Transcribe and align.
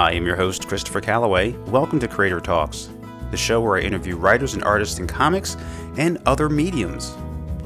I 0.00 0.12
am 0.12 0.24
your 0.24 0.34
host, 0.34 0.66
Christopher 0.66 1.02
Calloway. 1.02 1.50
Welcome 1.66 2.00
to 2.00 2.08
Creator 2.08 2.40
Talks, 2.40 2.88
the 3.30 3.36
show 3.36 3.60
where 3.60 3.76
I 3.76 3.82
interview 3.82 4.16
writers 4.16 4.54
and 4.54 4.64
artists 4.64 4.98
in 4.98 5.06
comics 5.06 5.58
and 5.98 6.16
other 6.24 6.48
mediums. 6.48 7.14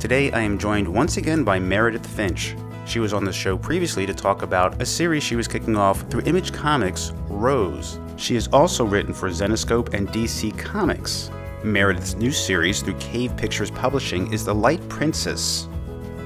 Today, 0.01 0.33
I 0.33 0.41
am 0.41 0.59
joined 0.59 0.89
once 0.89 1.17
again 1.17 1.45
by 1.45 1.61
Meredith 1.61 2.05
Finch. 2.05 2.57
She 2.87 2.99
was 2.99 3.13
on 3.13 3.25
the 3.25 3.33
show 3.33 3.57
previously 3.57 4.05
to 4.07 4.13
talk 4.13 4.43
about 4.43 4.83
a 4.83 4.85
series 4.85 5.23
she 5.23 5.37
was 5.37 5.47
kicking 5.47 5.77
off 5.77 6.01
through 6.11 6.23
Image 6.23 6.53
Comics, 6.53 7.13
Rose. 7.29 8.01
She 8.17 8.35
has 8.35 8.49
also 8.49 8.85
written 8.85 9.15
for 9.15 9.31
Zenescope 9.31 9.95
and 9.95 10.09
DC 10.09 10.59
Comics. 10.59 11.31
Meredith's 11.63 12.17
new 12.17 12.33
series 12.33 12.83
through 12.83 12.99
Cave 12.99 13.37
Pictures 13.37 13.71
Publishing 13.71 14.33
is 14.33 14.45
The 14.45 14.53
Light 14.53 14.87
Princess. 14.89 15.69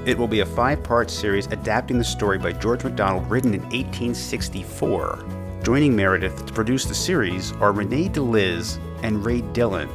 It 0.07 0.17
will 0.17 0.27
be 0.27 0.39
a 0.39 0.45
five 0.47 0.81
part 0.81 1.11
series 1.11 1.45
adapting 1.51 1.99
the 1.99 2.03
story 2.03 2.39
by 2.39 2.53
George 2.53 2.83
MacDonald, 2.83 3.29
written 3.29 3.53
in 3.53 3.61
1864. 3.61 5.38
Joining 5.69 5.95
Meredith 5.95 6.47
to 6.47 6.53
produce 6.53 6.85
the 6.85 6.95
series 6.95 7.51
are 7.57 7.71
Renee 7.71 8.09
DeLiz 8.09 8.79
and 9.03 9.23
Ray 9.23 9.41
Dillon, 9.41 9.87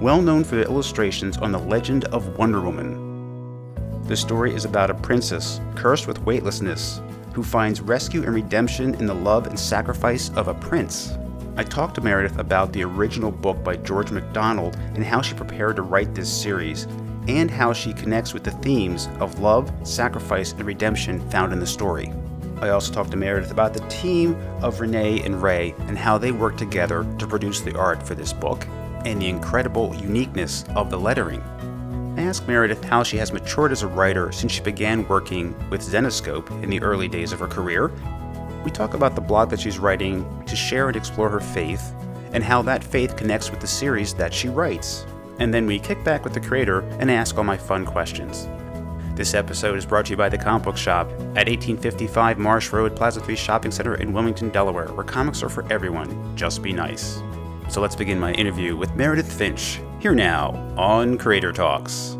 well 0.00 0.22
known 0.22 0.44
for 0.44 0.54
their 0.54 0.66
illustrations 0.66 1.36
on 1.38 1.50
The 1.50 1.58
Legend 1.58 2.04
of 2.04 2.38
Wonder 2.38 2.60
Woman. 2.60 3.74
The 4.04 4.16
story 4.16 4.54
is 4.54 4.64
about 4.64 4.88
a 4.88 4.94
princess 4.94 5.60
cursed 5.74 6.06
with 6.06 6.22
weightlessness 6.22 7.00
who 7.34 7.42
finds 7.42 7.80
rescue 7.80 8.22
and 8.22 8.32
redemption 8.32 8.94
in 8.94 9.06
the 9.06 9.14
love 9.14 9.48
and 9.48 9.58
sacrifice 9.58 10.30
of 10.36 10.46
a 10.46 10.54
prince. 10.54 11.18
I 11.56 11.64
talked 11.64 11.96
to 11.96 12.00
Meredith 12.02 12.38
about 12.38 12.72
the 12.72 12.84
original 12.84 13.32
book 13.32 13.64
by 13.64 13.78
George 13.78 14.12
MacDonald 14.12 14.76
and 14.94 15.02
how 15.02 15.22
she 15.22 15.34
prepared 15.34 15.74
to 15.74 15.82
write 15.82 16.14
this 16.14 16.32
series, 16.32 16.84
and 17.26 17.50
how 17.50 17.72
she 17.72 17.92
connects 17.92 18.32
with 18.32 18.44
the 18.44 18.52
themes 18.52 19.08
of 19.18 19.40
love, 19.40 19.72
sacrifice, 19.82 20.52
and 20.52 20.62
redemption 20.62 21.18
found 21.30 21.52
in 21.52 21.58
the 21.58 21.66
story. 21.66 22.12
I 22.60 22.70
also 22.70 22.92
talked 22.92 23.10
to 23.10 23.16
Meredith 23.16 23.50
about 23.50 23.74
the 23.74 23.86
team 23.88 24.34
of 24.62 24.80
Renee 24.80 25.20
and 25.22 25.42
Ray 25.42 25.74
and 25.80 25.98
how 25.98 26.16
they 26.16 26.32
worked 26.32 26.58
together 26.58 27.06
to 27.18 27.26
produce 27.26 27.60
the 27.60 27.76
art 27.76 28.02
for 28.02 28.14
this 28.14 28.32
book, 28.32 28.66
and 29.04 29.20
the 29.20 29.28
incredible 29.28 29.94
uniqueness 29.94 30.64
of 30.74 30.90
the 30.90 30.98
lettering. 30.98 31.42
I 32.16 32.22
asked 32.22 32.48
Meredith 32.48 32.82
how 32.82 33.02
she 33.02 33.18
has 33.18 33.30
matured 33.32 33.72
as 33.72 33.82
a 33.82 33.86
writer 33.86 34.32
since 34.32 34.52
she 34.52 34.62
began 34.62 35.06
working 35.06 35.54
with 35.68 35.82
Zenescope 35.82 36.50
in 36.62 36.70
the 36.70 36.80
early 36.80 37.08
days 37.08 37.32
of 37.32 37.38
her 37.40 37.46
career. 37.46 37.92
We 38.64 38.70
talk 38.70 38.94
about 38.94 39.14
the 39.14 39.20
blog 39.20 39.50
that 39.50 39.60
she's 39.60 39.78
writing 39.78 40.24
to 40.46 40.56
share 40.56 40.88
and 40.88 40.96
explore 40.96 41.28
her 41.28 41.40
faith, 41.40 41.92
and 42.32 42.42
how 42.42 42.62
that 42.62 42.82
faith 42.82 43.16
connects 43.16 43.50
with 43.50 43.60
the 43.60 43.66
series 43.66 44.14
that 44.14 44.32
she 44.32 44.48
writes. 44.48 45.04
And 45.38 45.52
then 45.52 45.66
we 45.66 45.78
kick 45.78 46.02
back 46.02 46.24
with 46.24 46.32
the 46.32 46.40
creator 46.40 46.80
and 46.98 47.10
ask 47.10 47.36
all 47.36 47.44
my 47.44 47.58
fun 47.58 47.84
questions. 47.84 48.48
This 49.16 49.32
episode 49.32 49.78
is 49.78 49.86
brought 49.86 50.04
to 50.04 50.10
you 50.10 50.16
by 50.18 50.28
The 50.28 50.36
Comic 50.36 50.64
Book 50.64 50.76
Shop 50.76 51.10
at 51.10 51.48
1855 51.48 52.36
Marsh 52.36 52.70
Road, 52.70 52.94
Plaza 52.94 53.18
3 53.18 53.34
Shopping 53.34 53.70
Center 53.70 53.94
in 53.94 54.12
Wilmington, 54.12 54.50
Delaware, 54.50 54.88
where 54.88 55.06
comics 55.06 55.42
are 55.42 55.48
for 55.48 55.64
everyone. 55.72 56.36
Just 56.36 56.62
be 56.62 56.70
nice. 56.70 57.22
So 57.70 57.80
let's 57.80 57.96
begin 57.96 58.20
my 58.20 58.34
interview 58.34 58.76
with 58.76 58.94
Meredith 58.94 59.32
Finch, 59.32 59.80
here 60.00 60.14
now 60.14 60.50
on 60.76 61.16
Creator 61.16 61.52
Talks. 61.52 62.14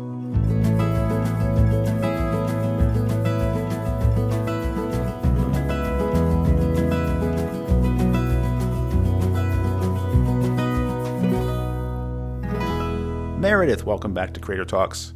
Meredith, 13.37 13.85
welcome 13.85 14.15
back 14.15 14.33
to 14.33 14.39
Creator 14.39 14.65
Talks. 14.65 15.13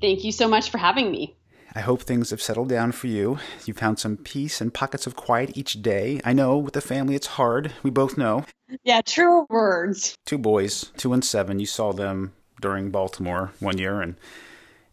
Thank 0.00 0.24
you 0.24 0.32
so 0.32 0.48
much 0.48 0.70
for 0.70 0.78
having 0.78 1.10
me. 1.10 1.36
I 1.74 1.80
hope 1.80 2.02
things 2.02 2.30
have 2.30 2.40
settled 2.40 2.70
down 2.70 2.92
for 2.92 3.06
you. 3.06 3.38
You 3.66 3.74
found 3.74 3.98
some 3.98 4.16
peace 4.16 4.60
and 4.60 4.72
pockets 4.72 5.06
of 5.06 5.14
quiet 5.14 5.56
each 5.58 5.82
day. 5.82 6.20
I 6.24 6.32
know 6.32 6.56
with 6.56 6.72
the 6.72 6.80
family 6.80 7.14
it's 7.14 7.26
hard. 7.26 7.72
We 7.82 7.90
both 7.90 8.16
know. 8.16 8.44
Yeah, 8.82 9.02
true 9.02 9.46
words. 9.50 10.16
Two 10.24 10.38
boys, 10.38 10.90
two 10.96 11.12
and 11.12 11.24
seven. 11.24 11.60
You 11.60 11.66
saw 11.66 11.92
them 11.92 12.32
during 12.62 12.90
Baltimore 12.90 13.52
one 13.60 13.78
year, 13.78 14.00
and 14.00 14.16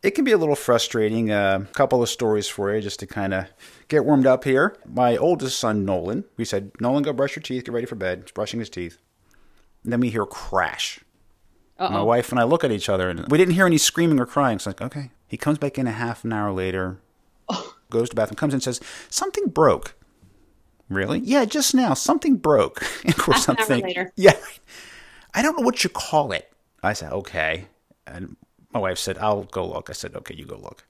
it 0.02 0.12
can 0.12 0.26
be 0.26 0.34
a 0.34 0.38
little 0.38 0.56
frustrating. 0.56 1.32
A 1.32 1.36
uh, 1.36 1.60
couple 1.72 2.04
of 2.04 2.10
stories 2.10 2.48
for 2.48 2.76
you 2.76 2.82
just 2.82 3.00
to 3.00 3.08
kind 3.08 3.34
of 3.34 3.46
get 3.88 4.06
warmed 4.06 4.28
up 4.28 4.44
here. 4.44 4.76
My 4.86 5.16
oldest 5.16 5.60
son, 5.60 5.86
Nolan, 5.86 6.26
we 6.36 6.46
said, 6.46 6.72
Nolan, 6.82 7.04
go 7.04 7.14
brush 7.14 7.36
your 7.36 7.44
teeth, 7.44 7.64
get 7.64 7.74
ready 7.74 7.88
for 7.88 7.96
bed. 7.96 8.24
He's 8.24 8.32
brushing 8.32 8.60
his 8.60 8.70
teeth. 8.70 8.98
And 9.84 9.94
then 9.94 10.02
we 10.02 10.10
hear 10.10 10.24
a 10.24 10.28
crash. 11.88 11.98
My 11.98 12.02
wife 12.04 12.32
and 12.32 12.40
I 12.40 12.44
look 12.44 12.64
at 12.64 12.72
each 12.72 12.90
other, 12.90 13.10
and 13.10 13.26
we 13.30 13.38
didn't 13.38 13.54
hear 13.54 13.66
any 13.66 13.78
screaming 13.78 14.20
or 14.20 14.26
crying. 14.26 14.60
So, 14.60 14.70
like, 14.72 14.82
okay. 14.82 15.12
He 15.28 15.38
comes 15.38 15.58
back 15.58 15.78
in 15.78 15.88
a 15.88 15.92
half 15.92 16.24
an 16.24 16.34
hour 16.34 16.52
later, 16.52 17.00
Oh. 17.50 17.76
goes 17.90 18.10
to 18.10 18.16
the 18.16 18.20
bathroom, 18.22 18.36
comes 18.38 18.54
in, 18.54 18.58
and 18.58 18.64
says, 18.64 18.80
Something 19.10 19.48
broke. 19.48 19.96
Really? 20.90 21.20
Yeah, 21.20 21.46
just 21.46 21.74
now. 21.74 21.94
Something 21.94 22.36
broke. 22.38 22.84
And 23.04 23.14
of 23.14 23.20
course, 23.20 23.46
Half 23.46 23.60
I'm 23.70 23.78
an 23.78 23.82
hour 23.84 23.88
later. 23.88 24.12
Yeah. 24.16 24.36
I 25.34 25.42
don't 25.42 25.58
know 25.60 25.66
what 25.66 25.84
you 25.84 25.90
call 25.90 26.32
it. 26.32 26.52
I 26.84 26.94
said, 26.94 27.12
Okay. 27.12 27.66
And 28.06 28.36
my 28.74 28.80
wife 28.80 28.98
said, 29.00 29.18
I'll 29.18 29.44
go 29.44 29.66
look. 29.68 29.90
I 29.90 29.94
said, 29.94 30.16
Okay, 30.16 30.36
you 30.36 30.46
go 30.46 30.58
look. 30.58 30.86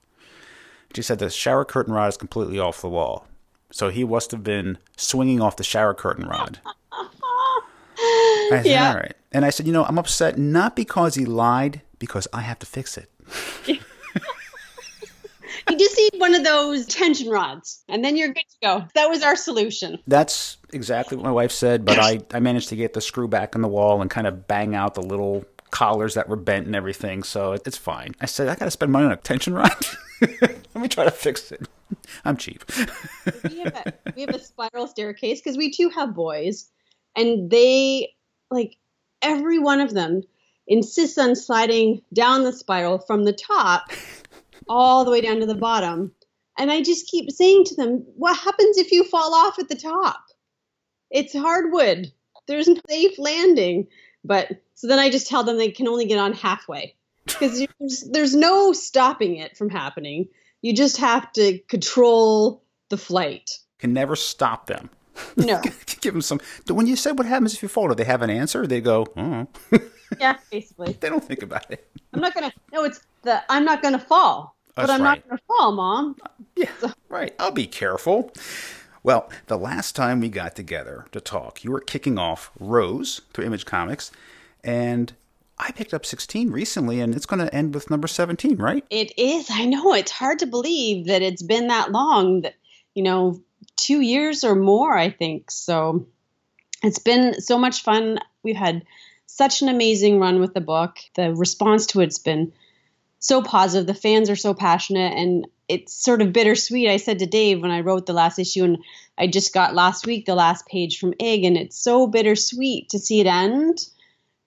She 0.94 1.02
said, 1.02 1.18
The 1.18 1.30
shower 1.30 1.64
curtain 1.64 1.94
rod 1.94 2.08
is 2.08 2.16
completely 2.16 2.58
off 2.58 2.80
the 2.82 2.88
wall. 2.88 3.26
So 3.72 3.88
he 3.88 4.04
must 4.04 4.30
have 4.30 4.44
been 4.44 4.78
swinging 4.96 5.40
off 5.40 5.56
the 5.56 5.64
shower 5.64 5.94
curtain 5.94 6.26
rod. 6.26 6.60
I 8.52 8.60
said, 8.62 8.66
Yeah. 8.66 8.90
all 8.90 8.96
right. 8.96 9.14
And 9.32 9.44
I 9.44 9.50
said, 9.50 9.66
you 9.66 9.72
know, 9.72 9.84
I'm 9.84 9.98
upset 9.98 10.38
not 10.38 10.76
because 10.76 11.14
he 11.16 11.24
lied, 11.24 11.82
because 11.98 12.28
I 12.32 12.40
have 12.42 12.58
to 12.60 12.66
fix 12.66 12.96
it. 12.98 13.10
You 15.70 15.78
just 15.78 15.96
need 15.96 16.20
one 16.20 16.34
of 16.34 16.44
those 16.44 16.84
tension 16.86 17.30
rods, 17.30 17.82
and 17.88 18.04
then 18.04 18.16
you're 18.16 18.28
good 18.28 18.44
to 18.50 18.56
go. 18.62 18.84
That 18.94 19.08
was 19.08 19.22
our 19.22 19.34
solution. 19.34 19.98
That's 20.06 20.58
exactly 20.72 21.16
what 21.16 21.24
my 21.24 21.30
wife 21.32 21.52
said, 21.52 21.84
but 21.86 21.98
I, 21.98 22.20
I 22.34 22.40
managed 22.40 22.68
to 22.68 22.76
get 22.76 22.92
the 22.92 23.00
screw 23.00 23.28
back 23.28 23.54
in 23.54 23.62
the 23.62 23.68
wall 23.68 24.02
and 24.02 24.10
kind 24.10 24.26
of 24.26 24.46
bang 24.46 24.74
out 24.74 24.94
the 24.94 25.02
little 25.02 25.44
collars 25.70 26.14
that 26.14 26.28
were 26.28 26.36
bent 26.36 26.66
and 26.66 26.76
everything, 26.76 27.22
so 27.22 27.52
it- 27.52 27.62
it's 27.66 27.78
fine. 27.78 28.14
I 28.20 28.26
said, 28.26 28.48
I 28.48 28.56
got 28.56 28.66
to 28.66 28.70
spend 28.70 28.92
money 28.92 29.06
on 29.06 29.12
a 29.12 29.16
tension 29.16 29.54
rod. 29.54 29.72
Let 30.20 30.74
me 30.74 30.88
try 30.88 31.04
to 31.04 31.10
fix 31.10 31.50
it. 31.50 31.66
I'm 32.24 32.36
cheap. 32.36 32.62
We 33.48 33.60
have 33.60 33.74
a, 33.86 33.94
we 34.14 34.22
have 34.22 34.34
a 34.34 34.38
spiral 34.40 34.86
staircase 34.86 35.40
because 35.40 35.56
we 35.56 35.70
too 35.70 35.88
have 35.90 36.14
boys, 36.14 36.68
and 37.16 37.50
they 37.50 38.14
like 38.50 38.76
every 39.22 39.58
one 39.58 39.80
of 39.80 39.94
them 39.94 40.22
insists 40.66 41.18
on 41.18 41.36
sliding 41.36 42.02
down 42.12 42.44
the 42.44 42.52
spiral 42.52 42.98
from 42.98 43.24
the 43.24 43.32
top 43.32 43.90
all 44.68 45.04
the 45.04 45.10
way 45.10 45.20
down 45.20 45.40
to 45.40 45.46
the 45.46 45.54
bottom. 45.54 46.12
And 46.58 46.70
I 46.70 46.82
just 46.82 47.08
keep 47.08 47.30
saying 47.30 47.64
to 47.66 47.74
them, 47.74 48.04
"What 48.16 48.38
happens 48.38 48.78
if 48.78 48.92
you 48.92 49.04
fall 49.04 49.34
off 49.34 49.58
at 49.58 49.68
the 49.68 49.74
top? 49.74 50.22
It's 51.10 51.36
hardwood. 51.36 52.12
There's 52.46 52.68
no 52.68 52.80
safe 52.88 53.18
landing." 53.18 53.88
But 54.24 54.48
so 54.74 54.86
then 54.86 54.98
I 54.98 55.10
just 55.10 55.26
tell 55.26 55.44
them 55.44 55.58
they 55.58 55.70
can 55.70 55.88
only 55.88 56.06
get 56.06 56.18
on 56.18 56.32
halfway 56.32 56.94
because 57.26 57.66
there's, 57.78 58.00
there's 58.10 58.34
no 58.34 58.72
stopping 58.72 59.36
it 59.36 59.56
from 59.56 59.68
happening. 59.68 60.28
You 60.62 60.74
just 60.74 60.96
have 60.98 61.32
to 61.34 61.58
control 61.68 62.62
the 62.88 62.96
flight. 62.96 63.58
Can 63.78 63.92
never 63.92 64.16
stop 64.16 64.66
them. 64.66 64.90
No. 65.36 65.60
Give 66.00 66.12
them 66.12 66.22
some. 66.22 66.40
When 66.68 66.86
you 66.86 66.96
said 66.96 67.18
what 67.18 67.26
happens 67.26 67.54
if 67.54 67.62
you 67.62 67.68
fall, 67.68 67.88
do 67.88 67.94
they 67.94 68.04
have 68.04 68.22
an 68.22 68.30
answer? 68.30 68.66
They 68.66 68.80
go, 68.80 69.06
oh. 69.16 69.46
yeah, 70.20 70.36
basically. 70.50 70.96
they 71.00 71.08
don't 71.08 71.24
think 71.24 71.42
about 71.42 71.70
it. 71.70 71.88
I'm 72.12 72.20
not 72.20 72.34
gonna. 72.34 72.52
No, 72.72 72.84
it's 72.84 73.00
the 73.22 73.42
I'm 73.48 73.64
not 73.64 73.82
gonna 73.82 73.98
fall. 73.98 74.56
That's 74.76 74.88
but 74.88 74.94
I'm 74.94 75.02
right. 75.02 75.18
not 75.18 75.28
gonna 75.28 75.40
fall, 75.46 75.72
mom. 75.72 76.16
Uh, 76.22 76.28
yeah, 76.56 76.92
right. 77.08 77.34
I'll 77.38 77.50
be 77.52 77.66
careful. 77.66 78.32
Well, 79.02 79.30
the 79.46 79.58
last 79.58 79.94
time 79.94 80.20
we 80.20 80.28
got 80.30 80.56
together 80.56 81.06
to 81.12 81.20
talk, 81.20 81.62
you 81.62 81.70
were 81.70 81.80
kicking 81.80 82.18
off 82.18 82.50
Rose 82.58 83.20
through 83.32 83.44
Image 83.44 83.66
Comics, 83.66 84.10
and 84.62 85.12
I 85.58 85.70
picked 85.72 85.94
up 85.94 86.04
16 86.06 86.50
recently, 86.50 87.00
and 87.00 87.14
it's 87.14 87.26
going 87.26 87.44
to 87.46 87.54
end 87.54 87.74
with 87.74 87.90
number 87.90 88.08
17, 88.08 88.56
right? 88.56 88.84
It 88.90 89.16
is. 89.18 89.48
I 89.50 89.66
know. 89.66 89.92
It's 89.94 90.10
hard 90.10 90.38
to 90.40 90.46
believe 90.46 91.06
that 91.06 91.22
it's 91.22 91.42
been 91.42 91.68
that 91.68 91.92
long. 91.92 92.40
That 92.40 92.54
you 92.94 93.02
know, 93.02 93.40
two 93.76 94.00
years 94.00 94.44
or 94.44 94.54
more. 94.54 94.96
I 94.96 95.10
think 95.10 95.50
so. 95.50 96.06
It's 96.82 96.98
been 96.98 97.40
so 97.40 97.58
much 97.58 97.82
fun. 97.82 98.18
We've 98.42 98.56
had 98.56 98.84
such 99.26 99.62
an 99.62 99.68
amazing 99.68 100.20
run 100.20 100.40
with 100.40 100.54
the 100.54 100.60
book. 100.60 100.98
The 101.14 101.34
response 101.34 101.86
to 101.86 102.00
it's 102.00 102.18
been 102.18 102.52
so 103.18 103.42
positive. 103.42 103.86
The 103.86 103.94
fans 103.94 104.28
are 104.30 104.36
so 104.36 104.54
passionate, 104.54 105.14
and 105.16 105.46
it's 105.68 105.94
sort 105.94 106.20
of 106.22 106.32
bittersweet. 106.32 106.88
I 106.88 106.98
said 106.98 107.18
to 107.20 107.26
Dave 107.26 107.62
when 107.62 107.70
I 107.70 107.80
wrote 107.80 108.06
the 108.06 108.12
last 108.12 108.38
issue, 108.38 108.64
and 108.64 108.78
I 109.16 109.26
just 109.26 109.54
got 109.54 109.74
last 109.74 110.06
week 110.06 110.26
the 110.26 110.34
last 110.34 110.66
page 110.66 110.98
from 110.98 111.14
Ig, 111.18 111.44
and 111.44 111.56
it's 111.56 111.76
so 111.76 112.06
bittersweet 112.06 112.90
to 112.90 112.98
see 112.98 113.20
it 113.20 113.26
end 113.26 113.88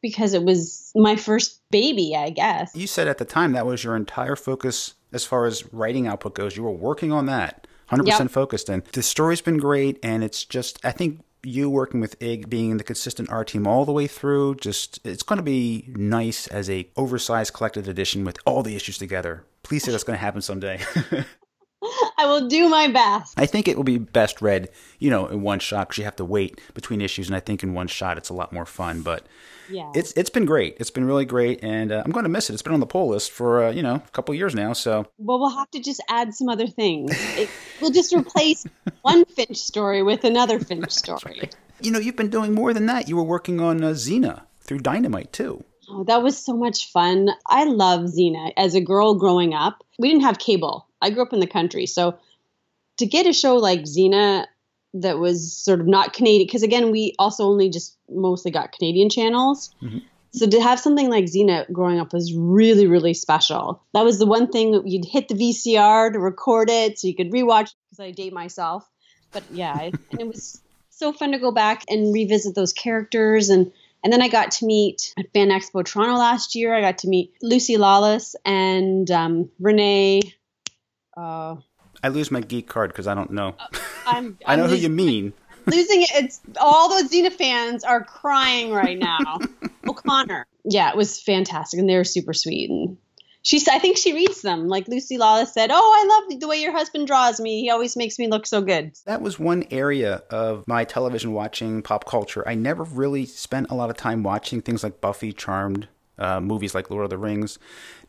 because 0.02 0.34
it 0.34 0.44
was 0.44 0.92
my 0.96 1.16
first 1.16 1.60
baby, 1.72 2.16
I 2.16 2.30
guess. 2.30 2.76
You 2.76 2.88
said 2.88 3.08
at 3.08 3.18
the 3.18 3.26
time 3.26 3.54
that 3.54 3.66
was 3.66 3.84
your 3.84 3.96
entire 3.96 4.36
focus 4.36 4.94
as 5.12 5.26
far 5.26 5.46
as 5.46 5.72
writing 5.74 6.08
output 6.08 6.36
goes. 6.36 6.56
You 6.56 6.64
were 6.64 6.72
working 6.72 7.12
on 7.12 7.26
that, 7.26 7.67
100% 7.92 8.06
Yep. 8.08 8.32
focused. 8.32 8.70
And 8.70 8.84
the 8.94 9.04
story's 9.04 9.42
been 9.42 9.58
great, 9.58 10.00
and 10.04 10.24
it's 10.24 10.44
just, 10.46 10.84
I 10.86 10.92
think 10.92 11.22
you 11.44 11.70
working 11.70 12.00
with 12.02 12.22
Ig 12.22 12.50
being 12.50 12.78
the 12.78 12.84
consistent 12.84 13.30
art 13.30 13.48
team 13.50 13.66
all 13.68 13.86
the 13.86 13.92
way 13.92 14.08
through, 14.08 14.56
just, 14.56 15.00
it's 15.06 15.24
going 15.24 15.38
to 15.38 15.44
be 15.44 15.86
nice 15.96 16.48
as 16.48 16.70
a 16.70 16.88
oversized 16.98 17.54
collected 17.54 17.88
edition 17.88 18.26
with 18.26 18.38
all 18.46 18.64
the 18.64 18.76
issues 18.76 18.98
together. 18.98 19.46
Please 19.64 19.84
say 19.84 19.92
that's 19.92 20.04
going 20.04 20.18
to 20.18 20.22
happen 20.24 20.42
someday. 20.42 20.80
I 22.18 22.26
will 22.26 22.48
do 22.48 22.68
my 22.68 22.88
best. 22.88 23.40
I 23.40 23.46
think 23.46 23.68
it 23.68 23.78
will 23.78 23.84
be 23.84 24.00
best 24.00 24.42
read, 24.42 24.70
you 25.00 25.10
know, 25.10 25.28
in 25.28 25.42
one 25.42 25.60
shot 25.60 25.88
because 25.88 26.00
you 26.00 26.04
have 26.06 26.16
to 26.18 26.26
wait 26.26 26.60
between 26.74 27.00
issues, 27.02 27.28
and 27.28 27.36
I 27.36 27.40
think 27.40 27.62
in 27.64 27.74
one 27.74 27.88
shot 27.88 28.18
it's 28.18 28.30
a 28.30 28.34
lot 28.34 28.52
more 28.52 28.66
fun. 28.66 29.02
But 29.04 29.26
yeah, 29.70 29.92
it's 29.96 30.12
it's 30.14 30.30
been 30.30 30.46
great. 30.46 30.78
It's 30.80 30.92
been 30.92 31.06
really 31.06 31.26
great, 31.26 31.64
and 31.64 31.92
uh, 31.92 32.02
I'm 32.06 32.12
going 32.12 32.24
to 32.24 32.30
miss 32.30 32.50
it. 32.50 32.54
It's 32.54 32.62
been 32.62 32.74
on 32.74 32.80
the 32.80 32.86
pull 32.86 33.10
list 33.10 33.32
for 33.32 33.66
uh, 33.66 33.72
you 33.72 33.84
know 33.84 33.96
a 33.96 34.12
couple 34.12 34.34
years 34.36 34.56
now. 34.56 34.74
So 34.74 35.06
well, 35.18 35.40
we'll 35.40 35.56
have 35.56 35.70
to 35.72 35.82
just 35.82 36.02
add 36.10 36.34
some 36.34 36.50
other 36.50 36.68
things. 36.68 37.12
It, 37.38 37.50
we'll 37.82 37.92
just 37.92 38.14
replace 38.14 38.66
one 39.02 39.26
Finch 39.26 39.58
story 39.58 40.04
with 40.04 40.24
another 40.24 40.60
Finch 40.60 40.92
story. 40.92 41.40
Right. 41.42 41.56
You 41.82 41.92
know, 41.92 42.00
you've 42.00 42.16
been 42.16 42.30
doing 42.30 42.54
more 42.54 42.74
than 42.74 42.88
that. 42.88 43.08
You 43.08 43.16
were 43.16 43.24
working 43.24 43.60
on 43.60 43.84
uh, 43.84 43.90
Xena 43.90 44.44
through 44.62 44.80
Dynamite 44.80 45.32
too. 45.32 45.64
Oh, 45.90 46.04
that 46.04 46.22
was 46.22 46.38
so 46.38 46.54
much 46.54 46.92
fun. 46.92 47.30
I 47.48 47.64
love 47.64 48.02
Xena. 48.02 48.52
As 48.58 48.76
a 48.76 48.82
girl 48.82 49.16
growing 49.16 49.54
up, 49.54 49.84
we 50.00 50.10
didn't 50.10 50.24
have 50.24 50.40
cable. 50.40 50.88
I 51.02 51.12
grew 51.12 51.24
up 51.24 51.34
in 51.34 51.40
the 51.40 51.48
country, 51.48 51.86
so 51.86 52.18
to 52.98 53.06
get 53.06 53.28
a 53.28 53.34
show 53.34 53.56
like 53.56 53.82
Xena 53.84 54.46
that 55.02 55.20
was 55.20 55.56
sort 55.56 55.80
of 55.80 55.88
not 55.88 56.14
Canadian, 56.14 56.48
because 56.48 56.64
again, 56.64 56.92
we 56.92 57.14
also 57.20 57.46
only 57.46 57.70
just 57.70 57.98
mostly 58.10 58.52
got 58.52 58.72
Canadian 58.72 59.10
channels. 59.10 59.74
Mm-hmm. 59.82 60.00
So 60.34 60.48
to 60.48 60.62
have 60.62 60.80
something 60.80 61.10
like 61.10 61.26
Xena 61.26 61.72
growing 61.72 62.00
up 62.00 62.14
was 62.14 62.34
really, 62.34 62.86
really 62.86 63.14
special. 63.14 63.82
That 63.94 64.06
was 64.06 64.20
the 64.20 64.26
one 64.26 64.52
thing 64.52 64.82
you'd 64.86 65.06
hit 65.06 65.30
the 65.30 65.36
VCR 65.36 66.14
to 66.14 66.20
record 66.20 66.70
it 66.70 67.00
so 67.00 67.08
you 67.08 67.16
could 67.16 67.32
rewatch 67.32 67.74
because 67.90 68.00
I 68.00 68.12
date 68.12 68.34
myself. 68.34 68.88
But 69.32 69.44
yeah, 69.52 69.80
and 69.80 70.20
it 70.20 70.28
was 70.28 70.62
so 70.90 71.14
fun 71.14 71.32
to 71.32 71.40
go 71.40 71.52
back 71.52 71.86
and 71.90 72.14
revisit 72.14 72.56
those 72.56 72.74
characters 72.74 73.50
and 73.50 73.72
and 74.04 74.14
then 74.14 74.22
I 74.22 74.28
got 74.28 74.52
to 74.52 74.66
meet 74.66 75.14
at 75.18 75.34
Fan 75.34 75.50
Expo 75.50 75.84
Toronto 75.84 76.18
last 76.18 76.56
year. 76.56 76.74
I 76.74 76.82
got 76.82 77.00
to 77.00 77.08
meet 77.08 77.34
Lucy 77.42 77.78
Lawless 77.78 78.36
and 78.46 79.10
um, 79.10 79.50
Renee. 79.60 80.22
Uh, 81.16 81.56
I 82.04 82.10
lose 82.10 82.32
my 82.32 82.42
geek 82.42 82.68
card 82.68 82.92
because 82.92 83.08
I 83.08 83.14
don't 83.14 83.32
know. 83.32 83.56
Uh, 83.60 83.68
I'm, 84.06 84.26
I'm 84.26 84.38
i 84.46 84.56
know 84.56 84.68
who 84.68 84.76
you 84.76 84.90
mean. 84.90 85.34
Losing 85.66 86.02
it. 86.04 86.10
It's 86.14 86.40
all 86.60 86.90
those 86.90 87.12
Xena 87.12 87.32
fans 87.32 87.84
are 87.84 88.04
crying 88.04 88.72
right 88.72 88.98
now. 88.98 89.40
O'Connor. 89.88 90.46
Yeah, 90.64 90.90
it 90.90 90.96
was 90.96 91.22
fantastic, 91.22 91.80
and 91.80 91.90
they 91.90 91.96
were 91.96 92.06
super 92.06 92.34
sweet. 92.34 92.70
And 92.70 92.98
she, 93.42 93.62
I 93.70 93.80
think 93.80 93.98
she 93.98 94.14
reads 94.14 94.42
them. 94.42 94.68
Like 94.68 94.88
Lucy 94.88 95.18
Lawless 95.18 95.54
said, 95.54 95.70
"Oh, 95.72 95.76
I 95.76 96.30
love 96.30 96.40
the 96.40 96.48
way 96.48 96.62
your 96.62 96.72
husband 96.72 97.08
draws 97.08 97.40
me. 97.40 97.62
He 97.62 97.70
always 97.70 97.96
makes 97.96 98.18
me 98.18 98.28
look 98.28 98.46
so 98.46 98.62
good." 98.62 98.94
That 99.06 99.22
was 99.22 99.40
one 99.40 99.66
area 99.72 100.24
of 100.30 100.66
my 100.68 100.84
television 100.84 101.34
watching 101.34 101.82
pop 101.82 102.06
culture. 102.06 102.48
I 102.48 102.56
never 102.56 102.84
really 102.84 103.26
spent 103.26 103.70
a 103.70 103.76
lot 103.76 103.90
of 103.90 103.98
time 103.98 104.24
watching 104.24 104.62
things 104.62 104.84
like 104.84 105.02
Buffy, 105.02 105.34
Charmed, 105.34 105.88
uh, 106.18 106.40
movies 106.40 106.74
like 106.76 106.90
Lord 106.90 107.04
of 107.04 107.10
the 107.10 107.18
Rings. 107.18 107.60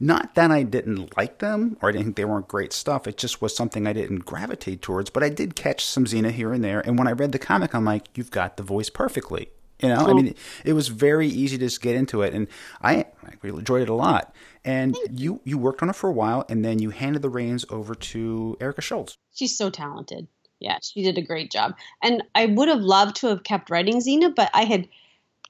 Not 0.00 0.34
that 0.34 0.50
I 0.50 0.62
didn't 0.62 1.16
like 1.16 1.38
them 1.38 1.76
or 1.81 1.88
I 1.88 1.93
didn't 1.93 2.05
think 2.06 2.16
they 2.16 2.25
weren't 2.25 2.49
great 2.49 2.72
stuff. 2.72 3.06
It 3.06 3.16
just 3.16 3.43
was 3.43 3.55
something 3.55 3.87
I 3.87 3.93
didn't 3.93 4.20
gravitate 4.25 4.82
towards. 4.82 5.10
But 5.10 5.22
I 5.22 5.28
did 5.28 5.56
catch 5.56 5.84
some 5.84 6.05
Xena 6.05 6.31
here 6.31 6.52
and 6.52 6.64
there. 6.64 6.81
And 6.81 6.99
when 6.99 7.08
I 7.08 7.12
read 7.12 7.32
the 7.32 7.38
comic, 7.38 7.75
I'm 7.75 7.84
like, 7.84 8.16
you've 8.16 8.31
got 8.31 8.56
the 8.56 8.62
voice 8.62 8.90
perfectly. 8.90 9.50
You 9.81 9.90
know. 9.90 10.06
I 10.08 10.12
mean, 10.12 10.34
it 10.64 10.72
was 10.72 10.88
very 10.88 11.28
easy 11.28 11.56
to 11.56 11.64
just 11.64 11.81
get 11.81 11.94
into 11.94 12.22
it, 12.22 12.34
and 12.34 12.49
I, 12.82 13.06
I 13.25 13.34
really 13.43 13.60
enjoyed 13.60 13.82
it 13.82 13.88
a 13.88 13.94
lot. 13.94 14.34
And 14.64 14.96
you 15.08 15.40
you 15.44 15.56
worked 15.56 15.82
on 15.82 15.88
it 15.88 15.94
for 15.94 16.11
a 16.11 16.12
while, 16.12 16.44
and 16.49 16.64
then 16.64 16.81
you 16.81 16.90
handed 16.90 17.22
the 17.22 17.31
reins 17.31 17.64
over 17.70 17.94
to 17.94 18.56
Erica 18.61 18.81
Schultz. 18.81 19.19
She's 19.32 19.56
so 19.56 19.70
talented. 19.70 20.26
Yeah, 20.58 20.78
she 20.82 21.04
did 21.04 21.16
a 21.16 21.22
great 21.22 21.52
job. 21.52 21.76
And 22.02 22.25
I 22.34 22.46
would 22.46 22.69
have 22.69 22.81
loved 22.81 23.16
to 23.16 23.28
have 23.28 23.44
kept 23.44 23.70
writing 23.70 24.00
Xena, 24.00 24.34
but 24.34 24.50
I 24.52 24.64
had 24.64 24.88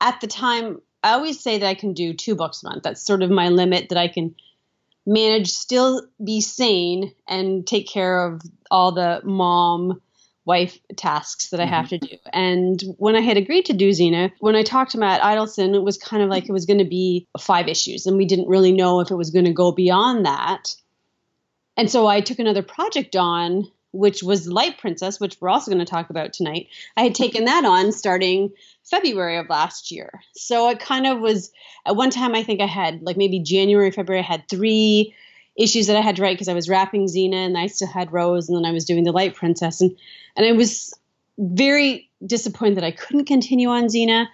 at 0.02 0.20
the 0.20 0.26
time 0.26 0.82
I 1.02 1.12
always 1.12 1.40
say 1.40 1.58
that 1.58 1.66
I 1.66 1.74
can 1.74 1.92
do 1.92 2.12
two 2.12 2.34
books 2.34 2.62
a 2.62 2.68
month. 2.68 2.82
That's 2.82 3.04
sort 3.04 3.22
of 3.22 3.30
my 3.30 3.48
limit 3.48 3.88
that 3.90 3.98
I 3.98 4.08
can 4.08 4.34
manage, 5.06 5.50
still 5.50 6.02
be 6.22 6.40
sane, 6.40 7.14
and 7.26 7.66
take 7.66 7.88
care 7.88 8.26
of 8.26 8.42
all 8.70 8.92
the 8.92 9.20
mom 9.24 10.00
wife 10.44 10.78
tasks 10.96 11.50
that 11.50 11.60
I 11.60 11.66
have 11.66 11.86
mm-hmm. 11.86 12.06
to 12.06 12.08
do. 12.08 12.16
And 12.32 12.82
when 12.96 13.14
I 13.14 13.20
had 13.20 13.36
agreed 13.36 13.66
to 13.66 13.74
do 13.74 13.90
Xena, 13.90 14.32
when 14.40 14.56
I 14.56 14.62
talked 14.62 14.92
to 14.92 14.98
Matt 14.98 15.20
Idelson, 15.20 15.74
it 15.74 15.82
was 15.82 15.98
kind 15.98 16.22
of 16.22 16.30
like 16.30 16.48
it 16.48 16.52
was 16.52 16.64
going 16.64 16.78
to 16.78 16.84
be 16.84 17.28
five 17.38 17.68
issues, 17.68 18.06
and 18.06 18.16
we 18.16 18.24
didn't 18.24 18.48
really 18.48 18.72
know 18.72 19.00
if 19.00 19.10
it 19.10 19.16
was 19.16 19.30
going 19.30 19.44
to 19.44 19.52
go 19.52 19.72
beyond 19.72 20.24
that. 20.24 20.74
And 21.76 21.90
so 21.90 22.06
I 22.06 22.22
took 22.22 22.38
another 22.38 22.62
project 22.62 23.14
on 23.14 23.70
which 23.98 24.22
was 24.22 24.46
Light 24.46 24.78
Princess, 24.78 25.18
which 25.18 25.36
we're 25.40 25.48
also 25.48 25.72
going 25.72 25.84
to 25.84 25.90
talk 25.90 26.08
about 26.08 26.32
tonight. 26.32 26.68
I 26.96 27.02
had 27.02 27.16
taken 27.16 27.46
that 27.46 27.64
on 27.64 27.90
starting 27.90 28.52
February 28.84 29.38
of 29.38 29.48
last 29.48 29.90
year. 29.90 30.20
So 30.34 30.70
it 30.70 30.78
kind 30.78 31.06
of 31.06 31.18
was 31.18 31.50
at 31.84 31.96
one 31.96 32.10
time 32.10 32.34
I 32.34 32.44
think 32.44 32.60
I 32.60 32.66
had 32.66 33.02
like 33.02 33.16
maybe 33.16 33.40
January, 33.40 33.90
February, 33.90 34.22
I 34.22 34.26
had 34.26 34.48
three 34.48 35.14
issues 35.56 35.88
that 35.88 35.96
I 35.96 36.00
had 36.00 36.14
to 36.16 36.22
write 36.22 36.36
because 36.36 36.48
I 36.48 36.54
was 36.54 36.68
wrapping 36.68 37.06
Xena 37.06 37.34
and 37.34 37.58
I 37.58 37.66
still 37.66 37.88
had 37.88 38.12
Rose 38.12 38.48
and 38.48 38.56
then 38.56 38.64
I 38.64 38.72
was 38.72 38.84
doing 38.84 39.02
the 39.02 39.10
Light 39.10 39.34
Princess 39.34 39.80
and 39.80 39.96
and 40.36 40.46
I 40.46 40.52
was 40.52 40.94
very 41.36 42.08
disappointed 42.24 42.76
that 42.76 42.84
I 42.84 42.92
couldn't 42.92 43.24
continue 43.24 43.68
on 43.68 43.86
Xena, 43.86 44.26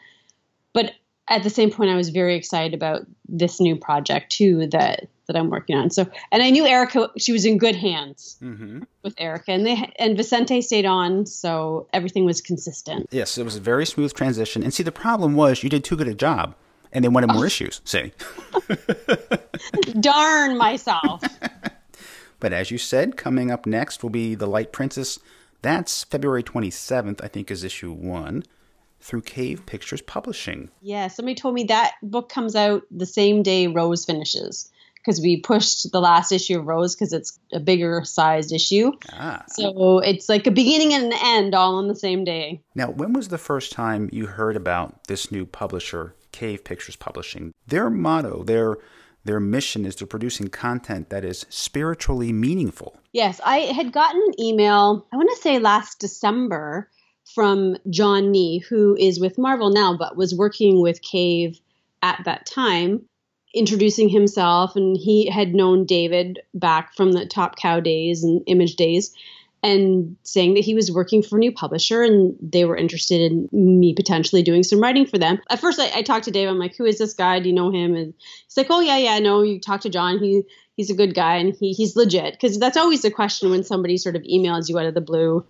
but 0.74 0.92
at 1.28 1.42
the 1.42 1.50
same 1.50 1.70
point 1.70 1.90
I 1.90 1.96
was 1.96 2.10
very 2.10 2.36
excited 2.36 2.74
about 2.74 3.02
this 3.28 3.60
new 3.60 3.76
project 3.76 4.32
too 4.32 4.66
that 4.68 5.08
that 5.26 5.36
I'm 5.36 5.48
working 5.48 5.76
on. 5.76 5.90
So, 5.90 6.06
and 6.32 6.42
I 6.42 6.50
knew 6.50 6.66
Erica; 6.66 7.10
she 7.16 7.32
was 7.32 7.44
in 7.44 7.56
good 7.58 7.76
hands 7.76 8.36
mm-hmm. 8.42 8.82
with 9.02 9.14
Erica, 9.18 9.52
and 9.52 9.66
they 9.66 9.92
and 9.98 10.16
Vicente 10.16 10.60
stayed 10.60 10.84
on, 10.84 11.26
so 11.26 11.88
everything 11.92 12.24
was 12.24 12.40
consistent. 12.40 13.08
Yes, 13.10 13.38
it 13.38 13.44
was 13.44 13.56
a 13.56 13.60
very 13.60 13.86
smooth 13.86 14.12
transition. 14.12 14.62
And 14.62 14.72
see, 14.72 14.82
the 14.82 14.92
problem 14.92 15.34
was 15.34 15.62
you 15.62 15.70
did 15.70 15.84
too 15.84 15.96
good 15.96 16.08
a 16.08 16.14
job, 16.14 16.54
and 16.92 17.04
they 17.04 17.08
wanted 17.08 17.32
more 17.32 17.44
oh. 17.44 17.46
issues. 17.46 17.80
See, 17.84 18.12
darn 20.00 20.58
myself. 20.58 21.22
but 22.40 22.52
as 22.52 22.70
you 22.70 22.78
said, 22.78 23.16
coming 23.16 23.50
up 23.50 23.66
next 23.66 24.02
will 24.02 24.10
be 24.10 24.34
the 24.34 24.46
Light 24.46 24.72
Princess. 24.72 25.18
That's 25.62 26.04
February 26.04 26.42
27th, 26.42 27.24
I 27.24 27.28
think, 27.28 27.50
is 27.50 27.64
issue 27.64 27.90
one 27.90 28.44
through 29.04 29.20
Cave 29.20 29.66
Pictures 29.66 30.00
Publishing. 30.00 30.70
Yeah, 30.80 31.08
somebody 31.08 31.34
told 31.34 31.54
me 31.54 31.64
that 31.64 31.92
book 32.02 32.30
comes 32.30 32.56
out 32.56 32.82
the 32.90 33.04
same 33.04 33.42
day 33.42 33.66
Rose 33.66 34.06
finishes 34.06 34.70
because 34.96 35.20
we 35.20 35.36
pushed 35.36 35.92
the 35.92 36.00
last 36.00 36.32
issue 36.32 36.58
of 36.58 36.66
Rose 36.66 36.94
because 36.94 37.12
it's 37.12 37.38
a 37.52 37.60
bigger 37.60 38.02
sized 38.04 38.50
issue. 38.50 38.92
Ah. 39.12 39.44
So 39.48 39.98
it's 39.98 40.30
like 40.30 40.46
a 40.46 40.50
beginning 40.50 40.94
and 40.94 41.12
an 41.12 41.18
end 41.22 41.54
all 41.54 41.74
on 41.74 41.88
the 41.88 41.94
same 41.94 42.24
day. 42.24 42.62
Now, 42.74 42.90
when 42.90 43.12
was 43.12 43.28
the 43.28 43.36
first 43.36 43.72
time 43.72 44.08
you 44.10 44.26
heard 44.26 44.56
about 44.56 45.04
this 45.04 45.30
new 45.30 45.44
publisher, 45.44 46.14
Cave 46.32 46.64
Pictures 46.64 46.96
Publishing? 46.96 47.52
Their 47.66 47.90
motto, 47.90 48.42
their 48.42 48.78
their 49.24 49.40
mission 49.40 49.86
is 49.86 49.94
to 49.96 50.06
producing 50.06 50.48
content 50.48 51.10
that 51.10 51.24
is 51.24 51.46
spiritually 51.48 52.32
meaningful. 52.32 52.98
Yes, 53.12 53.40
I 53.44 53.58
had 53.58 53.92
gotten 53.92 54.20
an 54.20 54.40
email, 54.40 55.06
I 55.12 55.16
want 55.16 55.30
to 55.34 55.40
say 55.40 55.58
last 55.58 55.98
December, 55.98 56.90
from 57.34 57.76
John 57.90 58.30
Nee, 58.30 58.58
who 58.58 58.96
is 58.96 59.20
with 59.20 59.38
Marvel 59.38 59.70
now, 59.70 59.96
but 59.96 60.16
was 60.16 60.34
working 60.34 60.80
with 60.80 61.02
Cave 61.02 61.60
at 62.02 62.22
that 62.24 62.46
time 62.46 63.08
introducing 63.54 64.08
himself 64.08 64.74
and 64.76 64.96
he 64.96 65.30
had 65.30 65.54
known 65.54 65.86
David 65.86 66.40
back 66.54 66.94
from 66.94 67.12
the 67.12 67.24
Top 67.24 67.56
Cow 67.56 67.80
days 67.80 68.24
and 68.24 68.42
Image 68.46 68.74
days 68.74 69.14
and 69.62 70.16
saying 70.24 70.54
that 70.54 70.64
he 70.64 70.74
was 70.74 70.92
working 70.92 71.22
for 71.22 71.36
a 71.36 71.38
new 71.38 71.52
publisher 71.52 72.02
and 72.02 72.36
they 72.42 72.66
were 72.66 72.76
interested 72.76 73.32
in 73.32 73.48
me 73.52 73.94
potentially 73.94 74.42
doing 74.42 74.62
some 74.62 74.80
writing 74.80 75.06
for 75.06 75.16
them. 75.16 75.40
At 75.48 75.60
first, 75.60 75.80
I, 75.80 75.90
I, 75.94 76.02
talked 76.02 76.26
to 76.26 76.30
Dave. 76.30 76.48
I'm 76.48 76.58
like, 76.58 76.76
"Who 76.76 76.84
is 76.84 76.98
this 76.98 77.14
guy? 77.14 77.40
Do 77.40 77.48
you 77.48 77.54
know 77.54 77.70
him?" 77.70 77.94
And 77.94 78.12
he's 78.46 78.56
like, 78.58 78.66
"Oh 78.68 78.80
yeah, 78.80 78.98
yeah, 78.98 79.12
I 79.12 79.20
know. 79.20 79.42
You 79.42 79.58
talk 79.58 79.80
to 79.82 79.88
John. 79.88 80.18
He 80.18 80.42
he's 80.76 80.90
a 80.90 80.94
good 80.94 81.14
guy 81.14 81.36
and 81.36 81.54
he 81.54 81.72
he's 81.72 81.96
legit." 81.96 82.34
Because 82.34 82.58
that's 82.58 82.76
always 82.76 83.00
the 83.00 83.10
question 83.10 83.50
when 83.50 83.64
somebody 83.64 83.96
sort 83.96 84.16
of 84.16 84.22
emails 84.22 84.68
you 84.68 84.78
out 84.78 84.86
of 84.86 84.92
the 84.92 85.00
blue 85.00 85.46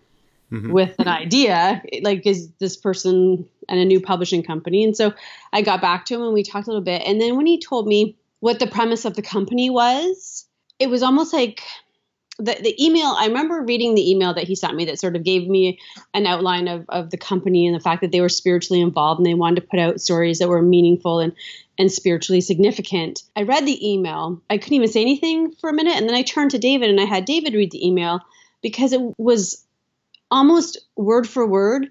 mm-hmm. 0.54 0.72
with 0.72 0.94
an 0.98 1.08
idea. 1.08 1.82
Like, 2.02 2.26
is 2.26 2.50
this 2.58 2.76
person 2.76 3.48
and 3.68 3.80
a 3.80 3.84
new 3.84 4.00
publishing 4.00 4.42
company? 4.42 4.84
And 4.84 4.96
so 4.96 5.12
I 5.52 5.62
got 5.62 5.80
back 5.80 6.04
to 6.06 6.14
him 6.14 6.22
and 6.22 6.34
we 6.34 6.42
talked 6.42 6.66
a 6.66 6.70
little 6.70 6.84
bit. 6.84 7.02
And 7.04 7.20
then 7.20 7.36
when 7.36 7.46
he 7.46 7.60
told 7.60 7.86
me 7.86 8.16
what 8.40 8.58
the 8.58 8.66
premise 8.66 9.04
of 9.04 9.14
the 9.14 9.22
company 9.22 9.70
was, 9.70 10.46
it 10.78 10.88
was 10.88 11.02
almost 11.02 11.32
like 11.32 11.62
the, 12.38 12.56
the 12.60 12.84
email 12.84 13.14
i 13.16 13.26
remember 13.26 13.62
reading 13.62 13.94
the 13.94 14.10
email 14.10 14.34
that 14.34 14.42
he 14.48 14.56
sent 14.56 14.74
me 14.74 14.84
that 14.86 14.98
sort 14.98 15.14
of 15.14 15.22
gave 15.22 15.46
me 15.46 15.78
an 16.14 16.26
outline 16.26 16.66
of, 16.66 16.84
of 16.88 17.10
the 17.10 17.16
company 17.16 17.64
and 17.64 17.76
the 17.76 17.80
fact 17.80 18.00
that 18.00 18.10
they 18.10 18.20
were 18.20 18.28
spiritually 18.28 18.80
involved 18.80 19.20
and 19.20 19.26
they 19.26 19.34
wanted 19.34 19.60
to 19.60 19.66
put 19.68 19.78
out 19.78 20.00
stories 20.00 20.40
that 20.40 20.48
were 20.48 20.60
meaningful 20.60 21.20
and, 21.20 21.32
and 21.78 21.92
spiritually 21.92 22.40
significant 22.40 23.22
i 23.36 23.42
read 23.42 23.64
the 23.64 23.88
email 23.88 24.42
i 24.50 24.58
couldn't 24.58 24.74
even 24.74 24.88
say 24.88 25.00
anything 25.00 25.52
for 25.60 25.70
a 25.70 25.72
minute 25.72 25.96
and 25.96 26.08
then 26.08 26.16
i 26.16 26.22
turned 26.22 26.50
to 26.50 26.58
david 26.58 26.90
and 26.90 27.00
i 27.00 27.04
had 27.04 27.24
david 27.24 27.54
read 27.54 27.70
the 27.70 27.86
email 27.86 28.20
because 28.62 28.92
it 28.92 29.00
was 29.16 29.64
almost 30.30 30.78
word 30.96 31.28
for 31.28 31.46
word 31.46 31.88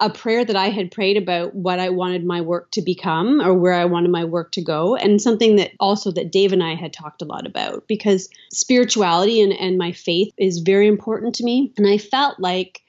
a 0.00 0.10
prayer 0.10 0.44
that 0.44 0.56
I 0.56 0.68
had 0.68 0.92
prayed 0.92 1.16
about 1.16 1.54
what 1.54 1.80
I 1.80 1.88
wanted 1.88 2.24
my 2.24 2.40
work 2.40 2.70
to 2.72 2.82
become 2.82 3.40
or 3.40 3.52
where 3.54 3.72
I 3.72 3.84
wanted 3.84 4.10
my 4.10 4.24
work 4.24 4.52
to 4.52 4.62
go, 4.62 4.94
and 4.94 5.20
something 5.20 5.56
that 5.56 5.72
also 5.80 6.12
that 6.12 6.30
Dave 6.30 6.52
and 6.52 6.62
I 6.62 6.74
had 6.74 6.92
talked 6.92 7.22
a 7.22 7.24
lot 7.24 7.46
about 7.46 7.88
because 7.88 8.28
spirituality 8.52 9.40
and, 9.40 9.52
and 9.52 9.76
my 9.76 9.92
faith 9.92 10.32
is 10.38 10.58
very 10.58 10.86
important 10.86 11.34
to 11.36 11.44
me. 11.44 11.72
And 11.76 11.86
I 11.86 11.98
felt 11.98 12.38
like 12.38 12.80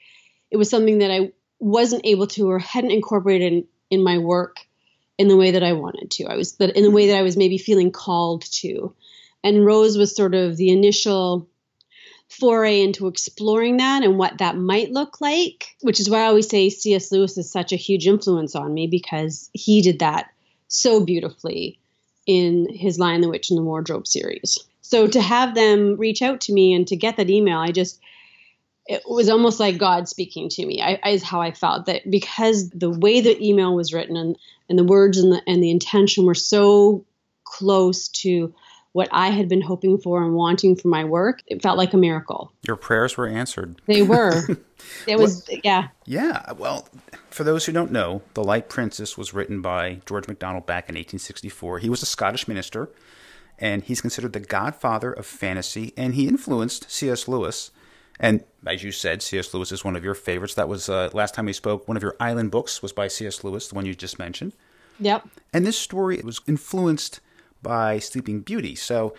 it 0.50 0.56
was 0.56 0.70
something 0.70 0.98
that 0.98 1.10
I 1.10 1.32
wasn't 1.58 2.06
able 2.06 2.26
to 2.28 2.48
or 2.48 2.58
hadn't 2.58 2.92
incorporated 2.92 3.52
in, 3.52 3.64
in 3.90 4.04
my 4.04 4.18
work 4.18 4.58
in 5.18 5.28
the 5.28 5.36
way 5.36 5.50
that 5.50 5.64
I 5.64 5.72
wanted 5.72 6.10
to. 6.12 6.26
I 6.26 6.36
was 6.36 6.56
that 6.56 6.76
in 6.76 6.84
the 6.84 6.90
way 6.90 7.08
that 7.08 7.16
I 7.16 7.22
was 7.22 7.36
maybe 7.36 7.58
feeling 7.58 7.90
called 7.90 8.44
to. 8.52 8.94
And 9.42 9.66
Rose 9.66 9.98
was 9.98 10.14
sort 10.14 10.34
of 10.34 10.56
the 10.56 10.70
initial 10.70 11.48
foray 12.30 12.80
into 12.80 13.08
exploring 13.08 13.78
that 13.78 14.02
and 14.02 14.16
what 14.16 14.38
that 14.38 14.56
might 14.56 14.92
look 14.92 15.20
like, 15.20 15.76
which 15.80 16.00
is 16.00 16.08
why 16.08 16.20
I 16.20 16.26
always 16.26 16.48
say 16.48 16.70
C.S. 16.70 17.10
Lewis 17.10 17.36
is 17.36 17.50
such 17.50 17.72
a 17.72 17.76
huge 17.76 18.06
influence 18.06 18.54
on 18.54 18.72
me 18.72 18.86
because 18.86 19.50
he 19.52 19.82
did 19.82 19.98
that 19.98 20.30
so 20.68 21.04
beautifully 21.04 21.78
in 22.26 22.68
his 22.72 22.98
Lion, 22.98 23.20
the 23.20 23.28
Witch, 23.28 23.50
and 23.50 23.58
the 23.58 23.64
Wardrobe 23.64 24.06
series. 24.06 24.58
So 24.80 25.08
to 25.08 25.20
have 25.20 25.54
them 25.54 25.96
reach 25.96 26.22
out 26.22 26.40
to 26.42 26.52
me 26.52 26.72
and 26.72 26.86
to 26.88 26.96
get 26.96 27.16
that 27.16 27.30
email, 27.30 27.58
I 27.58 27.72
just 27.72 28.00
it 28.86 29.02
was 29.08 29.28
almost 29.28 29.60
like 29.60 29.78
God 29.78 30.08
speaking 30.08 30.48
to 30.48 30.66
me. 30.66 30.82
I, 30.82 31.10
is 31.10 31.22
how 31.22 31.40
I 31.40 31.52
felt 31.52 31.86
that 31.86 32.10
because 32.10 32.70
the 32.70 32.90
way 32.90 33.20
the 33.20 33.40
email 33.40 33.74
was 33.74 33.92
written 33.92 34.16
and 34.16 34.36
and 34.68 34.78
the 34.78 34.84
words 34.84 35.18
and 35.18 35.32
the 35.32 35.42
and 35.46 35.62
the 35.62 35.70
intention 35.70 36.24
were 36.24 36.34
so 36.34 37.04
close 37.44 38.08
to 38.08 38.54
what 38.92 39.08
I 39.12 39.28
had 39.28 39.48
been 39.48 39.60
hoping 39.60 39.98
for 39.98 40.22
and 40.22 40.34
wanting 40.34 40.74
for 40.74 40.88
my 40.88 41.04
work, 41.04 41.42
it 41.46 41.62
felt 41.62 41.78
like 41.78 41.94
a 41.94 41.96
miracle. 41.96 42.52
Your 42.66 42.76
prayers 42.76 43.16
were 43.16 43.28
answered. 43.28 43.80
They 43.86 44.02
were. 44.02 44.42
it 45.06 45.18
was, 45.18 45.46
well, 45.48 45.60
yeah. 45.62 45.88
Yeah. 46.06 46.52
Well, 46.52 46.88
for 47.30 47.44
those 47.44 47.66
who 47.66 47.72
don't 47.72 47.92
know, 47.92 48.22
The 48.34 48.42
Light 48.42 48.68
Princess 48.68 49.16
was 49.16 49.32
written 49.32 49.62
by 49.62 50.00
George 50.06 50.26
MacDonald 50.26 50.66
back 50.66 50.88
in 50.88 50.94
1864. 50.94 51.78
He 51.78 51.88
was 51.88 52.02
a 52.02 52.06
Scottish 52.06 52.48
minister, 52.48 52.90
and 53.58 53.84
he's 53.84 54.00
considered 54.00 54.32
the 54.32 54.40
godfather 54.40 55.12
of 55.12 55.24
fantasy, 55.24 55.92
and 55.96 56.14
he 56.14 56.26
influenced 56.26 56.90
C.S. 56.90 57.28
Lewis. 57.28 57.70
And 58.18 58.42
as 58.66 58.82
you 58.82 58.90
said, 58.90 59.22
C.S. 59.22 59.54
Lewis 59.54 59.70
is 59.70 59.84
one 59.84 59.94
of 59.94 60.02
your 60.02 60.14
favorites. 60.14 60.54
That 60.54 60.68
was 60.68 60.88
uh, 60.88 61.10
last 61.12 61.34
time 61.34 61.46
we 61.46 61.52
spoke. 61.52 61.86
One 61.86 61.96
of 61.96 62.02
your 62.02 62.16
island 62.18 62.50
books 62.50 62.82
was 62.82 62.92
by 62.92 63.06
C.S. 63.06 63.44
Lewis, 63.44 63.68
the 63.68 63.76
one 63.76 63.86
you 63.86 63.94
just 63.94 64.18
mentioned. 64.18 64.52
Yep. 64.98 65.28
And 65.52 65.64
this 65.64 65.78
story 65.78 66.20
was 66.22 66.40
influenced 66.46 67.20
by 67.62 67.98
Sleeping 67.98 68.40
Beauty. 68.40 68.74
So 68.74 69.14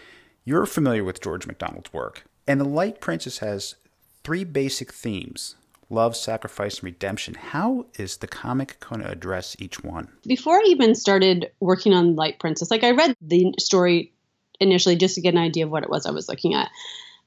you're 0.45 0.65
familiar 0.65 1.03
with 1.03 1.21
George 1.21 1.47
MacDonald's 1.47 1.93
work. 1.93 2.23
And 2.47 2.59
The 2.59 2.65
Light 2.65 2.99
Princess 2.99 3.39
has 3.39 3.75
three 4.23 4.43
basic 4.43 4.91
themes 4.91 5.55
love, 5.89 6.15
sacrifice, 6.15 6.75
and 6.75 6.85
redemption. 6.85 7.33
How 7.33 7.85
is 7.99 8.17
the 8.17 8.27
comic 8.27 8.79
going 8.79 9.01
to 9.01 9.11
address 9.11 9.57
each 9.59 9.83
one? 9.83 10.07
Before 10.25 10.55
I 10.55 10.63
even 10.67 10.95
started 10.95 11.51
working 11.59 11.93
on 11.93 12.15
Light 12.15 12.39
Princess, 12.39 12.71
like 12.71 12.85
I 12.85 12.91
read 12.91 13.13
the 13.21 13.53
story 13.59 14.13
initially 14.61 14.95
just 14.95 15.15
to 15.15 15.21
get 15.21 15.33
an 15.33 15.39
idea 15.39 15.65
of 15.65 15.71
what 15.71 15.83
it 15.83 15.89
was 15.89 16.05
I 16.05 16.11
was 16.11 16.29
looking 16.29 16.53
at. 16.53 16.69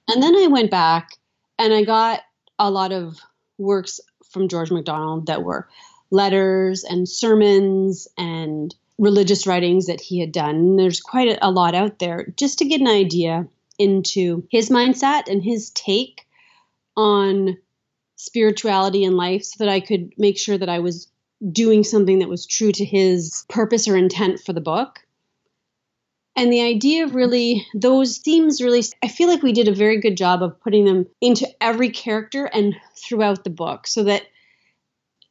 And 0.08 0.22
then 0.22 0.34
I 0.34 0.46
went 0.46 0.70
back 0.70 1.10
and 1.58 1.74
I 1.74 1.84
got 1.84 2.22
a 2.58 2.70
lot 2.70 2.92
of 2.92 3.18
works 3.58 4.00
from 4.30 4.48
George 4.48 4.70
MacDonald 4.70 5.26
that 5.26 5.42
were 5.42 5.68
letters 6.10 6.84
and 6.84 7.08
sermons 7.08 8.08
and 8.16 8.74
religious 8.98 9.46
writings 9.46 9.86
that 9.86 10.00
he 10.00 10.20
had 10.20 10.32
done. 10.32 10.76
There's 10.76 11.00
quite 11.00 11.38
a 11.40 11.50
lot 11.50 11.74
out 11.74 11.98
there 11.98 12.32
just 12.36 12.58
to 12.58 12.64
get 12.64 12.80
an 12.80 12.88
idea 12.88 13.48
into 13.78 14.46
his 14.50 14.70
mindset 14.70 15.28
and 15.28 15.42
his 15.42 15.70
take 15.70 16.26
on 16.96 17.56
spirituality 18.16 19.04
and 19.04 19.16
life 19.16 19.44
so 19.44 19.64
that 19.64 19.70
I 19.70 19.80
could 19.80 20.12
make 20.16 20.38
sure 20.38 20.56
that 20.56 20.68
I 20.68 20.78
was 20.78 21.08
doing 21.50 21.84
something 21.84 22.20
that 22.20 22.28
was 22.28 22.46
true 22.46 22.72
to 22.72 22.84
his 22.84 23.44
purpose 23.48 23.88
or 23.88 23.96
intent 23.96 24.40
for 24.40 24.52
the 24.52 24.60
book. 24.60 25.00
And 26.36 26.52
the 26.52 26.62
idea 26.62 27.04
of 27.04 27.14
really, 27.14 27.66
those 27.74 28.18
themes 28.18 28.60
really, 28.60 28.82
I 29.02 29.08
feel 29.08 29.28
like 29.28 29.42
we 29.42 29.52
did 29.52 29.68
a 29.68 29.74
very 29.74 30.00
good 30.00 30.16
job 30.16 30.42
of 30.42 30.60
putting 30.60 30.84
them 30.84 31.06
into 31.20 31.48
every 31.60 31.90
character 31.90 32.46
and 32.46 32.74
throughout 32.96 33.44
the 33.44 33.50
book 33.50 33.86
so 33.86 34.04
that 34.04 34.24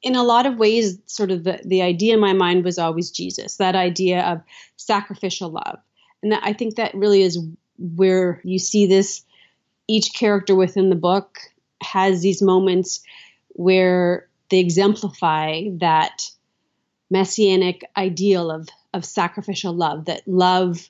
in 0.04 0.16
a 0.16 0.24
lot 0.24 0.46
of 0.46 0.58
ways, 0.58 1.00
sort 1.06 1.32
of 1.32 1.46
the, 1.46 1.60
the 1.66 1.82
idea 1.82 2.14
in 2.14 2.20
my 2.20 2.34
mind 2.34 2.66
was 2.66 2.78
always 2.78 3.10
Jesus, 3.10 3.56
that 3.56 3.76
idea 3.76 4.22
of 4.22 4.42
sacrificial 4.76 5.50
love. 5.50 5.80
And 6.22 6.34
that, 6.34 6.42
I 6.44 6.54
think 6.54 6.76
that 6.76 6.94
really 6.94 7.24
is 7.24 7.40
where 7.78 8.42
you 8.44 8.60
see 8.60 8.86
this. 8.86 9.24
Each 9.88 10.14
character 10.14 10.56
within 10.56 10.90
the 10.90 10.96
book 10.96 11.40
has 11.82 12.22
these 12.22 12.42
moments 12.42 13.02
where 13.50 14.28
they 14.50 14.60
exemplify 14.60 15.64
that 15.80 16.30
messianic 17.10 17.84
ideal 17.96 18.52
of, 18.52 18.68
of 18.94 19.06
sacrificial 19.06 19.74
love, 19.74 20.06
that 20.06 20.28
love 20.28 20.90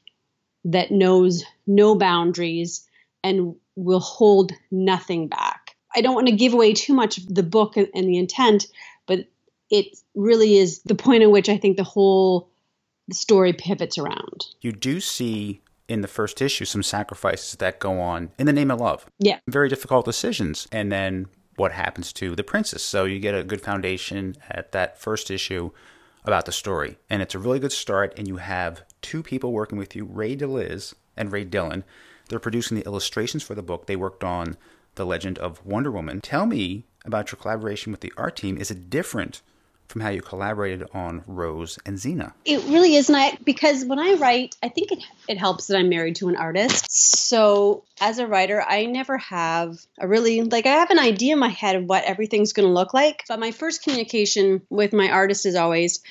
that 0.66 0.92
knows 0.92 1.44
no 1.68 1.96
boundaries 1.96 2.88
and 3.24 3.56
will 3.76 4.00
hold 4.00 4.52
nothing 4.72 5.28
back. 5.28 5.76
I 5.96 6.02
don't 6.02 6.16
want 6.16 6.28
to 6.28 6.36
give 6.36 6.54
away 6.54 6.74
too 6.74 6.94
much 6.94 7.18
of 7.18 7.34
the 7.34 7.44
book 7.44 7.78
and, 7.78 7.88
and 7.94 8.08
the 8.08 8.18
intent, 8.18 8.68
but 9.08 9.28
it 9.70 9.98
really 10.16 10.58
is 10.58 10.82
the 10.84 10.96
point 10.96 11.24
at 11.24 11.32
which 11.32 11.50
I 11.50 11.58
think 11.58 11.78
the 11.78 11.84
whole 11.84 12.50
story 13.12 13.54
pivots 13.54 13.98
around. 13.98 14.46
You 14.62 14.72
do 14.72 15.00
see 15.00 15.62
in 15.88 16.02
the 16.02 16.08
first 16.08 16.42
issue 16.42 16.66
some 16.66 16.84
sacrifices 16.84 17.56
that 17.58 17.80
go 17.80 18.00
on 18.00 18.32
in 18.38 18.46
the 18.46 18.54
name 18.54 18.72
of 18.72 18.80
love. 18.80 19.06
Yeah. 19.20 19.40
Very 19.48 19.70
difficult 19.70 20.06
decisions. 20.06 20.68
And 20.72 20.92
then 20.92 21.28
what 21.56 21.72
happens 21.72 22.14
to 22.14 22.36
the 22.36 22.44
princess. 22.44 22.84
So 22.84 23.06
you 23.06 23.20
get 23.20 23.36
a 23.36 23.44
good 23.44 23.62
foundation 23.62 24.36
at 24.50 24.72
that 24.72 25.00
first 25.00 25.30
issue 25.30 25.72
about 26.24 26.46
the 26.46 26.52
story. 26.52 26.98
And 27.10 27.22
it's 27.22 27.36
a 27.36 27.40
really 27.40 27.60
good 27.60 27.72
start. 27.72 28.14
And 28.18 28.28
you 28.28 28.38
have 28.38 28.84
two 29.02 29.22
people 29.22 29.52
working 29.52 29.78
with 29.78 29.96
you, 29.96 30.06
Ray 30.06 30.36
DeLiz 30.36 30.94
and 31.18 31.32
Ray 31.32 31.44
Dillon. 31.44 31.84
They're 32.30 32.40
producing 32.40 32.78
the 32.78 32.86
illustrations 32.86 33.44
for 33.44 33.54
the 33.54 33.62
book. 33.62 33.86
They 33.86 33.96
worked 33.96 34.24
on 34.24 34.58
The 34.96 35.06
Legend 35.06 35.38
of 35.38 35.64
Wonder 35.66 35.92
Woman. 35.92 36.22
Tell 36.22 36.46
me 36.46 36.86
about 37.06 37.32
your 37.32 37.40
collaboration 37.40 37.92
with 37.92 38.02
the 38.02 38.14
art 38.18 38.36
team. 38.36 38.58
Is 38.58 38.72
it 38.72 38.90
different 38.90 39.42
from 39.88 40.02
how 40.02 40.10
you 40.10 40.22
collaborated 40.22 40.88
on 40.94 41.24
Rose 41.28 41.78
and 41.86 41.98
Xena? 41.98 42.34
It 42.46 42.64
really 42.64 42.96
is, 42.96 43.10
I 43.10 43.38
because 43.44 43.86
when 43.86 44.00
I 44.00 44.14
write, 44.14 44.56
I 44.64 44.70
think 44.70 44.92
it 44.92 45.04
it 45.28 45.38
helps 45.38 45.68
that 45.68 45.78
I'm 45.78 45.90
married 45.90 46.16
to 46.18 46.30
an 46.30 46.36
artist. 46.36 46.92
So 46.92 47.84
as 48.02 48.20
a 48.20 48.28
writer, 48.28 48.62
I 48.62 48.86
never 48.86 49.18
have 49.18 49.78
a 50.00 50.08
really 50.08 50.42
like 50.42 50.66
I 50.66 50.74
have 50.74 50.90
an 50.90 51.00
idea 51.00 51.34
in 51.34 51.40
my 51.40 51.50
head 51.50 51.76
of 51.76 51.86
what 51.86 52.06
everything's 52.06 52.54
going 52.54 52.68
to 52.68 52.74
look 52.74 52.94
like, 52.94 53.24
but 53.28 53.40
my 53.40 53.52
first 53.52 53.84
communication 53.84 54.62
with 54.70 54.94
my 54.94 55.10
artist 55.10 55.46
is 55.46 55.56
always 55.56 56.02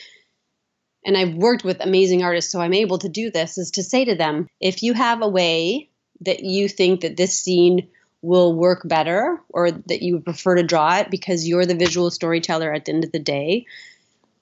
and 1.04 1.16
I've 1.16 1.34
worked 1.34 1.64
with 1.64 1.84
amazing 1.84 2.22
artists, 2.22 2.52
so 2.52 2.60
I'm 2.60 2.74
able 2.74 2.98
to 2.98 3.08
do 3.08 3.30
this, 3.30 3.58
is 3.58 3.72
to 3.72 3.82
say 3.82 4.04
to 4.04 4.14
them, 4.14 4.48
if 4.60 4.84
you 4.84 4.92
have 4.92 5.20
a 5.20 5.28
way 5.28 5.90
that 6.20 6.44
you 6.44 6.68
think 6.68 7.00
that 7.00 7.16
this 7.16 7.36
scene 7.36 7.88
will 8.22 8.54
work 8.54 8.82
better 8.84 9.40
or 9.48 9.72
that 9.72 10.02
you 10.02 10.14
would 10.14 10.24
prefer 10.24 10.54
to 10.54 10.62
draw 10.62 10.96
it 10.98 11.10
because 11.10 11.46
you're 11.46 11.66
the 11.66 11.74
visual 11.74 12.10
storyteller 12.10 12.72
at 12.72 12.84
the 12.84 12.92
end 12.92 13.04
of 13.04 13.12
the 13.12 13.18
day, 13.18 13.66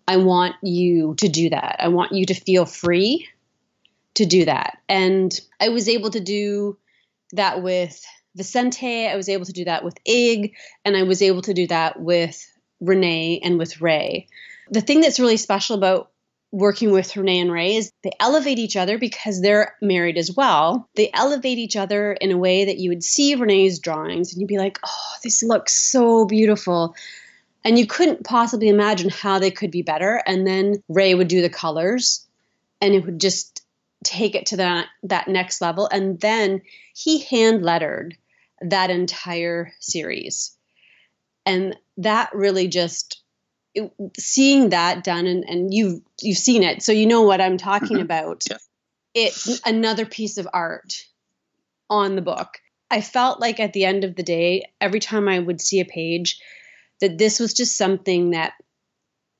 I 0.07 0.19
want 0.19 0.57
you 0.63 1.15
to 1.17 1.29
do 1.29 1.51
that. 1.51 1.77
I 1.79 1.89
want 1.89 2.13
you 2.13 2.27
to 2.27 2.35
feel 2.35 2.67
free 2.67 3.27
to 4.15 4.27
do 4.27 4.45
that. 4.45 4.79
And 4.89 5.39
I 5.59 5.71
was 5.71 5.89
able 5.89 6.11
to 6.11 6.21
do 6.21 6.77
that 7.33 7.63
with 7.63 8.05
Vicente, 8.37 9.09
I 9.09 9.17
was 9.17 9.29
able 9.29 9.45
to 9.45 9.53
do 9.53 9.65
that 9.65 9.85
with 9.85 9.99
Ig, 10.05 10.55
and 10.85 10.97
I 10.97 11.03
was 11.03 11.21
able 11.21 11.43
to 11.43 11.55
do 11.55 11.67
that 11.67 12.01
with 12.01 12.47
Renee 12.81 13.41
and 13.43 13.59
with 13.59 13.81
Ray. 13.81 14.29
The 14.71 14.81
thing 14.81 15.01
that's 15.01 15.19
really 15.19 15.37
special 15.37 15.77
about 15.77 16.11
working 16.52 16.90
with 16.90 17.16
Renee 17.16 17.40
and 17.40 17.52
Ray 17.52 17.76
is 17.76 17.92
they 18.02 18.11
elevate 18.19 18.59
each 18.59 18.76
other 18.76 18.99
because 18.99 19.40
they're 19.40 19.76
married 19.80 20.19
as 20.19 20.33
well. 20.33 20.88
They 20.97 21.11
elevate 21.12 21.59
each 21.59 21.76
other 21.76 22.12
in 22.12 22.33
a 22.33 22.38
way 22.38 22.64
that 22.64 22.78
you 22.78 22.90
would 22.90 23.04
see 23.04 23.35
Renee's 23.35 23.78
drawings 23.78 24.33
and 24.33 24.40
you'd 24.40 24.49
be 24.49 24.59
like, 24.59 24.78
oh, 24.85 25.12
this 25.23 25.42
looks 25.42 25.73
so 25.73 26.25
beautiful. 26.25 26.95
And 27.62 27.78
you 27.78 27.87
couldn't 27.87 28.25
possibly 28.25 28.69
imagine 28.69 29.11
how 29.11 29.38
they 29.38 29.50
could 29.50 29.71
be 29.71 29.83
better. 29.83 30.23
And 30.26 30.47
then 30.47 30.83
Ray 30.88 31.14
would 31.14 31.28
do 31.28 31.42
the 31.42 31.50
colors 31.50 32.26
and 32.80 32.95
it 32.95 33.04
would 33.04 33.21
just 33.21 33.62
take 34.02 34.35
it 34.35 34.47
to 34.47 34.57
that, 34.57 34.87
that 35.04 35.28
next 35.28 35.61
level. 35.61 35.88
And 35.92 36.19
then 36.21 36.62
he 36.95 37.21
hand 37.21 37.62
lettered 37.62 38.16
that 38.62 38.90
entire 38.90 39.73
series. 39.78 40.57
And 41.47 41.76
that 41.99 42.30
really 42.35 42.66
just 42.66 43.23
it, 43.75 43.93
seeing 44.19 44.71
that 44.71 45.05
done 45.05 45.27
and, 45.27 45.45
and 45.49 45.73
you've 45.73 46.00
you've 46.21 46.39
seen 46.39 46.62
it 46.62 46.83
so 46.83 46.93
you 46.93 47.07
know 47.07 47.23
what 47.23 47.41
i'm 47.41 47.59
talking 47.59 47.97
mm-hmm. 47.97 48.03
about. 48.03 48.45
Yeah. 48.50 48.57
it's 49.15 49.61
another 49.65 50.07
piece 50.07 50.39
of 50.39 50.49
art 50.53 50.95
on 51.89 52.15
the 52.15 52.23
book. 52.23 52.59
I 52.89 53.00
felt 53.00 53.41
like 53.41 53.59
at 53.59 53.73
the 53.73 53.85
end 53.85 54.05
of 54.05 54.17
the 54.17 54.23
day 54.23 54.65
every 54.81 55.00
time 55.00 55.29
i 55.29 55.39
would 55.39 55.61
see 55.61 55.81
a 55.81 55.85
page 55.85 56.41
that 57.00 57.19
this 57.19 57.41
was 57.41 57.55
just 57.55 57.77
something 57.77 58.31
that 58.31 58.53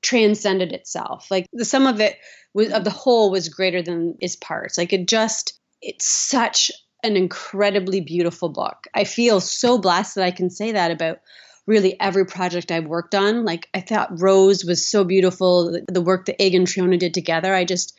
transcended 0.01 0.73
itself. 0.73 1.29
Like 1.29 1.47
the 1.53 1.65
sum 1.65 1.87
of 1.87 1.99
it 2.01 2.17
was 2.53 2.71
of 2.71 2.83
the 2.83 2.89
whole 2.89 3.31
was 3.31 3.49
greater 3.49 3.81
than 3.81 4.17
its 4.19 4.35
parts. 4.35 4.77
Like 4.77 4.93
it 4.93 5.07
just 5.07 5.59
it's 5.81 6.05
such 6.05 6.71
an 7.03 7.15
incredibly 7.17 8.01
beautiful 8.01 8.49
book. 8.49 8.85
I 8.93 9.03
feel 9.03 9.39
so 9.39 9.77
blessed 9.77 10.15
that 10.15 10.23
i 10.23 10.31
can 10.31 10.49
say 10.49 10.73
that 10.73 10.91
about 10.91 11.19
really 11.67 11.99
every 11.99 12.25
project 12.25 12.71
I've 12.71 12.85
worked 12.85 13.15
on. 13.15 13.45
Like 13.45 13.69
I 13.73 13.81
thought 13.81 14.19
Rose 14.19 14.65
was 14.65 14.85
so 14.85 15.03
beautiful. 15.03 15.79
The, 15.87 16.01
work 16.01 16.25
that 16.25 16.43
Ig 16.43 16.55
and 16.55 16.67
Triona 16.67 16.97
did 16.97 17.13
together, 17.13 17.53
I 17.53 17.65
just 17.65 17.97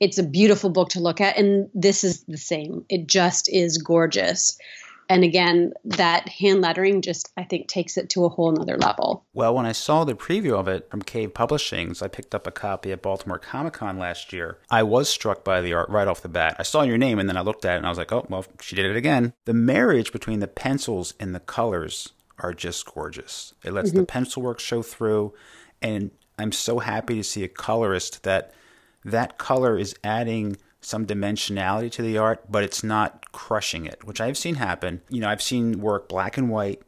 it's 0.00 0.18
a 0.18 0.22
beautiful 0.22 0.70
book 0.70 0.90
to 0.90 1.00
look 1.00 1.20
at 1.20 1.36
and 1.36 1.68
this 1.74 2.04
is 2.04 2.22
the 2.24 2.36
same. 2.36 2.84
It 2.88 3.06
just 3.06 3.48
is 3.52 3.78
gorgeous. 3.78 4.58
And 5.10 5.24
again, 5.24 5.72
that 5.84 6.28
hand 6.28 6.60
lettering 6.60 7.00
just, 7.00 7.32
I 7.36 7.44
think, 7.44 7.66
takes 7.66 7.96
it 7.96 8.10
to 8.10 8.26
a 8.26 8.28
whole 8.28 8.52
nother 8.52 8.76
level. 8.76 9.24
Well, 9.32 9.54
when 9.54 9.64
I 9.64 9.72
saw 9.72 10.04
the 10.04 10.14
preview 10.14 10.52
of 10.52 10.68
it 10.68 10.90
from 10.90 11.00
Cave 11.00 11.32
Publishings, 11.32 12.02
I 12.02 12.08
picked 12.08 12.34
up 12.34 12.46
a 12.46 12.50
copy 12.50 12.92
at 12.92 13.00
Baltimore 13.00 13.38
Comic 13.38 13.72
Con 13.72 13.98
last 13.98 14.34
year. 14.34 14.58
I 14.70 14.82
was 14.82 15.08
struck 15.08 15.44
by 15.44 15.62
the 15.62 15.72
art 15.72 15.88
right 15.88 16.06
off 16.06 16.20
the 16.20 16.28
bat. 16.28 16.56
I 16.58 16.62
saw 16.62 16.82
your 16.82 16.98
name 16.98 17.18
and 17.18 17.26
then 17.28 17.38
I 17.38 17.40
looked 17.40 17.64
at 17.64 17.74
it 17.74 17.78
and 17.78 17.86
I 17.86 17.88
was 17.88 17.96
like, 17.96 18.12
oh, 18.12 18.26
well, 18.28 18.44
she 18.60 18.76
did 18.76 18.84
it 18.84 18.96
again. 18.96 19.32
The 19.46 19.54
marriage 19.54 20.12
between 20.12 20.40
the 20.40 20.46
pencils 20.46 21.14
and 21.18 21.34
the 21.34 21.40
colors 21.40 22.12
are 22.38 22.54
just 22.54 22.86
gorgeous. 22.86 23.54
It 23.64 23.72
lets 23.72 23.90
mm-hmm. 23.90 24.00
the 24.00 24.06
pencil 24.06 24.42
work 24.42 24.60
show 24.60 24.82
through. 24.82 25.34
And 25.82 26.10
I'm 26.38 26.52
so 26.52 26.78
happy 26.78 27.16
to 27.16 27.24
see 27.24 27.44
a 27.44 27.48
colorist 27.48 28.22
that 28.22 28.52
that 29.04 29.38
color 29.38 29.78
is 29.78 29.94
adding 30.04 30.56
some 30.80 31.06
dimensionality 31.06 31.90
to 31.92 32.02
the 32.02 32.18
art, 32.18 32.50
but 32.50 32.62
it's 32.62 32.84
not 32.84 33.32
crushing 33.32 33.86
it, 33.86 34.04
which 34.04 34.20
I've 34.20 34.38
seen 34.38 34.56
happen. 34.56 35.02
You 35.08 35.20
know, 35.20 35.28
I've 35.28 35.42
seen 35.42 35.80
work 35.80 36.08
black 36.08 36.36
and 36.36 36.48
white, 36.48 36.82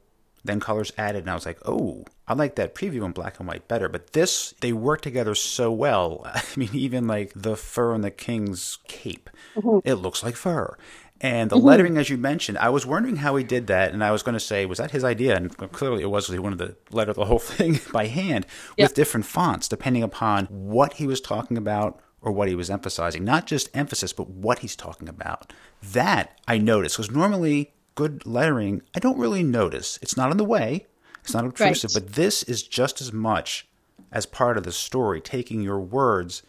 then 0.44 0.60
colors 0.60 0.92
added, 0.96 1.22
and 1.22 1.30
I 1.30 1.34
was 1.34 1.44
like, 1.44 1.58
oh, 1.66 2.04
I 2.26 2.34
like 2.34 2.54
that 2.56 2.74
preview 2.74 3.04
in 3.04 3.12
black 3.12 3.40
and 3.40 3.48
white 3.48 3.66
better. 3.66 3.88
But 3.88 4.12
this, 4.12 4.54
they 4.60 4.72
work 4.72 5.00
together 5.00 5.34
so 5.34 5.72
well. 5.72 6.22
I 6.34 6.42
mean, 6.56 6.70
even 6.72 7.06
like 7.06 7.32
the 7.34 7.56
fur 7.56 7.92
on 7.92 8.02
the 8.02 8.10
king's 8.10 8.78
cape, 8.86 9.28
mm-hmm. 9.56 9.78
it 9.84 9.94
looks 9.94 10.22
like 10.22 10.36
fur. 10.36 10.76
And 11.20 11.50
the 11.50 11.56
mm-hmm. 11.56 11.66
lettering, 11.66 11.98
as 11.98 12.08
you 12.08 12.16
mentioned, 12.16 12.56
I 12.58 12.70
was 12.70 12.86
wondering 12.86 13.16
how 13.16 13.36
he 13.36 13.44
did 13.44 13.66
that, 13.66 13.92
and 13.92 14.02
I 14.02 14.10
was 14.10 14.22
going 14.22 14.32
to 14.34 14.40
say, 14.40 14.64
was 14.64 14.78
that 14.78 14.92
his 14.92 15.04
idea? 15.04 15.36
And 15.36 15.54
clearly, 15.72 16.02
it 16.02 16.10
was. 16.10 16.28
He 16.28 16.38
wanted 16.38 16.58
to 16.60 16.76
letter 16.90 17.12
the 17.12 17.26
whole 17.26 17.38
thing 17.38 17.80
by 17.92 18.06
hand 18.06 18.46
with 18.78 18.94
different 18.94 19.26
fonts, 19.26 19.68
depending 19.68 20.02
upon 20.02 20.46
what 20.46 20.94
he 20.94 21.06
was 21.06 21.20
talking 21.20 21.58
about 21.58 22.00
or 22.22 22.32
what 22.32 22.48
he 22.48 22.54
was 22.54 22.70
emphasizing. 22.70 23.24
Not 23.24 23.46
just 23.46 23.74
emphasis, 23.74 24.12
but 24.12 24.28
what 24.28 24.60
he's 24.60 24.76
talking 24.76 25.08
about. 25.08 25.52
That 25.82 26.40
I 26.48 26.58
noticed 26.58 26.96
because 26.96 27.10
normally 27.10 27.72
good 27.94 28.24
lettering, 28.24 28.82
I 28.94 28.98
don't 28.98 29.18
really 29.18 29.42
notice. 29.42 29.98
It's 30.00 30.16
not 30.16 30.30
in 30.30 30.38
the 30.38 30.44
way, 30.44 30.86
it's 31.22 31.34
not 31.34 31.44
obtrusive, 31.44 31.90
right. 31.94 32.02
but 32.02 32.14
this 32.14 32.42
is 32.44 32.62
just 32.62 33.00
as 33.00 33.12
much 33.12 33.68
as 34.12 34.26
part 34.26 34.56
of 34.56 34.64
the 34.64 34.72
story, 34.72 35.20
taking 35.20 35.60
your 35.60 35.80
words 35.80 36.42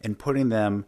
and 0.00 0.18
putting 0.18 0.48
them 0.48 0.86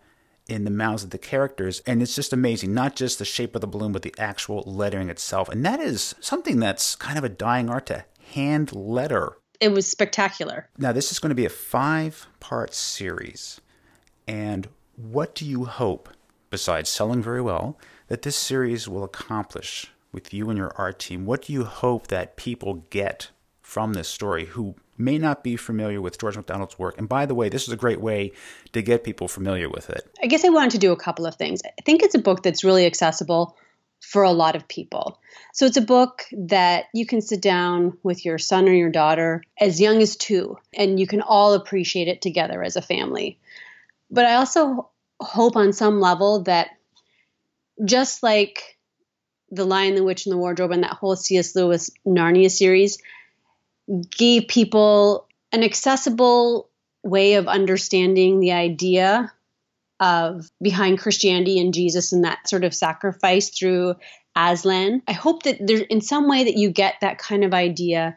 in 0.48 0.64
the 0.64 0.70
mouths 0.70 1.04
of 1.04 1.10
the 1.10 1.18
characters. 1.18 1.82
And 1.86 2.02
it's 2.02 2.14
just 2.14 2.32
amazing, 2.32 2.72
not 2.72 2.96
just 2.96 3.18
the 3.18 3.24
shape 3.24 3.54
of 3.54 3.60
the 3.60 3.66
balloon, 3.66 3.92
but 3.92 4.02
the 4.02 4.14
actual 4.18 4.62
lettering 4.66 5.10
itself. 5.10 5.48
And 5.48 5.64
that 5.64 5.80
is 5.80 6.14
something 6.20 6.60
that's 6.60 6.96
kind 6.96 7.18
of 7.18 7.24
a 7.24 7.28
dying 7.28 7.68
art 7.68 7.86
to 7.86 8.04
hand 8.32 8.74
letter. 8.74 9.38
It 9.60 9.68
was 9.70 9.90
spectacular. 9.90 10.68
Now, 10.78 10.92
this 10.92 11.10
is 11.10 11.18
going 11.18 11.30
to 11.30 11.34
be 11.34 11.46
a 11.46 11.50
five 11.50 12.26
part 12.40 12.74
series. 12.74 13.60
And 14.28 14.68
what 14.96 15.34
do 15.34 15.44
you 15.44 15.64
hope, 15.64 16.08
besides 16.50 16.90
selling 16.90 17.22
very 17.22 17.40
well, 17.40 17.78
that 18.08 18.22
this 18.22 18.36
series 18.36 18.88
will 18.88 19.04
accomplish 19.04 19.90
with 20.12 20.32
you 20.32 20.48
and 20.50 20.58
your 20.58 20.72
art 20.76 20.98
team? 20.98 21.26
What 21.26 21.42
do 21.42 21.52
you 21.52 21.64
hope 21.64 22.08
that 22.08 22.36
people 22.36 22.84
get 22.90 23.30
from 23.60 23.92
this 23.92 24.08
story 24.08 24.46
who 24.46 24.76
may 24.98 25.18
not 25.18 25.44
be 25.44 25.56
familiar 25.56 26.00
with 26.00 26.18
George 26.18 26.36
MacDonald's 26.36 26.78
work? 26.78 26.98
And 26.98 27.08
by 27.08 27.26
the 27.26 27.34
way, 27.34 27.48
this 27.48 27.66
is 27.66 27.72
a 27.72 27.76
great 27.76 28.00
way 28.00 28.32
to 28.72 28.82
get 28.82 29.04
people 29.04 29.28
familiar 29.28 29.68
with 29.68 29.90
it. 29.90 30.08
I 30.22 30.26
guess 30.26 30.44
I 30.44 30.48
wanted 30.48 30.72
to 30.72 30.78
do 30.78 30.92
a 30.92 30.96
couple 30.96 31.26
of 31.26 31.34
things. 31.36 31.60
I 31.64 31.82
think 31.84 32.02
it's 32.02 32.14
a 32.14 32.20
book 32.20 32.42
that's 32.42 32.64
really 32.64 32.86
accessible 32.86 33.56
for 34.00 34.22
a 34.22 34.30
lot 34.30 34.56
of 34.56 34.68
people. 34.68 35.20
So 35.52 35.66
it's 35.66 35.76
a 35.76 35.82
book 35.82 36.24
that 36.32 36.84
you 36.92 37.06
can 37.06 37.20
sit 37.20 37.40
down 37.40 37.96
with 38.02 38.24
your 38.24 38.38
son 38.38 38.68
or 38.68 38.72
your 38.72 38.90
daughter 38.90 39.42
as 39.58 39.80
young 39.80 40.02
as 40.02 40.16
two, 40.16 40.58
and 40.74 41.00
you 41.00 41.06
can 41.06 41.22
all 41.22 41.54
appreciate 41.54 42.08
it 42.08 42.22
together 42.22 42.62
as 42.62 42.76
a 42.76 42.82
family. 42.82 43.38
But 44.10 44.26
I 44.26 44.34
also 44.34 44.90
hope 45.20 45.56
on 45.56 45.72
some 45.72 46.00
level 46.00 46.42
that 46.42 46.68
just 47.84 48.22
like 48.22 48.78
The 49.50 49.64
Lion, 49.64 49.94
the 49.94 50.04
Witch, 50.04 50.26
and 50.26 50.32
the 50.32 50.38
Wardrobe 50.38 50.72
and 50.72 50.84
that 50.84 50.92
whole 50.92 51.16
C.S. 51.16 51.56
Lewis 51.56 51.90
Narnia 52.06 52.50
series 52.50 52.98
gave 54.16 54.48
people 54.48 55.26
an 55.52 55.62
accessible 55.62 56.68
way 57.02 57.34
of 57.34 57.46
understanding 57.46 58.40
the 58.40 58.52
idea 58.52 59.32
of 60.00 60.50
behind 60.60 60.98
Christianity 60.98 61.58
and 61.58 61.72
Jesus 61.72 62.12
and 62.12 62.24
that 62.24 62.48
sort 62.48 62.64
of 62.64 62.74
sacrifice 62.74 63.50
through 63.50 63.94
Aslan. 64.36 65.02
I 65.08 65.12
hope 65.12 65.44
that 65.44 65.58
there's 65.60 65.82
in 65.82 66.00
some 66.00 66.28
way 66.28 66.44
that 66.44 66.56
you 66.56 66.70
get 66.70 66.96
that 67.00 67.18
kind 67.18 67.44
of 67.44 67.54
idea 67.54 68.14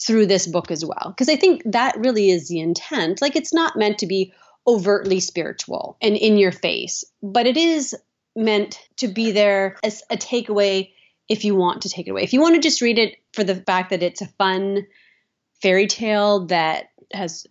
through 0.00 0.26
this 0.26 0.46
book 0.46 0.70
as 0.70 0.84
well. 0.84 1.06
Because 1.08 1.28
I 1.28 1.36
think 1.36 1.62
that 1.66 1.98
really 1.98 2.30
is 2.30 2.48
the 2.48 2.60
intent. 2.60 3.20
Like 3.20 3.36
it's 3.36 3.52
not 3.52 3.76
meant 3.76 3.98
to 3.98 4.06
be 4.06 4.32
overtly 4.66 5.20
spiritual 5.20 5.96
and 6.00 6.16
in 6.16 6.38
your 6.38 6.52
face, 6.52 7.04
but 7.22 7.46
it 7.46 7.56
is 7.56 7.94
meant 8.34 8.80
to 8.96 9.08
be 9.08 9.30
there 9.30 9.76
as 9.84 10.02
a 10.10 10.16
takeaway 10.16 10.90
if 11.28 11.44
you 11.44 11.54
want 11.54 11.82
to 11.82 11.88
take 11.88 12.06
it 12.06 12.10
away. 12.10 12.22
If 12.22 12.32
you 12.32 12.40
want 12.40 12.54
to 12.54 12.60
just 12.60 12.80
read 12.80 12.98
it 12.98 13.16
for 13.32 13.44
the 13.44 13.56
fact 13.56 13.90
that 13.90 14.02
it's 14.02 14.20
a 14.20 14.26
fun 14.26 14.86
fairy 15.62 15.86
tale 15.86 16.46
that 16.46 16.90
has 17.12 17.46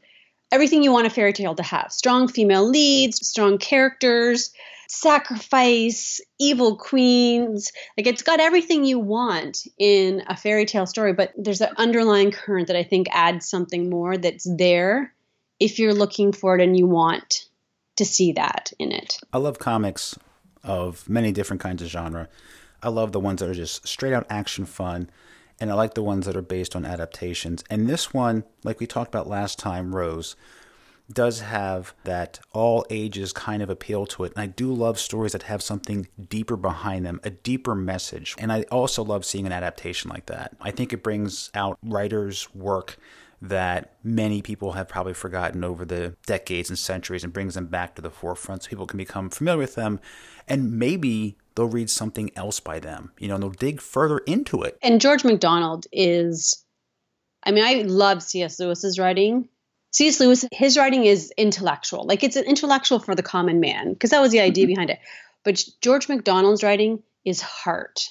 everything 0.52 0.84
you 0.84 0.92
want 0.92 1.08
a 1.08 1.10
fairy 1.10 1.34
tale 1.34 1.56
to 1.56 1.64
have 1.64 1.92
strong 1.92 2.28
female 2.28 2.68
leads, 2.68 3.26
strong 3.28 3.58
characters, 3.58 4.54
sacrifice, 4.88 6.22
evil 6.40 6.78
queens. 6.78 7.72
Like 7.98 8.06
it's 8.06 8.22
got 8.22 8.40
everything 8.40 8.86
you 8.86 9.00
want 9.00 9.66
in 9.80 10.24
a 10.28 10.38
fairy 10.38 10.66
tale 10.66 10.86
story, 10.86 11.14
but 11.14 11.34
there's 11.36 11.62
an 11.62 11.74
underlying 11.78 12.32
current 12.32 12.68
that 12.68 12.76
I 12.76 12.84
think 12.84 13.08
adds 13.12 13.50
something 13.50 13.90
more 13.90 14.18
that's 14.18 14.48
there 14.58 15.14
if 15.60 15.80
you're 15.80 15.94
looking 15.94 16.32
for 16.32 16.56
it 16.56 16.62
and 16.62 16.78
you 16.78 16.86
want 16.86 17.48
to 17.96 18.06
see 18.06 18.34
that 18.34 18.72
in 18.78 18.92
it. 18.92 19.20
I 19.32 19.38
love 19.40 19.58
comics 19.60 20.18
of 20.64 21.10
many 21.10 21.32
different 21.32 21.62
kinds 21.62 21.82
of 21.82 21.88
genre. 21.90 22.30
I 22.84 22.90
love 22.90 23.12
the 23.12 23.20
ones 23.20 23.40
that 23.40 23.50
are 23.50 23.56
just 23.56 23.88
straight 23.88 24.14
out 24.14 24.28
action 24.30 24.66
fun, 24.66 25.10
and 25.60 25.72
I 25.72 25.74
like 25.74 25.94
the 25.94 26.04
ones 26.04 26.26
that 26.26 26.36
are 26.36 26.42
based 26.42 26.76
on 26.76 26.86
adaptations. 26.86 27.64
And 27.70 27.88
this 27.88 28.14
one, 28.14 28.44
like 28.64 28.80
we 28.80 28.88
talked 28.88 29.14
about 29.14 29.28
last 29.28 29.58
time, 29.58 29.96
Rose, 29.96 30.36
does 31.12 31.42
have 31.42 31.94
that 32.06 32.40
all 32.52 32.86
ages 32.90 33.34
kind 33.34 33.62
of 33.62 33.70
appeal 33.70 34.06
to 34.08 34.24
it. 34.24 34.34
And 34.36 34.42
I 34.42 34.48
do 34.48 34.74
love 34.74 35.00
stories 35.00 35.34
that 35.34 35.44
have 35.44 35.62
something 35.62 36.08
deeper 36.30 36.56
behind 36.56 37.06
them, 37.06 37.20
a 37.24 37.30
deeper 37.30 37.76
message. 37.76 38.36
And 38.38 38.52
I 38.52 38.64
also 38.64 39.04
love 39.04 39.26
seeing 39.26 39.46
an 39.46 39.52
adaptation 39.52 40.10
like 40.10 40.26
that. 40.28 40.56
I 40.62 40.72
think 40.72 40.94
it 40.94 41.04
brings 41.04 41.52
out 41.54 41.78
writers' 41.84 42.54
work 42.56 42.98
that 43.42 43.94
many 44.04 44.42
people 44.42 44.72
have 44.72 44.88
probably 44.88 45.14
forgotten 45.14 45.66
over 45.66 45.84
the 45.84 46.16
decades 46.26 46.70
and 46.70 46.80
centuries 46.80 47.26
and 47.26 47.34
brings 47.34 47.56
them 47.56 47.68
back 47.68 47.94
to 47.94 48.02
the 48.02 48.10
forefront 48.10 48.64
so 48.64 48.70
people 48.70 48.88
can 48.88 48.98
become 48.98 49.30
familiar 49.30 49.60
with 49.60 49.76
them 49.76 50.00
and 50.48 50.80
maybe 50.80 51.38
they'll 51.56 51.68
read 51.68 51.90
something 51.90 52.32
else 52.36 52.60
by 52.60 52.80
them 52.80 53.12
you 53.18 53.28
know 53.28 53.36
and 53.36 53.44
they'll 53.44 53.52
dig 53.52 53.82
further 53.82 54.20
into 54.20 54.62
it 54.62 54.78
and 54.82 55.02
george 55.02 55.24
macdonald 55.24 55.86
is 55.92 56.64
i 57.44 57.52
mean 57.52 57.64
i 57.64 57.84
love 57.84 58.22
cs 58.22 58.60
lewis's 58.60 59.00
writing 59.00 59.48
cs 59.92 60.20
lewis 60.20 60.46
his 60.52 60.78
writing 60.78 61.06
is 61.06 61.32
intellectual 61.38 62.06
like 62.06 62.24
it's 62.24 62.36
an 62.36 62.46
intellectual 62.46 63.00
for 63.00 63.16
the 63.16 63.24
common 63.24 63.60
man 63.60 63.94
because 63.94 64.10
that 64.10 64.22
was 64.22 64.32
the 64.32 64.40
idea 64.40 64.66
mm-hmm. 64.66 64.74
behind 64.74 64.90
it 64.90 65.00
but 65.44 65.64
george 65.82 66.10
macdonald's 66.10 66.64
writing 66.64 67.02
is 67.26 67.42
heart 67.42 68.10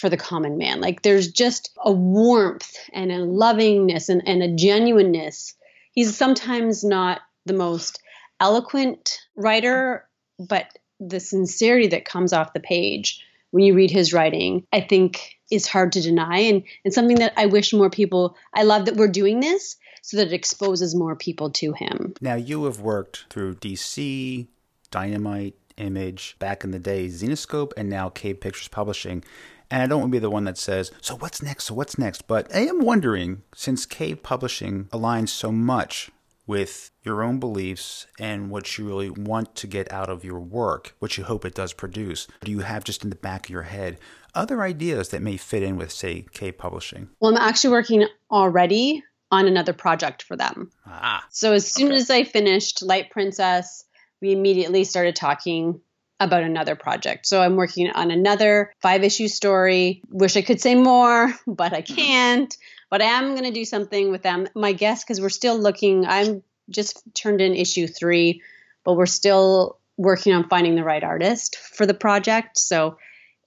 for 0.00 0.08
the 0.08 0.16
common 0.16 0.56
man. 0.56 0.80
Like 0.80 1.02
there's 1.02 1.30
just 1.30 1.70
a 1.84 1.92
warmth 1.92 2.74
and 2.92 3.12
a 3.12 3.18
lovingness 3.18 4.08
and, 4.08 4.22
and 4.26 4.42
a 4.42 4.54
genuineness. 4.54 5.54
He's 5.92 6.16
sometimes 6.16 6.82
not 6.82 7.20
the 7.44 7.52
most 7.52 8.00
eloquent 8.40 9.18
writer, 9.36 10.08
but 10.38 10.66
the 11.00 11.20
sincerity 11.20 11.88
that 11.88 12.04
comes 12.04 12.32
off 12.32 12.52
the 12.52 12.60
page 12.60 13.24
when 13.50 13.64
you 13.64 13.74
read 13.74 13.90
his 13.90 14.12
writing, 14.12 14.64
I 14.72 14.80
think 14.80 15.38
is 15.50 15.66
hard 15.66 15.92
to 15.92 16.00
deny 16.00 16.38
and, 16.38 16.62
and 16.84 16.94
something 16.94 17.16
that 17.18 17.32
I 17.36 17.46
wish 17.46 17.72
more 17.72 17.90
people 17.90 18.36
I 18.54 18.62
love 18.62 18.84
that 18.84 18.96
we're 18.96 19.08
doing 19.08 19.40
this 19.40 19.76
so 20.02 20.16
that 20.16 20.28
it 20.28 20.32
exposes 20.32 20.94
more 20.94 21.16
people 21.16 21.50
to 21.50 21.72
him. 21.72 22.14
Now 22.20 22.34
you 22.34 22.64
have 22.64 22.80
worked 22.80 23.26
through 23.30 23.56
DC, 23.56 24.46
Dynamite, 24.90 25.54
Image, 25.76 26.36
back 26.38 26.62
in 26.62 26.70
the 26.70 26.78
day, 26.78 27.06
Zenescope, 27.06 27.72
and 27.76 27.88
now 27.88 28.08
Cave 28.08 28.40
Pictures 28.40 28.68
Publishing. 28.68 29.24
And 29.70 29.82
I 29.82 29.86
don't 29.86 30.00
want 30.00 30.10
to 30.10 30.16
be 30.16 30.18
the 30.18 30.30
one 30.30 30.44
that 30.44 30.58
says, 30.58 30.90
so 31.00 31.16
what's 31.16 31.42
next? 31.42 31.64
So 31.64 31.74
what's 31.74 31.98
next? 31.98 32.26
But 32.26 32.54
I 32.54 32.60
am 32.60 32.80
wondering, 32.80 33.42
since 33.54 33.86
Cave 33.86 34.22
Publishing 34.22 34.84
aligns 34.86 35.28
so 35.28 35.52
much 35.52 36.10
with 36.50 36.90
your 37.04 37.22
own 37.22 37.38
beliefs 37.38 38.08
and 38.18 38.50
what 38.50 38.76
you 38.76 38.84
really 38.84 39.08
want 39.08 39.54
to 39.54 39.68
get 39.68 39.90
out 39.92 40.08
of 40.08 40.24
your 40.24 40.40
work, 40.40 40.96
what 40.98 41.16
you 41.16 41.22
hope 41.22 41.44
it 41.44 41.54
does 41.54 41.72
produce, 41.72 42.26
do 42.42 42.50
you 42.50 42.58
have 42.58 42.82
just 42.82 43.04
in 43.04 43.10
the 43.10 43.14
back 43.14 43.46
of 43.46 43.50
your 43.50 43.62
head 43.62 44.00
other 44.34 44.60
ideas 44.60 45.10
that 45.10 45.22
may 45.22 45.36
fit 45.36 45.62
in 45.62 45.76
with, 45.76 45.92
say, 45.92 46.26
Cave 46.32 46.58
Publishing? 46.58 47.08
Well, 47.20 47.30
I'm 47.30 47.48
actually 47.48 47.70
working 47.70 48.04
already 48.32 49.04
on 49.30 49.46
another 49.46 49.72
project 49.72 50.24
for 50.24 50.36
them. 50.36 50.72
Ah, 50.84 51.24
so 51.30 51.52
as 51.52 51.70
soon 51.70 51.92
okay. 51.92 51.96
as 51.98 52.10
I 52.10 52.24
finished 52.24 52.82
Light 52.82 53.10
Princess, 53.12 53.84
we 54.20 54.32
immediately 54.32 54.82
started 54.82 55.14
talking 55.14 55.80
about 56.18 56.42
another 56.42 56.74
project. 56.74 57.26
So 57.28 57.40
I'm 57.40 57.54
working 57.54 57.90
on 57.90 58.10
another 58.10 58.72
five 58.82 59.04
issue 59.04 59.28
story. 59.28 60.02
Wish 60.10 60.36
I 60.36 60.42
could 60.42 60.60
say 60.60 60.74
more, 60.74 61.32
but 61.46 61.72
I 61.72 61.82
can't. 61.82 62.56
But 62.90 63.02
I 63.02 63.06
am 63.06 63.30
going 63.30 63.44
to 63.44 63.52
do 63.52 63.64
something 63.64 64.10
with 64.10 64.22
them. 64.22 64.48
My 64.54 64.72
guess, 64.72 65.04
because 65.04 65.20
we're 65.20 65.28
still 65.28 65.58
looking, 65.58 66.06
I'm 66.06 66.42
just 66.68 67.02
turned 67.14 67.40
in 67.40 67.54
issue 67.54 67.86
three, 67.86 68.42
but 68.84 68.94
we're 68.94 69.06
still 69.06 69.78
working 69.96 70.32
on 70.32 70.48
finding 70.48 70.74
the 70.74 70.84
right 70.84 71.04
artist 71.04 71.56
for 71.56 71.86
the 71.86 71.94
project. 71.94 72.58
So 72.58 72.96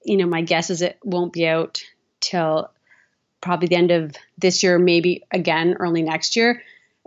you 0.04 0.18
know, 0.18 0.28
my 0.28 0.42
guess 0.42 0.70
is 0.70 0.82
it 0.82 0.98
won't 1.04 1.34
be 1.34 1.48
out 1.48 1.84
till 2.20 2.70
probably 3.42 3.68
the 3.68 3.76
end 3.76 3.92
of 3.92 4.16
this 4.38 4.64
year, 4.64 4.80
maybe 4.80 5.24
again 5.32 5.76
early 5.80 6.02
next 6.02 6.36
year. 6.36 6.62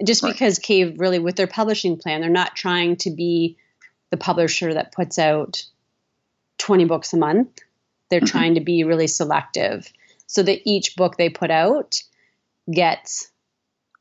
Just 0.05 0.23
right. 0.23 0.33
because 0.33 0.59
Cave 0.59 0.99
really, 0.99 1.19
with 1.19 1.37
their 1.37 1.47
publishing 1.47 1.97
plan, 1.97 2.21
they're 2.21 2.31
not 2.31 2.55
trying 2.55 2.97
to 2.97 3.11
be 3.11 3.57
the 4.11 4.17
publisher 4.17 4.75
that 4.75 4.93
puts 4.93 5.19
out 5.19 5.65
20 6.59 6.85
books 6.85 7.13
a 7.13 7.17
month. 7.17 7.61
They're 8.11 8.21
mm-hmm. 8.21 8.27
trying 8.27 8.55
to 8.55 8.61
be 8.61 8.85
really 8.85 9.07
selective 9.07 9.91
so 10.27 10.43
that 10.43 10.61
each 10.65 10.97
book 10.97 11.17
they 11.17 11.31
put 11.31 11.51
out 11.51 12.03
gets 12.73 13.31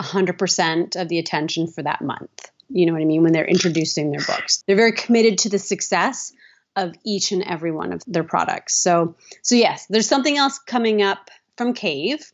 100% 0.01 0.95
of 0.99 1.07
the 1.07 1.19
attention 1.19 1.67
for 1.67 1.83
that 1.83 2.01
month. 2.01 2.51
You 2.69 2.85
know 2.85 2.93
what 2.93 3.01
I 3.01 3.05
mean? 3.05 3.23
When 3.23 3.31
they're 3.31 3.45
introducing 3.45 4.11
their 4.11 4.21
books, 4.21 4.63
they're 4.65 4.75
very 4.75 4.91
committed 4.91 5.39
to 5.39 5.49
the 5.49 5.59
success 5.59 6.33
of 6.75 6.93
each 7.05 7.31
and 7.31 7.43
every 7.43 7.71
one 7.71 7.93
of 7.93 8.03
their 8.05 8.23
products. 8.23 8.75
So, 8.75 9.15
so 9.41 9.55
yes, 9.55 9.85
there's 9.87 10.07
something 10.07 10.37
else 10.37 10.59
coming 10.59 11.01
up 11.01 11.29
from 11.57 11.73
Cave. 11.73 12.31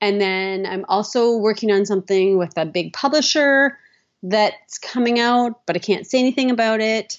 And 0.00 0.20
then 0.20 0.66
I'm 0.66 0.84
also 0.88 1.36
working 1.36 1.70
on 1.70 1.86
something 1.86 2.38
with 2.38 2.56
a 2.56 2.66
big 2.66 2.92
publisher 2.92 3.78
that's 4.22 4.78
coming 4.78 5.20
out, 5.20 5.60
but 5.66 5.76
I 5.76 5.78
can't 5.78 6.06
say 6.06 6.18
anything 6.18 6.50
about 6.50 6.80
it. 6.80 7.18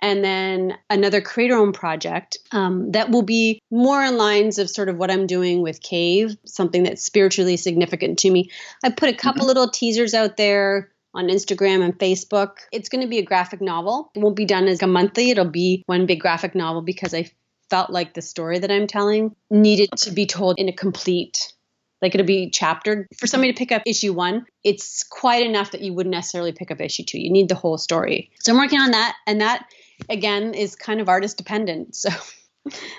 And 0.00 0.24
then 0.24 0.78
another 0.90 1.20
creator 1.20 1.56
owned 1.56 1.74
project 1.74 2.38
um, 2.52 2.92
that 2.92 3.10
will 3.10 3.22
be 3.22 3.60
more 3.70 4.02
in 4.02 4.16
lines 4.16 4.58
of 4.58 4.70
sort 4.70 4.88
of 4.88 4.96
what 4.96 5.10
I'm 5.10 5.26
doing 5.26 5.62
with 5.62 5.82
Cave, 5.82 6.36
something 6.44 6.84
that's 6.84 7.02
spiritually 7.02 7.56
significant 7.56 8.18
to 8.20 8.30
me. 8.30 8.50
I 8.84 8.90
put 8.90 9.08
a 9.08 9.16
couple 9.16 9.40
mm-hmm. 9.40 9.48
little 9.48 9.70
teasers 9.70 10.14
out 10.14 10.36
there 10.36 10.92
on 11.14 11.28
Instagram 11.28 11.82
and 11.82 11.98
Facebook. 11.98 12.58
It's 12.72 12.88
going 12.88 13.02
to 13.02 13.08
be 13.08 13.18
a 13.18 13.24
graphic 13.24 13.60
novel. 13.60 14.10
It 14.14 14.20
won't 14.20 14.36
be 14.36 14.44
done 14.44 14.68
as 14.68 14.82
a 14.82 14.86
monthly, 14.86 15.30
it'll 15.30 15.44
be 15.44 15.82
one 15.86 16.06
big 16.06 16.20
graphic 16.20 16.54
novel 16.54 16.82
because 16.82 17.14
I 17.14 17.30
felt 17.70 17.90
like 17.90 18.14
the 18.14 18.22
story 18.22 18.58
that 18.58 18.70
I'm 18.70 18.86
telling 18.86 19.34
needed 19.50 19.90
to 19.98 20.10
be 20.10 20.26
told 20.26 20.58
in 20.58 20.68
a 20.68 20.72
complete 20.72 21.52
like 22.00 22.14
it'll 22.14 22.26
be 22.26 22.50
chaptered 22.50 23.06
for 23.18 23.26
somebody 23.26 23.52
to 23.52 23.58
pick 23.58 23.72
up 23.72 23.82
issue 23.84 24.12
one 24.12 24.46
it's 24.64 25.02
quite 25.02 25.44
enough 25.44 25.72
that 25.72 25.80
you 25.80 25.92
wouldn't 25.92 26.14
necessarily 26.14 26.52
pick 26.52 26.70
up 26.70 26.80
issue 26.80 27.04
two 27.04 27.20
you 27.20 27.30
need 27.30 27.48
the 27.48 27.54
whole 27.54 27.78
story 27.78 28.30
so 28.40 28.52
i'm 28.52 28.58
working 28.58 28.80
on 28.80 28.92
that 28.92 29.16
and 29.26 29.40
that 29.40 29.66
again 30.08 30.54
is 30.54 30.76
kind 30.76 31.00
of 31.00 31.08
artist 31.08 31.36
dependent. 31.36 31.96
So 32.08 32.10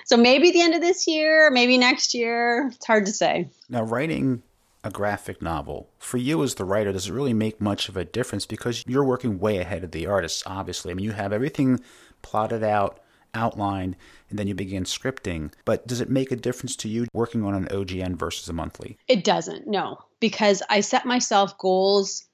so 0.04 0.16
maybe 0.16 0.50
the 0.50 0.62
end 0.62 0.74
of 0.74 0.80
this 0.80 1.06
year 1.06 1.48
maybe 1.50 1.78
next 1.78 2.12
year. 2.12 2.70
It's 2.74 2.86
hard 2.86 3.06
to 3.06 3.12
say. 3.12 3.50
Now 3.68 3.82
writing 3.82 4.42
a 4.82 4.90
graphic 4.90 5.40
novel 5.40 5.90
for 5.98 6.16
you 6.16 6.42
as 6.42 6.56
the 6.56 6.64
writer 6.64 6.92
does 6.92 7.06
it 7.06 7.12
really 7.12 7.34
make 7.34 7.60
much 7.60 7.88
of 7.88 7.96
a 7.96 8.04
difference? 8.04 8.46
Because 8.46 8.82
you're 8.88 9.04
working 9.04 9.38
way 9.38 9.58
ahead 9.58 9.84
of 9.84 9.92
the 9.92 10.06
artists 10.06 10.42
obviously. 10.44 10.90
I 10.90 10.94
mean 10.94 11.04
you 11.04 11.12
have 11.12 11.32
everything 11.32 11.80
plotted 12.22 12.64
out 12.64 13.00
outlined 13.34 13.96
and 14.28 14.38
then 14.38 14.46
you 14.46 14.54
begin 14.54 14.84
scripting. 14.84 15.52
But 15.64 15.86
does 15.86 16.00
it 16.00 16.10
make 16.10 16.32
a 16.32 16.36
difference 16.36 16.76
to 16.76 16.88
you 16.88 17.06
working 17.12 17.44
on 17.44 17.54
an 17.54 17.66
OGN 17.66 18.16
versus 18.16 18.48
a 18.48 18.52
monthly? 18.52 18.98
It 19.08 19.24
doesn't, 19.24 19.66
no, 19.66 19.98
because 20.20 20.62
I 20.68 20.80
set 20.80 21.06
myself 21.06 21.56
goals 21.58 22.24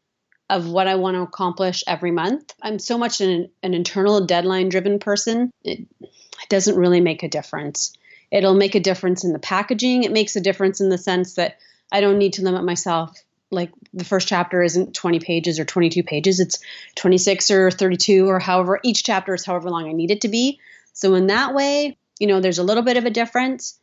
of 0.48 0.68
what 0.68 0.87
I 0.87 0.94
want 0.94 1.16
to 1.16 1.22
accomplish 1.22 1.82
every 1.87 2.11
month. 2.11 2.54
I'm 2.62 2.78
so 2.78 2.98
much 2.98 3.20
an, 3.20 3.50
an 3.62 3.74
internal 3.74 4.24
deadline 4.24 4.68
driven 4.68 4.98
person, 4.98 5.52
it, 5.64 5.80
it 6.00 6.48
doesn't 6.48 6.76
really 6.76 7.00
make 7.00 7.22
a 7.22 7.28
difference. 7.28 7.92
It'll 8.30 8.54
make 8.54 8.74
a 8.74 8.80
difference 8.80 9.24
in 9.24 9.32
the 9.32 9.38
packaging. 9.38 10.02
It 10.02 10.12
makes 10.12 10.37
a 10.37 10.40
difference 10.40 10.80
in 10.80 10.88
the 10.88 10.98
sense 10.98 11.35
that 11.35 11.59
I 11.90 12.00
don't 12.00 12.18
need 12.18 12.35
to 12.35 12.42
limit 12.42 12.64
myself 12.64 13.16
like 13.52 13.70
the 13.94 14.04
first 14.04 14.26
chapter 14.26 14.61
isn't 14.61 14.92
20 14.92 15.20
pages 15.20 15.61
or 15.61 15.64
22 15.64 16.02
pages 16.02 16.40
it's 16.40 16.59
26 16.96 17.52
or 17.52 17.70
32 17.70 18.28
or 18.28 18.40
however 18.40 18.80
each 18.82 19.04
chapter 19.04 19.35
is 19.35 19.44
however 19.44 19.70
long 19.70 19.88
i 19.88 19.92
need 19.92 20.11
it 20.11 20.22
to 20.22 20.28
be 20.28 20.59
so 20.96 21.14
in 21.14 21.26
that 21.26 21.54
way, 21.54 21.98
you 22.18 22.26
know, 22.26 22.40
there's 22.40 22.59
a 22.59 22.64
little 22.64 22.82
bit 22.82 22.96
of 22.96 23.04
a 23.04 23.11
difference, 23.11 23.78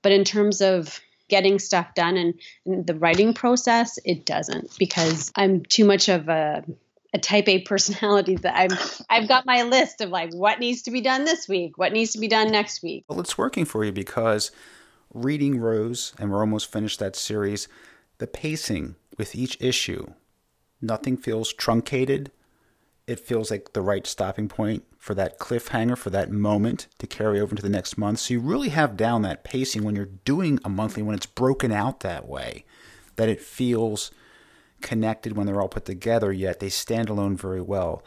but 0.00 0.12
in 0.12 0.22
terms 0.22 0.60
of 0.60 1.00
getting 1.32 1.58
stuff 1.58 1.94
done 1.94 2.18
and, 2.18 2.34
and 2.66 2.86
the 2.86 2.94
writing 2.94 3.32
process, 3.32 3.98
it 4.04 4.26
doesn't 4.26 4.78
because 4.78 5.32
I'm 5.34 5.64
too 5.64 5.86
much 5.86 6.10
of 6.10 6.28
a 6.28 6.62
a 7.14 7.18
type 7.18 7.48
A 7.48 7.60
personality 7.62 8.36
that 8.36 8.54
I'm 8.54 8.78
I've 9.08 9.28
got 9.28 9.46
my 9.46 9.62
list 9.62 10.02
of 10.02 10.10
like 10.10 10.32
what 10.34 10.60
needs 10.60 10.82
to 10.82 10.90
be 10.90 11.00
done 11.00 11.24
this 11.24 11.48
week, 11.48 11.78
what 11.78 11.92
needs 11.92 12.12
to 12.12 12.18
be 12.18 12.28
done 12.28 12.50
next 12.50 12.82
week. 12.82 13.04
Well, 13.08 13.20
it's 13.20 13.38
working 13.38 13.64
for 13.64 13.82
you 13.82 13.92
because 13.92 14.50
reading 15.14 15.58
Rose, 15.58 16.12
and 16.18 16.30
we're 16.30 16.40
almost 16.40 16.70
finished 16.70 16.98
that 17.00 17.16
series, 17.16 17.66
the 18.18 18.26
pacing 18.26 18.96
with 19.16 19.34
each 19.34 19.56
issue, 19.58 20.12
nothing 20.82 21.16
feels 21.16 21.52
truncated 21.52 22.30
it 23.12 23.20
feels 23.20 23.50
like 23.50 23.74
the 23.74 23.82
right 23.82 24.06
stopping 24.06 24.48
point 24.48 24.84
for 24.96 25.14
that 25.14 25.38
cliffhanger, 25.38 25.98
for 25.98 26.08
that 26.08 26.32
moment 26.32 26.86
to 26.96 27.06
carry 27.06 27.38
over 27.38 27.50
into 27.52 27.62
the 27.62 27.68
next 27.68 27.98
month. 27.98 28.20
So 28.20 28.32
you 28.34 28.40
really 28.40 28.70
have 28.70 28.96
down 28.96 29.20
that 29.22 29.44
pacing 29.44 29.84
when 29.84 29.94
you're 29.94 30.06
doing 30.06 30.58
a 30.64 30.70
monthly, 30.70 31.02
when 31.02 31.14
it's 31.14 31.26
broken 31.26 31.72
out 31.72 32.00
that 32.00 32.26
way, 32.26 32.64
that 33.16 33.28
it 33.28 33.42
feels 33.42 34.10
connected 34.80 35.36
when 35.36 35.46
they're 35.46 35.60
all 35.60 35.68
put 35.68 35.84
together, 35.84 36.32
yet 36.32 36.58
they 36.58 36.70
stand 36.70 37.10
alone 37.10 37.36
very 37.36 37.60
well. 37.60 38.02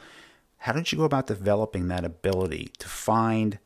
How 0.58 0.72
did 0.74 0.92
you 0.92 0.98
go 0.98 1.04
about 1.04 1.28
developing 1.28 1.88
that 1.88 2.04
ability 2.04 2.72
to 2.80 2.90
find 2.90 3.60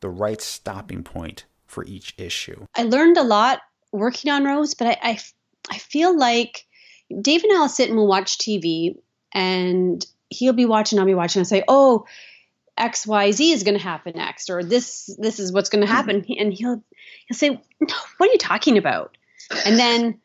the 0.00 0.10
right 0.10 0.40
stopping 0.42 1.04
point 1.04 1.44
for 1.64 1.84
each 1.84 2.12
issue? 2.18 2.66
I 2.74 2.82
learned 2.82 3.18
a 3.18 3.22
lot 3.22 3.60
working 3.92 4.32
on 4.32 4.42
Rose, 4.42 4.74
but 4.74 4.88
I, 4.88 4.98
I, 5.00 5.18
I 5.70 5.78
feel 5.78 6.18
like 6.18 6.66
Dave 7.20 7.44
and 7.44 7.52
I'll 7.52 7.68
sit 7.68 7.88
and 7.88 7.96
we'll 7.96 8.08
watch 8.08 8.38
TV 8.38 8.96
and 9.32 10.04
he'll 10.32 10.52
be 10.52 10.66
watching, 10.66 10.98
I'll 10.98 11.06
be 11.06 11.14
watching, 11.14 11.40
and 11.40 11.46
say, 11.46 11.62
"Oh, 11.68 12.06
X 12.76 13.06
Y 13.06 13.30
Z 13.32 13.52
is 13.52 13.62
going 13.62 13.76
to 13.76 13.82
happen 13.82 14.14
next," 14.16 14.50
or 14.50 14.64
"This 14.64 15.14
this 15.18 15.38
is 15.38 15.52
what's 15.52 15.68
going 15.68 15.86
to 15.86 15.92
happen," 15.92 16.22
mm-hmm. 16.22 16.32
and 16.38 16.52
he'll 16.52 16.82
he'll 17.26 17.38
say, 17.38 17.50
"No, 17.50 17.94
what 18.18 18.28
are 18.28 18.32
you 18.32 18.38
talking 18.38 18.78
about?" 18.78 19.16
And 19.64 19.78
then 19.78 20.20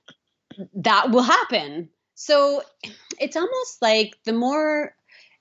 that 0.75 1.11
will 1.11 1.23
happen. 1.23 1.89
So 2.15 2.61
it's 3.19 3.35
almost 3.35 3.81
like 3.81 4.17
the 4.23 4.33
more 4.33 4.95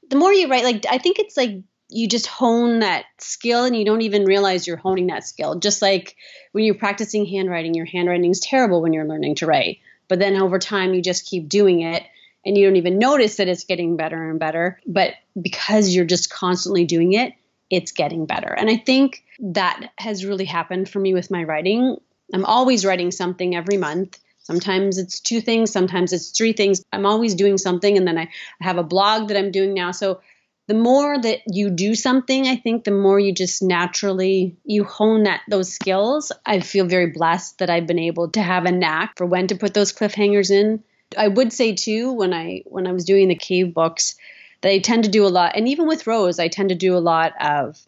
the 0.08 0.16
more 0.16 0.32
you 0.32 0.48
write, 0.48 0.64
like 0.64 0.86
I 0.90 0.98
think 0.98 1.18
it's 1.18 1.36
like 1.36 1.62
you 1.88 2.08
just 2.08 2.26
hone 2.26 2.80
that 2.80 3.04
skill 3.18 3.64
and 3.64 3.76
you 3.76 3.84
don't 3.84 4.02
even 4.02 4.24
realize 4.24 4.66
you're 4.66 4.76
honing 4.76 5.06
that 5.06 5.24
skill. 5.24 5.58
Just 5.58 5.82
like 5.82 6.16
when 6.52 6.64
you're 6.64 6.74
practicing 6.74 7.24
handwriting, 7.26 7.74
your 7.74 7.86
handwriting 7.86 8.30
is 8.30 8.40
terrible 8.40 8.82
when 8.82 8.92
you're 8.92 9.06
learning 9.06 9.36
to 9.36 9.46
write. 9.46 9.78
But 10.08 10.18
then 10.18 10.40
over 10.40 10.58
time, 10.58 10.94
you 10.94 11.02
just 11.02 11.26
keep 11.26 11.48
doing 11.48 11.80
it 11.80 12.02
and 12.46 12.56
you 12.56 12.64
don't 12.64 12.76
even 12.76 12.98
notice 12.98 13.36
that 13.36 13.48
it's 13.48 13.64
getting 13.64 13.96
better 13.96 14.30
and 14.30 14.38
better. 14.38 14.80
But 14.86 15.14
because 15.38 15.94
you're 15.94 16.04
just 16.04 16.30
constantly 16.30 16.84
doing 16.84 17.12
it, 17.12 17.34
it's 17.68 17.90
getting 17.90 18.24
better. 18.24 18.48
And 18.48 18.70
I 18.70 18.76
think 18.76 19.24
that 19.40 19.90
has 19.98 20.24
really 20.24 20.44
happened 20.44 20.88
for 20.88 21.00
me 21.00 21.12
with 21.12 21.30
my 21.30 21.42
writing. 21.42 21.96
I'm 22.32 22.44
always 22.44 22.86
writing 22.86 23.10
something 23.10 23.56
every 23.56 23.76
month. 23.76 24.20
Sometimes 24.38 24.96
it's 24.96 25.18
two 25.18 25.40
things, 25.40 25.72
sometimes 25.72 26.12
it's 26.12 26.30
three 26.30 26.52
things. 26.52 26.84
I'm 26.92 27.04
always 27.04 27.34
doing 27.34 27.58
something, 27.58 27.96
and 27.96 28.06
then 28.06 28.16
I 28.16 28.28
have 28.60 28.78
a 28.78 28.84
blog 28.84 29.26
that 29.28 29.36
I'm 29.36 29.50
doing 29.50 29.74
now. 29.74 29.90
So 29.90 30.20
the 30.68 30.74
more 30.74 31.20
that 31.20 31.40
you 31.48 31.68
do 31.68 31.96
something, 31.96 32.46
I 32.46 32.54
think 32.54 32.84
the 32.84 32.92
more 32.92 33.18
you 33.18 33.34
just 33.34 33.60
naturally 33.60 34.56
you 34.64 34.84
hone 34.84 35.24
that 35.24 35.40
those 35.48 35.72
skills. 35.72 36.30
I 36.46 36.60
feel 36.60 36.86
very 36.86 37.10
blessed 37.10 37.58
that 37.58 37.70
I've 37.70 37.88
been 37.88 37.98
able 37.98 38.30
to 38.30 38.40
have 38.40 38.66
a 38.66 38.72
knack 38.72 39.14
for 39.16 39.26
when 39.26 39.48
to 39.48 39.56
put 39.56 39.74
those 39.74 39.92
cliffhangers 39.92 40.50
in 40.52 40.84
I 41.16 41.28
would 41.28 41.52
say 41.52 41.74
too 41.74 42.12
when 42.12 42.32
I 42.32 42.62
when 42.66 42.86
I 42.86 42.92
was 42.92 43.04
doing 43.04 43.28
the 43.28 43.34
cave 43.34 43.74
books 43.74 44.16
that 44.62 44.70
I 44.70 44.78
tend 44.78 45.04
to 45.04 45.10
do 45.10 45.26
a 45.26 45.28
lot, 45.28 45.52
and 45.54 45.68
even 45.68 45.86
with 45.86 46.06
Rose, 46.06 46.38
I 46.38 46.48
tend 46.48 46.70
to 46.70 46.74
do 46.74 46.96
a 46.96 46.98
lot 46.98 47.32
of 47.40 47.80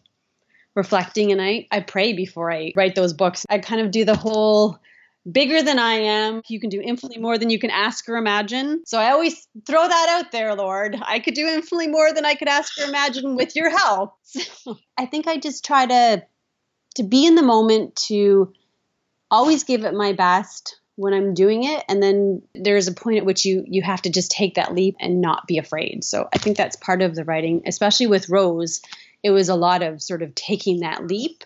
reflecting, 0.75 1.31
and 1.31 1.41
I 1.41 1.67
I 1.71 1.81
pray 1.81 2.13
before 2.13 2.51
I 2.51 2.73
write 2.75 2.95
those 2.95 3.13
books. 3.13 3.45
I 3.49 3.59
kind 3.59 3.81
of 3.81 3.91
do 3.91 4.05
the 4.05 4.15
whole 4.15 4.79
bigger 5.29 5.61
than 5.61 5.79
I 5.79 5.93
am. 5.95 6.41
You 6.47 6.59
can 6.59 6.69
do 6.69 6.81
infinitely 6.81 7.21
more 7.21 7.37
than 7.37 7.49
you 7.49 7.59
can 7.59 7.69
ask 7.69 8.07
or 8.07 8.17
imagine. 8.17 8.83
So 8.85 8.97
I 8.97 9.11
always 9.11 9.47
throw 9.65 9.87
that 9.87 10.07
out 10.09 10.31
there, 10.31 10.55
Lord. 10.55 10.97
I 11.01 11.19
could 11.19 11.33
do 11.33 11.47
infinitely 11.47 11.87
more 11.87 12.13
than 12.13 12.25
I 12.25 12.35
could 12.35 12.47
ask 12.47 12.79
or 12.79 12.85
imagine 12.85 13.35
with 13.35 13.55
your 13.55 13.69
help. 13.69 14.15
I 14.97 15.05
think 15.05 15.27
I 15.27 15.37
just 15.37 15.65
try 15.65 15.85
to 15.85 16.23
to 16.95 17.03
be 17.03 17.25
in 17.25 17.35
the 17.35 17.43
moment 17.43 17.95
to 18.07 18.53
always 19.29 19.63
give 19.63 19.85
it 19.85 19.93
my 19.93 20.13
best 20.13 20.79
when 20.99 21.13
I'm 21.13 21.33
doing 21.33 21.63
it. 21.63 21.85
And 21.87 22.03
then 22.03 22.41
there's 22.53 22.89
a 22.89 22.91
point 22.91 23.19
at 23.19 23.25
which 23.25 23.45
you 23.45 23.63
you 23.65 23.81
have 23.81 24.01
to 24.01 24.09
just 24.09 24.31
take 24.31 24.55
that 24.55 24.73
leap 24.73 24.97
and 24.99 25.21
not 25.21 25.47
be 25.47 25.57
afraid. 25.57 26.03
So 26.03 26.27
I 26.33 26.37
think 26.37 26.57
that's 26.57 26.75
part 26.75 27.01
of 27.01 27.15
the 27.15 27.23
writing, 27.23 27.63
especially 27.65 28.07
with 28.07 28.27
Rose. 28.27 28.81
It 29.23 29.31
was 29.31 29.47
a 29.47 29.55
lot 29.55 29.81
of 29.81 30.01
sort 30.01 30.21
of 30.21 30.35
taking 30.35 30.81
that 30.81 31.07
leap 31.07 31.45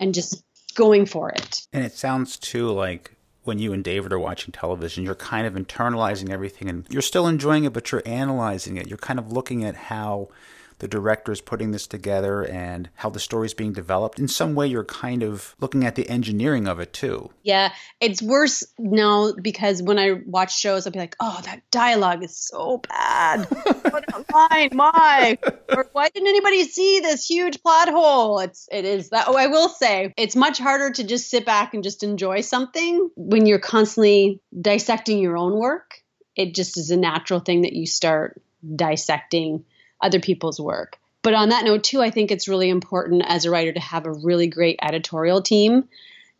and 0.00 0.12
just 0.12 0.42
going 0.74 1.06
for 1.06 1.30
it. 1.30 1.66
And 1.72 1.84
it 1.84 1.92
sounds 1.92 2.36
too 2.36 2.68
like 2.70 3.12
when 3.44 3.60
you 3.60 3.72
and 3.72 3.84
David 3.84 4.12
are 4.12 4.18
watching 4.18 4.50
television, 4.50 5.04
you're 5.04 5.14
kind 5.14 5.46
of 5.46 5.54
internalizing 5.54 6.30
everything 6.30 6.68
and 6.68 6.84
you're 6.90 7.02
still 7.02 7.28
enjoying 7.28 7.64
it, 7.64 7.72
but 7.72 7.92
you're 7.92 8.02
analyzing 8.04 8.76
it. 8.76 8.88
You're 8.88 8.98
kind 8.98 9.20
of 9.20 9.30
looking 9.30 9.64
at 9.64 9.76
how 9.76 10.30
the 10.78 10.88
director 10.88 11.32
is 11.32 11.40
putting 11.40 11.70
this 11.70 11.86
together 11.86 12.42
and 12.42 12.88
how 12.94 13.10
the 13.10 13.20
story 13.20 13.46
is 13.46 13.54
being 13.54 13.72
developed. 13.72 14.18
In 14.18 14.28
some 14.28 14.54
way, 14.54 14.66
you're 14.66 14.84
kind 14.84 15.22
of 15.22 15.54
looking 15.60 15.84
at 15.84 15.94
the 15.94 16.08
engineering 16.08 16.66
of 16.66 16.80
it 16.80 16.92
too. 16.92 17.30
Yeah, 17.42 17.72
it's 18.00 18.22
worse 18.22 18.64
now 18.78 19.32
because 19.40 19.82
when 19.82 19.98
I 19.98 20.20
watch 20.26 20.58
shows, 20.58 20.86
I'll 20.86 20.92
be 20.92 20.98
like, 20.98 21.16
oh, 21.20 21.40
that 21.44 21.62
dialogue 21.70 22.22
is 22.24 22.36
so 22.36 22.78
bad. 22.88 23.44
what 23.90 24.04
a 24.12 24.24
line, 24.34 24.70
why? 24.72 25.38
or 25.70 25.88
why 25.92 26.08
didn't 26.08 26.28
anybody 26.28 26.64
see 26.64 27.00
this 27.00 27.26
huge 27.26 27.62
plot 27.62 27.88
hole? 27.88 28.38
It's 28.40 28.68
it 28.70 28.84
is 28.84 29.10
that. 29.10 29.26
Oh, 29.28 29.36
I 29.36 29.48
will 29.48 29.68
say, 29.68 30.12
it's 30.16 30.36
much 30.36 30.58
harder 30.58 30.90
to 30.92 31.04
just 31.04 31.30
sit 31.30 31.44
back 31.44 31.74
and 31.74 31.82
just 31.82 32.02
enjoy 32.02 32.40
something 32.40 33.10
when 33.16 33.46
you're 33.46 33.58
constantly 33.58 34.40
dissecting 34.58 35.18
your 35.18 35.36
own 35.36 35.54
work. 35.54 36.00
It 36.36 36.54
just 36.54 36.76
is 36.78 36.90
a 36.90 36.96
natural 36.96 37.40
thing 37.40 37.62
that 37.62 37.74
you 37.74 37.86
start 37.86 38.42
dissecting 38.74 39.64
other 40.02 40.20
people's 40.20 40.60
work. 40.60 40.98
But 41.22 41.34
on 41.34 41.48
that 41.48 41.64
note, 41.64 41.84
too, 41.84 42.02
I 42.02 42.10
think 42.10 42.30
it's 42.30 42.48
really 42.48 42.68
important 42.68 43.24
as 43.26 43.44
a 43.44 43.50
writer 43.50 43.72
to 43.72 43.80
have 43.80 44.04
a 44.04 44.12
really 44.12 44.46
great 44.46 44.78
editorial 44.82 45.40
team. 45.40 45.88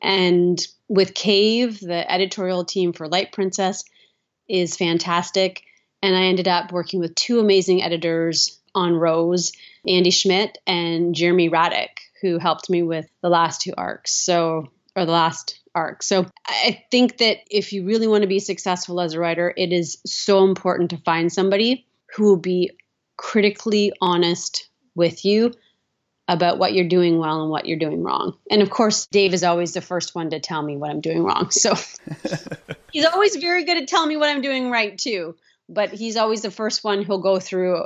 And 0.03 0.65
with 0.89 1.15
Cave, 1.15 1.81
the 1.81 2.11
editorial 2.11 2.65
team 2.67 2.93
for 2.93 3.09
Light 3.09 3.33
Princess 3.33 3.85
is 4.47 4.77
fantastic. 4.77 5.63
And 6.03 6.15
I 6.15 6.25
ended 6.25 6.49
up 6.49 6.71
working 6.71 7.01
with 7.01 7.15
two 7.15 7.41
amazing 7.41 7.83
editors 7.83 8.61
on 8.75 8.95
Rose, 8.95 9.53
Andy 9.89 10.11
Schmidt 10.11 10.59
and 10.67 11.15
Jeremy 11.15 11.49
Raddick, 11.49 12.01
who 12.21 12.39
helped 12.39 12.69
me 12.69 12.83
with 12.83 13.09
the 13.23 13.31
last 13.31 13.63
two 13.63 13.73
arcs. 13.79 14.13
So, 14.13 14.71
or 14.95 15.07
the 15.07 15.13
last 15.13 15.61
arc. 15.75 16.03
So 16.03 16.27
I 16.47 16.85
think 16.91 17.19
that 17.19 17.39
if 17.51 17.73
you 17.73 17.87
really 17.87 18.07
want 18.07 18.23
to 18.23 18.29
be 18.29 18.39
successful 18.39 19.01
as 19.01 19.15
a 19.15 19.21
writer, 19.21 19.53
it 19.57 19.73
is 19.73 19.99
so 20.07 20.45
important 20.45 20.91
to 20.91 20.99
find 20.99 21.33
somebody 21.33 21.87
who 22.15 22.25
will 22.25 22.37
be 22.37 22.71
critically 23.17 23.93
honest 24.01 24.69
with 24.95 25.25
you 25.25 25.53
about 26.27 26.59
what 26.59 26.73
you're 26.73 26.89
doing 26.89 27.19
well 27.19 27.43
and 27.43 27.51
what 27.51 27.67
you're 27.67 27.79
doing 27.79 28.03
wrong. 28.03 28.37
And 28.51 28.63
of 28.63 28.71
course, 28.71 29.07
Dave 29.07 29.35
is 29.35 29.45
always 29.45 29.75
the 29.75 29.81
first 29.81 30.15
one 30.15 30.31
to 30.31 30.41
tell 30.41 30.63
me 30.63 30.77
what 30.77 30.91
I'm 30.91 31.01
doing 31.01 31.23
wrong. 31.23 31.51
So 31.51 31.75
he's 32.93 33.05
always 33.05 33.37
very 33.37 33.65
good 33.65 33.77
at 33.77 33.89
telling 33.89 34.09
me 34.09 34.17
what 34.17 34.31
I'm 34.31 34.41
doing 34.41 34.71
right 34.71 34.97
too. 34.97 35.37
But 35.69 35.91
he's 35.91 36.17
always 36.17 36.43
the 36.43 36.51
first 36.51 36.85
one 36.85 37.03
who'll 37.03 37.21
go 37.21 37.39
through 37.39 37.85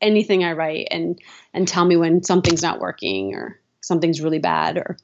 anything 0.00 0.44
I 0.44 0.52
write 0.52 0.88
and 0.90 1.18
and 1.54 1.66
tell 1.66 1.84
me 1.84 1.96
when 1.96 2.22
something's 2.22 2.62
not 2.62 2.80
working 2.80 3.34
or 3.34 3.58
something's 3.80 4.20
really 4.20 4.38
bad 4.38 4.76
or 4.76 4.98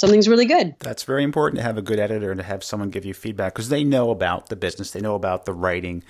something's 0.00 0.28
really 0.28 0.46
good. 0.46 0.74
That's 0.80 1.04
very 1.04 1.22
important 1.22 1.58
to 1.58 1.62
have 1.62 1.78
a 1.78 1.82
good 1.82 1.98
editor 1.98 2.30
and 2.30 2.38
to 2.38 2.44
have 2.44 2.64
someone 2.64 2.90
give 2.90 3.04
you 3.04 3.14
feedback 3.14 3.54
because 3.54 3.68
they 3.68 3.84
know 3.84 4.10
about 4.10 4.48
the 4.48 4.56
business, 4.56 4.90
they 4.90 5.00
know 5.00 5.14
about 5.14 5.44
the 5.44 5.52
writing. 5.52 6.02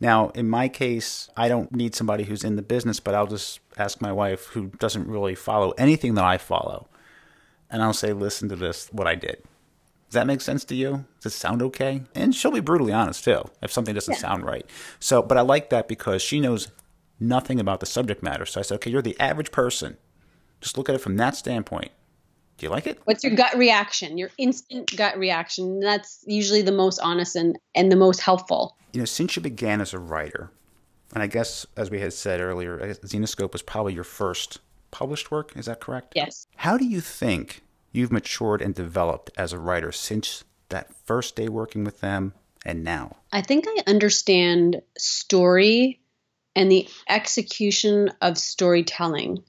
Now, 0.00 0.30
in 0.30 0.48
my 0.48 0.68
case, 0.68 1.28
I 1.36 1.48
don't 1.48 1.72
need 1.72 1.94
somebody 1.94 2.24
who's 2.24 2.42
in 2.42 2.56
the 2.56 2.62
business, 2.62 3.00
but 3.00 3.14
I'll 3.14 3.26
just 3.26 3.60
ask 3.76 4.00
my 4.00 4.12
wife, 4.12 4.46
who 4.46 4.68
doesn't 4.78 5.06
really 5.06 5.34
follow 5.34 5.72
anything 5.72 6.14
that 6.14 6.24
I 6.24 6.38
follow, 6.38 6.88
and 7.70 7.82
I'll 7.82 7.92
say, 7.92 8.12
listen 8.12 8.48
to 8.48 8.56
this, 8.56 8.88
what 8.92 9.06
I 9.06 9.14
did. 9.14 9.42
Does 10.08 10.14
that 10.14 10.26
make 10.26 10.40
sense 10.40 10.64
to 10.64 10.74
you? 10.74 11.04
Does 11.20 11.34
it 11.34 11.38
sound 11.38 11.62
okay? 11.62 12.02
And 12.16 12.34
she'll 12.34 12.50
be 12.50 12.60
brutally 12.60 12.92
honest 12.92 13.22
too 13.22 13.44
if 13.62 13.70
something 13.70 13.94
doesn't 13.94 14.14
yeah. 14.14 14.20
sound 14.20 14.44
right. 14.44 14.66
So, 14.98 15.22
but 15.22 15.38
I 15.38 15.42
like 15.42 15.70
that 15.70 15.86
because 15.86 16.20
she 16.20 16.40
knows 16.40 16.72
nothing 17.20 17.60
about 17.60 17.78
the 17.78 17.86
subject 17.86 18.20
matter. 18.20 18.44
So 18.44 18.58
I 18.58 18.62
said, 18.64 18.76
okay, 18.76 18.90
you're 18.90 19.02
the 19.02 19.20
average 19.20 19.52
person. 19.52 19.98
Just 20.60 20.76
look 20.76 20.88
at 20.88 20.96
it 20.96 21.00
from 21.00 21.16
that 21.18 21.36
standpoint. 21.36 21.92
Do 22.60 22.66
you 22.66 22.70
like 22.70 22.86
it? 22.86 23.00
What's 23.04 23.24
your 23.24 23.34
gut 23.34 23.56
reaction? 23.56 24.18
Your 24.18 24.28
instant 24.36 24.94
gut 24.94 25.16
reaction. 25.16 25.80
That's 25.80 26.22
usually 26.26 26.60
the 26.60 26.72
most 26.72 27.00
honest 27.00 27.34
and, 27.34 27.58
and 27.74 27.90
the 27.90 27.96
most 27.96 28.20
helpful. 28.20 28.76
You 28.92 28.98
know, 28.98 29.06
since 29.06 29.34
you 29.34 29.40
began 29.40 29.80
as 29.80 29.94
a 29.94 29.98
writer, 29.98 30.50
and 31.14 31.22
I 31.22 31.26
guess 31.26 31.64
as 31.78 31.90
we 31.90 32.00
had 32.00 32.12
said 32.12 32.38
earlier, 32.38 32.78
Zenescope 33.02 33.54
was 33.54 33.62
probably 33.62 33.94
your 33.94 34.04
first 34.04 34.58
published 34.90 35.30
work. 35.30 35.56
Is 35.56 35.64
that 35.64 35.80
correct? 35.80 36.12
Yes. 36.14 36.46
How 36.56 36.76
do 36.76 36.84
you 36.84 37.00
think 37.00 37.62
you've 37.92 38.12
matured 38.12 38.60
and 38.60 38.74
developed 38.74 39.30
as 39.38 39.54
a 39.54 39.58
writer 39.58 39.90
since 39.90 40.44
that 40.68 40.94
first 41.06 41.36
day 41.36 41.48
working 41.48 41.82
with 41.82 42.00
them 42.02 42.34
and 42.66 42.84
now? 42.84 43.16
I 43.32 43.40
think 43.40 43.64
I 43.66 43.84
understand 43.86 44.82
story 44.98 45.98
and 46.54 46.70
the 46.70 46.86
execution 47.08 48.10
of 48.20 48.36
storytelling 48.36 49.44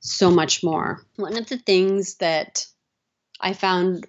so 0.00 0.30
much 0.30 0.64
more. 0.64 1.02
One 1.16 1.36
of 1.36 1.48
the 1.48 1.58
things 1.58 2.16
that 2.16 2.66
I 3.40 3.52
found 3.52 4.06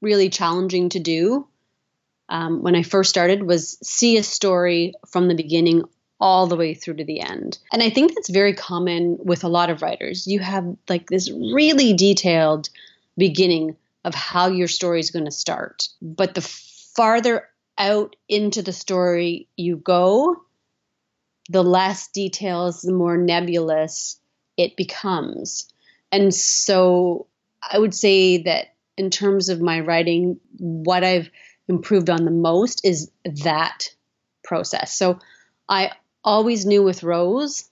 really 0.00 0.28
challenging 0.28 0.90
to 0.90 1.00
do 1.00 1.46
um, 2.28 2.62
when 2.62 2.74
I 2.74 2.82
first 2.82 3.10
started 3.10 3.42
was 3.42 3.78
see 3.82 4.16
a 4.16 4.22
story 4.22 4.94
from 5.10 5.28
the 5.28 5.34
beginning 5.34 5.84
all 6.20 6.46
the 6.46 6.56
way 6.56 6.74
through 6.74 6.94
to 6.94 7.04
the 7.04 7.20
end. 7.20 7.58
And 7.72 7.82
I 7.82 7.90
think 7.90 8.14
that's 8.14 8.30
very 8.30 8.54
common 8.54 9.18
with 9.20 9.44
a 9.44 9.48
lot 9.48 9.70
of 9.70 9.82
writers. 9.82 10.26
You 10.26 10.40
have 10.40 10.76
like 10.88 11.08
this 11.08 11.30
really 11.30 11.92
detailed 11.92 12.70
beginning 13.16 13.76
of 14.04 14.14
how 14.14 14.48
your 14.48 14.68
story 14.68 15.00
is 15.00 15.10
going 15.10 15.24
to 15.24 15.30
start. 15.30 15.88
But 16.00 16.34
the 16.34 16.42
farther 16.42 17.48
out 17.76 18.16
into 18.28 18.62
the 18.62 18.72
story 18.72 19.48
you 19.56 19.76
go, 19.76 20.36
the 21.48 21.64
less 21.64 22.08
details, 22.08 22.82
the 22.82 22.92
more 22.92 23.16
nebulous 23.16 24.18
it 24.56 24.76
becomes. 24.76 25.72
And 26.12 26.34
so 26.34 27.26
I 27.68 27.78
would 27.78 27.94
say 27.94 28.42
that 28.42 28.74
in 28.96 29.10
terms 29.10 29.48
of 29.48 29.60
my 29.60 29.80
writing, 29.80 30.38
what 30.58 31.02
I've 31.02 31.30
improved 31.68 32.10
on 32.10 32.24
the 32.24 32.30
most 32.30 32.84
is 32.84 33.10
that 33.24 33.88
process. 34.42 34.94
So 34.94 35.18
I 35.68 35.92
always 36.22 36.66
knew 36.66 36.82
with 36.82 37.02
Rose 37.02 37.68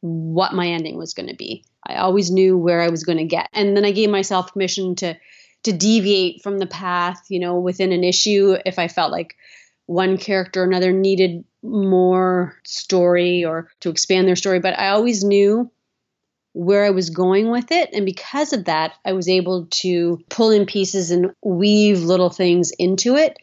what 0.00 0.54
my 0.54 0.68
ending 0.68 0.96
was 0.96 1.14
going 1.14 1.28
to 1.28 1.36
be. 1.36 1.64
I 1.86 1.96
always 1.96 2.30
knew 2.30 2.56
where 2.56 2.80
I 2.80 2.88
was 2.88 3.04
going 3.04 3.18
to 3.18 3.24
get. 3.24 3.48
And 3.52 3.76
then 3.76 3.84
I 3.84 3.92
gave 3.92 4.10
myself 4.10 4.52
permission 4.52 4.96
to 4.96 5.16
to 5.64 5.72
deviate 5.72 6.42
from 6.42 6.58
the 6.58 6.66
path, 6.66 7.24
you 7.28 7.38
know, 7.38 7.60
within 7.60 7.92
an 7.92 8.02
issue 8.02 8.56
if 8.66 8.80
I 8.80 8.88
felt 8.88 9.12
like 9.12 9.36
one 9.86 10.16
character 10.18 10.62
or 10.62 10.64
another 10.64 10.92
needed 10.92 11.44
more 11.62 12.56
story 12.64 13.44
or 13.44 13.68
to 13.80 13.90
expand 13.90 14.26
their 14.26 14.36
story, 14.36 14.58
but 14.58 14.76
I 14.78 14.88
always 14.88 15.22
knew 15.22 15.70
where 16.54 16.84
I 16.84 16.90
was 16.90 17.10
going 17.10 17.50
with 17.50 17.72
it. 17.72 17.90
And 17.92 18.04
because 18.04 18.52
of 18.52 18.64
that, 18.66 18.92
I 19.04 19.12
was 19.12 19.28
able 19.28 19.66
to 19.66 20.22
pull 20.28 20.50
in 20.50 20.66
pieces 20.66 21.10
and 21.10 21.32
weave 21.42 22.00
little 22.00 22.30
things 22.30 22.70
into 22.78 23.16
it. 23.16 23.38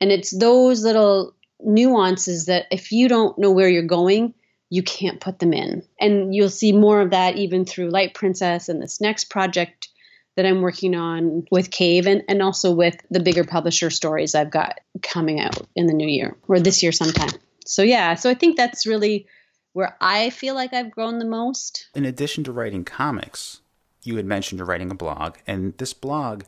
And 0.00 0.12
it's 0.12 0.36
those 0.36 0.84
little 0.84 1.34
nuances 1.60 2.46
that 2.46 2.66
if 2.70 2.92
you 2.92 3.08
don't 3.08 3.36
know 3.38 3.50
where 3.50 3.68
you're 3.68 3.82
going, 3.82 4.34
you 4.70 4.82
can't 4.82 5.20
put 5.20 5.38
them 5.38 5.52
in. 5.52 5.82
And 6.00 6.34
you'll 6.34 6.50
see 6.50 6.72
more 6.72 7.00
of 7.00 7.10
that 7.10 7.36
even 7.36 7.64
through 7.64 7.90
Light 7.90 8.14
Princess 8.14 8.68
and 8.68 8.80
this 8.80 9.00
next 9.00 9.24
project 9.24 9.88
that 10.36 10.46
I'm 10.46 10.60
working 10.60 10.94
on 10.94 11.46
with 11.50 11.72
Cave 11.72 12.06
and, 12.06 12.22
and 12.28 12.42
also 12.42 12.72
with 12.72 12.96
the 13.10 13.18
bigger 13.18 13.42
publisher 13.42 13.90
stories 13.90 14.36
I've 14.36 14.52
got 14.52 14.78
coming 15.02 15.40
out 15.40 15.66
in 15.74 15.86
the 15.86 15.92
new 15.92 16.06
year 16.06 16.36
or 16.46 16.60
this 16.60 16.82
year 16.82 16.92
sometime. 16.92 17.32
So, 17.66 17.82
yeah, 17.82 18.14
so 18.14 18.30
I 18.30 18.34
think 18.34 18.56
that's 18.56 18.86
really 18.86 19.26
where 19.72 19.96
I 20.00 20.30
feel 20.30 20.54
like 20.54 20.72
I've 20.72 20.90
grown 20.90 21.18
the 21.18 21.24
most. 21.24 21.88
In 21.94 22.04
addition 22.04 22.44
to 22.44 22.52
writing 22.52 22.84
comics, 22.84 23.60
you 24.02 24.16
had 24.16 24.26
mentioned 24.26 24.58
you're 24.58 24.66
writing 24.66 24.90
a 24.90 24.94
blog, 24.94 25.36
and 25.46 25.76
this 25.78 25.92
blog 25.92 26.44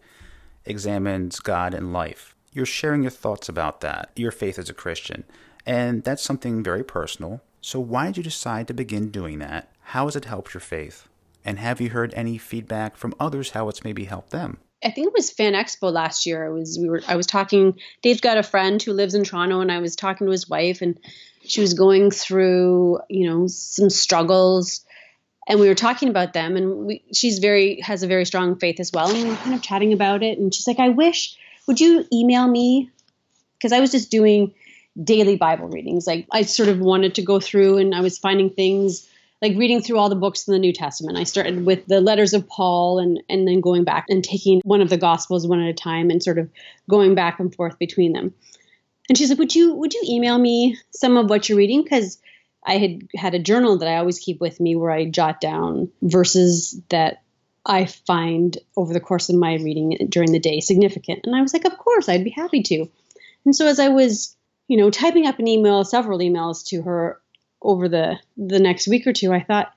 examines 0.65 1.41
God 1.41 1.75
and 1.75 1.93
life. 1.93 2.35
You're 2.53 2.67
sharing 2.67 3.03
your 3.03 3.11
thoughts 3.11 3.49
about 3.49 3.81
that, 3.81 4.11
your 4.17 4.33
faith 4.33 4.59
as 4.59 4.69
a 4.69 4.75
Christian, 4.75 5.25
and 5.67 6.03
that's 6.03 6.23
something 6.23 6.63
very 6.63 6.83
personal. 6.83 7.43
So, 7.61 7.79
why 7.79 8.07
did 8.07 8.17
you 8.17 8.23
decide 8.23 8.67
to 8.69 8.75
begin 8.75 9.11
doing 9.11 9.39
that? 9.39 9.71
How 9.81 10.07
has 10.07 10.17
it 10.17 10.25
helped 10.25 10.55
your 10.55 10.61
faith? 10.61 11.09
And 11.45 11.59
have 11.59 11.81
you 11.81 11.91
heard 11.91 12.13
any 12.15 12.39
feedback 12.39 12.97
from 12.97 13.15
others 13.19 13.51
how 13.51 13.69
it's 13.69 13.85
maybe 13.85 14.05
helped 14.05 14.31
them? 14.31 14.59
I 14.83 14.91
think 14.91 15.09
it 15.09 15.13
was 15.15 15.31
Fan 15.31 15.53
Expo 15.53 15.93
last 15.93 16.25
year. 16.25 16.45
I 16.45 16.49
was 16.49 16.79
we 16.81 16.89
were 16.89 17.03
I 17.07 17.17
was 17.17 17.27
talking. 17.27 17.79
Dave's 18.03 18.21
got 18.21 18.39
a 18.39 18.43
friend 18.43 18.83
who 18.83 18.93
lives 18.93 19.15
in 19.15 19.25
Toronto, 19.25 19.61
and 19.61 19.71
I 19.71 19.79
was 19.79 19.95
talking 19.95 20.27
to 20.27 20.31
his 20.31 20.49
wife, 20.49 20.81
and 20.81 20.99
she 21.45 21.61
was 21.61 21.75
going 21.75 22.11
through 22.11 23.01
you 23.09 23.29
know 23.29 23.47
some 23.47 23.91
struggles, 23.91 24.85
and 25.49 25.61
we 25.61 25.69
were 25.69 25.75
talking 25.75 26.09
about 26.09 26.33
them. 26.33 26.57
And 26.57 26.87
we, 26.87 27.03
she's 27.15 27.39
very 27.39 27.81
has 27.81 28.03
a 28.03 28.07
very 28.07 28.25
strong 28.25 28.57
faith 28.57 28.81
as 28.81 28.93
well, 28.93 29.11
and 29.11 29.23
we 29.23 29.31
were 29.31 29.37
kind 29.37 29.55
of 29.55 29.63
chatting 29.63 29.93
about 29.93 30.23
it. 30.23 30.39
And 30.39 30.55
she's 30.55 30.67
like, 30.67 30.81
"I 30.81 30.91
wish 30.91 31.37
would 31.67 31.81
you 31.81 32.07
email 32.13 32.47
me?" 32.47 32.91
Because 33.59 33.73
I 33.73 33.81
was 33.81 33.91
just 33.91 34.11
doing 34.11 34.55
daily 35.03 35.37
Bible 35.37 35.69
readings. 35.69 36.07
Like 36.07 36.27
I 36.33 36.43
sort 36.43 36.69
of 36.69 36.81
wanted 36.81 37.17
to 37.17 37.23
go 37.23 37.41
through, 37.41 37.79
and 37.79 37.95
I 37.95 38.01
was 38.01 38.19
finding 38.19 38.51
things 38.51 39.09
like 39.43 39.57
reading 39.57 39.81
through 39.81 39.99
all 39.99 40.09
the 40.09 40.17
books 40.17 40.47
in 40.47 40.53
the 40.53 40.59
New 40.59 40.73
Testament. 40.73 41.17
I 41.17 41.25
started 41.25 41.65
with 41.65 41.87
the 41.87 42.01
letters 42.01 42.35
of 42.35 42.49
Paul 42.49 42.99
and 42.99 43.23
and 43.29 43.47
then 43.47 43.61
going 43.61 43.85
back 43.85 44.07
and 44.09 44.23
taking 44.23 44.61
one 44.65 44.81
of 44.81 44.91
the 44.91 44.99
gospels 44.99 45.47
one 45.47 45.61
at 45.61 45.69
a 45.69 45.75
time 45.75 46.11
and 46.11 46.23
sort 46.23 46.39
of 46.39 46.51
going 46.89 47.15
back 47.15 47.41
and 47.41 47.55
forth 47.55 47.79
between 47.79 48.13
them. 48.13 48.35
And 49.11 49.19
she's 49.19 49.29
like, 49.29 49.41
"Would 49.41 49.57
you 49.57 49.75
would 49.75 49.93
you 49.93 50.03
email 50.09 50.39
me 50.39 50.79
some 50.93 51.17
of 51.17 51.29
what 51.29 51.49
you're 51.49 51.59
reading 51.59 51.85
cuz 51.85 52.19
I 52.65 52.79
had 52.79 53.09
had 53.17 53.35
a 53.35 53.41
journal 53.41 53.77
that 53.79 53.89
I 53.89 53.97
always 53.97 54.21
keep 54.21 54.41
with 54.41 54.61
me 54.61 54.77
where 54.77 54.93
I 54.93 55.07
jot 55.07 55.41
down 55.41 55.91
verses 56.01 56.81
that 56.91 57.21
I 57.67 57.87
find 57.87 58.57
over 58.77 58.93
the 58.93 59.01
course 59.01 59.29
of 59.29 59.35
my 59.35 59.55
reading 59.55 60.07
during 60.09 60.31
the 60.31 60.39
day 60.39 60.61
significant." 60.61 61.23
And 61.25 61.35
I 61.35 61.43
was 61.43 61.53
like, 61.53 61.65
"Of 61.65 61.77
course, 61.77 62.09
I'd 62.09 62.23
be 62.23 62.31
happy 62.31 62.63
to." 62.63 62.89
And 63.45 63.57
so 63.57 63.67
as 63.67 63.81
I 63.81 63.89
was, 63.89 64.37
you 64.69 64.77
know, 64.77 64.91
typing 64.91 65.27
up 65.27 65.41
an 65.41 65.49
email, 65.49 65.83
several 65.83 66.21
emails 66.21 66.65
to 66.67 66.83
her 66.83 67.21
over 67.63 67.89
the 67.89 68.17
the 68.37 68.61
next 68.61 68.87
week 68.87 69.09
or 69.09 69.13
two, 69.13 69.33
I 69.33 69.43
thought, 69.43 69.73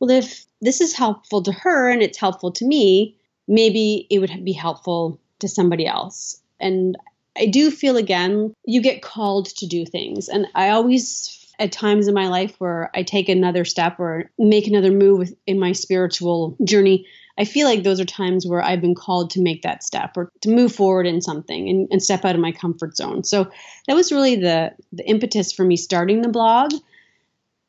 well, 0.00 0.10
if 0.10 0.46
this 0.62 0.80
is 0.80 0.94
helpful 0.94 1.42
to 1.42 1.52
her 1.52 1.90
and 1.90 2.02
it's 2.02 2.16
helpful 2.16 2.52
to 2.52 2.64
me, 2.64 3.16
maybe 3.46 4.06
it 4.08 4.18
would 4.20 4.46
be 4.46 4.52
helpful 4.52 5.20
to 5.40 5.46
somebody 5.46 5.86
else. 5.86 6.40
And 6.58 6.96
I 7.38 7.46
do 7.46 7.70
feel 7.70 7.96
again, 7.96 8.54
you 8.64 8.82
get 8.82 9.02
called 9.02 9.46
to 9.56 9.66
do 9.66 9.86
things. 9.86 10.28
And 10.28 10.46
I 10.54 10.70
always, 10.70 11.46
at 11.58 11.72
times 11.72 12.08
in 12.08 12.14
my 12.14 12.28
life 12.28 12.54
where 12.58 12.90
I 12.94 13.02
take 13.02 13.28
another 13.28 13.64
step 13.64 13.98
or 13.98 14.30
make 14.38 14.66
another 14.66 14.90
move 14.90 15.32
in 15.46 15.58
my 15.58 15.72
spiritual 15.72 16.56
journey, 16.64 17.06
I 17.38 17.44
feel 17.44 17.68
like 17.68 17.84
those 17.84 18.00
are 18.00 18.04
times 18.04 18.46
where 18.46 18.62
I've 18.62 18.80
been 18.80 18.96
called 18.96 19.30
to 19.30 19.40
make 19.40 19.62
that 19.62 19.84
step 19.84 20.16
or 20.16 20.30
to 20.40 20.50
move 20.50 20.74
forward 20.74 21.06
in 21.06 21.20
something 21.20 21.68
and, 21.68 21.88
and 21.92 22.02
step 22.02 22.24
out 22.24 22.34
of 22.34 22.40
my 22.40 22.50
comfort 22.50 22.96
zone. 22.96 23.22
So 23.22 23.48
that 23.86 23.94
was 23.94 24.10
really 24.10 24.34
the 24.34 24.72
the 24.92 25.08
impetus 25.08 25.52
for 25.52 25.64
me 25.64 25.76
starting 25.76 26.22
the 26.22 26.28
blog. 26.28 26.72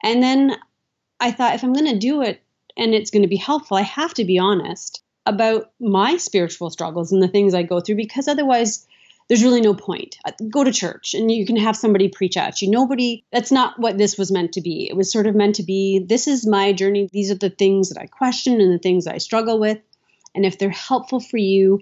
And 0.04 0.24
then 0.24 0.56
I 1.20 1.32
thought 1.32 1.54
if 1.54 1.64
I'm 1.64 1.74
going 1.74 1.94
to 1.94 2.00
do 2.00 2.24
it 2.24 2.42
and 2.76 2.96
it's 2.96 3.12
going 3.12 3.22
to 3.22 3.28
be 3.28 3.36
helpful, 3.36 3.78
I 3.78 3.84
have 3.84 4.14
to 4.16 4.26
be 4.26 4.40
honest 4.40 5.04
about 5.28 5.72
my 5.80 6.18
spiritual 6.18 6.72
struggles 6.72 7.12
and 7.12 7.22
the 7.22 7.28
things 7.28 7.54
I 7.54 7.62
go 7.62 7.80
through 7.80 7.98
because 7.98 8.28
otherwise 8.28 8.88
there's 9.30 9.44
really 9.44 9.62
no 9.62 9.74
point. 9.74 10.18
Uh, 10.26 10.32
go 10.50 10.64
to 10.64 10.72
church 10.72 11.14
and 11.14 11.32
you 11.32 11.46
can 11.46 11.56
have 11.56 11.78
somebody 11.78 12.10
preach 12.10 12.36
at 12.36 12.62
you. 12.62 12.70
Nobody, 12.70 13.24
that's 13.32 13.52
not 13.52 13.80
what 13.80 13.98
this 13.98 14.18
was 14.18 14.32
meant 14.32 14.54
to 14.54 14.62
be. 14.62 14.88
It 14.90 14.98
was 14.98 15.12
sort 15.12 15.28
of 15.28 15.36
meant 15.36 15.56
to 15.56 15.64
be 15.64 16.00
this 16.00 16.28
is 16.28 16.46
my 16.46 16.74
journey. 16.74 17.08
These 17.14 17.32
are 17.32 17.36
the 17.36 17.50
things 17.50 17.90
that 17.90 18.02
I 18.02 18.08
question 18.08 18.60
and 18.60 18.74
the 18.74 18.80
things 18.80 19.08
I 19.08 19.20
struggle 19.20 19.60
with. 19.60 19.78
And 20.36 20.46
if 20.46 20.58
they're 20.58 20.70
helpful 20.70 21.20
for 21.20 21.38
you, 21.38 21.80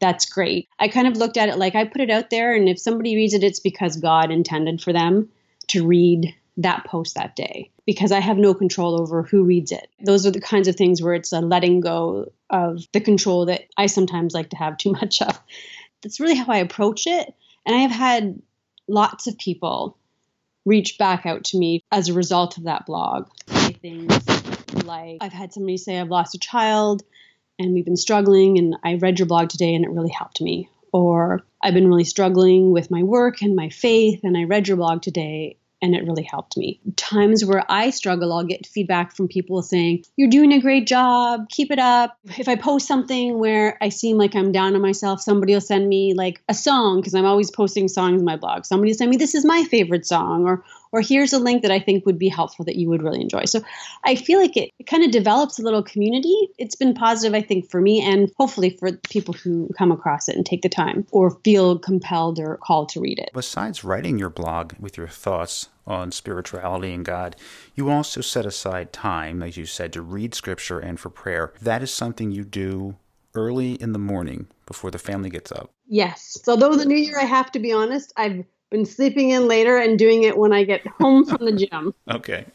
that's 0.00 0.26
great. 0.26 0.68
I 0.78 0.88
kind 0.88 1.08
of 1.08 1.16
looked 1.16 1.36
at 1.36 1.48
it 1.48 1.58
like 1.58 1.74
I 1.74 1.84
put 1.84 2.02
it 2.02 2.10
out 2.10 2.30
there, 2.30 2.54
and 2.54 2.68
if 2.68 2.78
somebody 2.78 3.16
reads 3.16 3.34
it, 3.34 3.42
it's 3.42 3.60
because 3.60 3.96
God 3.96 4.30
intended 4.30 4.82
for 4.82 4.92
them 4.92 5.30
to 5.68 5.86
read 5.86 6.34
that 6.58 6.84
post 6.84 7.14
that 7.14 7.36
day 7.36 7.70
because 7.86 8.12
I 8.12 8.20
have 8.20 8.38
no 8.38 8.54
control 8.54 9.00
over 9.00 9.22
who 9.22 9.44
reads 9.44 9.72
it. 9.72 9.88
Those 10.00 10.26
are 10.26 10.30
the 10.30 10.40
kinds 10.40 10.68
of 10.68 10.76
things 10.76 11.02
where 11.02 11.14
it's 11.14 11.32
a 11.32 11.40
letting 11.40 11.80
go 11.80 12.32
of 12.50 12.86
the 12.92 13.00
control 13.00 13.46
that 13.46 13.62
I 13.76 13.86
sometimes 13.86 14.34
like 14.34 14.50
to 14.50 14.56
have 14.56 14.78
too 14.78 14.92
much 14.92 15.20
of 15.22 15.38
that's 16.02 16.20
really 16.20 16.34
how 16.34 16.52
I 16.52 16.58
approach 16.58 17.06
it. 17.06 17.34
And 17.64 17.74
I 17.74 17.80
have 17.80 17.90
had 17.90 18.40
lots 18.88 19.26
of 19.26 19.38
people 19.38 19.96
reach 20.64 20.98
back 20.98 21.26
out 21.26 21.44
to 21.44 21.58
me 21.58 21.82
as 21.90 22.08
a 22.08 22.14
result 22.14 22.58
of 22.58 22.64
that 22.64 22.86
blog. 22.86 23.28
Things 23.46 24.12
like 24.84 25.18
I've 25.20 25.32
had 25.32 25.52
somebody 25.52 25.76
say 25.76 25.98
I've 25.98 26.08
lost 26.08 26.34
a 26.34 26.38
child 26.38 27.02
and 27.58 27.72
we've 27.72 27.84
been 27.84 27.96
struggling 27.96 28.58
and 28.58 28.76
I 28.84 28.94
read 28.94 29.18
your 29.18 29.26
blog 29.26 29.48
today 29.48 29.74
and 29.74 29.84
it 29.84 29.90
really 29.90 30.10
helped 30.10 30.40
me. 30.40 30.68
Or 30.92 31.44
I've 31.62 31.74
been 31.74 31.88
really 31.88 32.04
struggling 32.04 32.70
with 32.72 32.90
my 32.90 33.02
work 33.02 33.42
and 33.42 33.56
my 33.56 33.68
faith 33.70 34.20
and 34.24 34.36
I 34.36 34.44
read 34.44 34.68
your 34.68 34.76
blog 34.76 35.02
today 35.02 35.58
and 35.86 35.94
it 35.94 36.04
really 36.04 36.24
helped 36.24 36.56
me. 36.56 36.80
Times 36.96 37.44
where 37.44 37.64
I 37.70 37.90
struggle, 37.90 38.32
I'll 38.32 38.44
get 38.44 38.66
feedback 38.66 39.14
from 39.14 39.28
people 39.28 39.62
saying, 39.62 40.04
You're 40.16 40.28
doing 40.28 40.52
a 40.52 40.60
great 40.60 40.86
job, 40.86 41.48
keep 41.48 41.70
it 41.70 41.78
up. 41.78 42.18
If 42.36 42.48
I 42.48 42.56
post 42.56 42.88
something 42.88 43.38
where 43.38 43.78
I 43.80 43.88
seem 43.88 44.18
like 44.18 44.34
I'm 44.34 44.50
down 44.50 44.74
on 44.74 44.82
myself, 44.82 45.20
somebody 45.20 45.54
will 45.54 45.60
send 45.60 45.88
me 45.88 46.12
like 46.12 46.42
a 46.48 46.54
song, 46.54 47.00
because 47.00 47.14
I'm 47.14 47.24
always 47.24 47.50
posting 47.50 47.86
songs 47.86 48.20
in 48.20 48.24
my 48.24 48.36
blog. 48.36 48.64
Somebody 48.64 48.90
will 48.90 48.98
send 48.98 49.10
me, 49.10 49.16
This 49.16 49.34
is 49.34 49.44
my 49.44 49.62
favorite 49.64 50.06
song, 50.06 50.44
or 50.44 50.64
or 50.92 51.00
here's 51.00 51.32
a 51.32 51.38
link 51.38 51.62
that 51.62 51.70
I 51.70 51.78
think 51.78 52.06
would 52.06 52.18
be 52.18 52.28
helpful 52.28 52.64
that 52.64 52.76
you 52.76 52.88
would 52.88 53.02
really 53.02 53.20
enjoy. 53.20 53.44
So 53.44 53.60
I 54.04 54.14
feel 54.14 54.40
like 54.40 54.56
it, 54.56 54.70
it 54.78 54.86
kind 54.86 55.04
of 55.04 55.10
develops 55.10 55.58
a 55.58 55.62
little 55.62 55.82
community. 55.82 56.48
It's 56.58 56.74
been 56.74 56.94
positive, 56.94 57.34
I 57.34 57.42
think, 57.42 57.70
for 57.70 57.80
me 57.80 58.00
and 58.00 58.30
hopefully 58.38 58.70
for 58.70 58.92
people 59.08 59.34
who 59.34 59.68
come 59.76 59.92
across 59.92 60.28
it 60.28 60.36
and 60.36 60.46
take 60.46 60.62
the 60.62 60.68
time 60.68 61.06
or 61.10 61.30
feel 61.44 61.78
compelled 61.78 62.38
or 62.38 62.56
called 62.58 62.88
to 62.90 63.00
read 63.00 63.18
it. 63.18 63.30
Besides 63.34 63.84
writing 63.84 64.18
your 64.18 64.30
blog 64.30 64.72
with 64.80 64.96
your 64.96 65.08
thoughts 65.08 65.68
on 65.86 66.12
spirituality 66.12 66.92
and 66.92 67.04
God, 67.04 67.36
you 67.74 67.90
also 67.90 68.20
set 68.20 68.46
aside 68.46 68.92
time, 68.92 69.42
as 69.42 69.56
you 69.56 69.66
said, 69.66 69.92
to 69.92 70.02
read 70.02 70.34
scripture 70.34 70.78
and 70.78 70.98
for 70.98 71.10
prayer. 71.10 71.52
That 71.60 71.82
is 71.82 71.92
something 71.92 72.30
you 72.30 72.44
do 72.44 72.96
early 73.34 73.74
in 73.74 73.92
the 73.92 73.98
morning 73.98 74.48
before 74.66 74.90
the 74.90 74.98
family 74.98 75.30
gets 75.30 75.52
up. 75.52 75.70
Yes. 75.86 76.38
So, 76.42 76.56
though 76.56 76.74
the 76.74 76.84
new 76.84 76.96
year, 76.96 77.18
I 77.18 77.24
have 77.24 77.52
to 77.52 77.58
be 77.58 77.72
honest, 77.72 78.12
I've 78.16 78.44
been 78.70 78.84
sleeping 78.84 79.30
in 79.30 79.46
later 79.46 79.76
and 79.76 79.98
doing 79.98 80.24
it 80.24 80.36
when 80.36 80.52
I 80.52 80.64
get 80.64 80.86
home 81.00 81.24
from 81.24 81.44
the 81.44 81.52
gym. 81.52 81.94
Okay. 82.10 82.46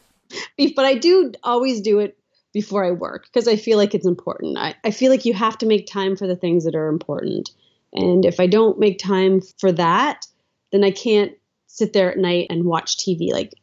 But 0.76 0.86
I 0.86 0.96
do 0.96 1.34
always 1.44 1.82
do 1.82 2.00
it 2.00 2.17
before 2.54 2.86
I 2.86 2.91
work 2.91 3.26
because 3.26 3.48
I 3.48 3.56
feel 3.56 3.78
like 3.78 3.94
it's 3.96 4.06
important. 4.06 4.58
I, 4.58 4.76
I 4.84 4.91
feel 4.91 5.12
like 5.12 5.26
you 5.26 5.34
have 5.34 5.58
to 5.60 5.65
make 5.65 5.88
time 5.88 6.15
for 6.15 6.28
the 6.28 6.36
things 6.36 6.65
that 6.65 6.76
are 6.76 6.88
important. 6.88 7.52
And 7.94 8.26
if 8.26 8.39
I 8.39 8.48
don't 8.48 8.80
make 8.80 9.00
time 9.00 9.41
for 9.60 9.72
that, 9.74 10.26
then 10.72 10.84
I 10.84 10.91
can't 10.91 11.34
sit 11.71 11.93
there 11.93 12.12
at 12.12 12.17
night 12.17 12.47
and 12.49 12.65
watch 12.65 12.97
TV. 12.97 13.31
Like 13.31 13.53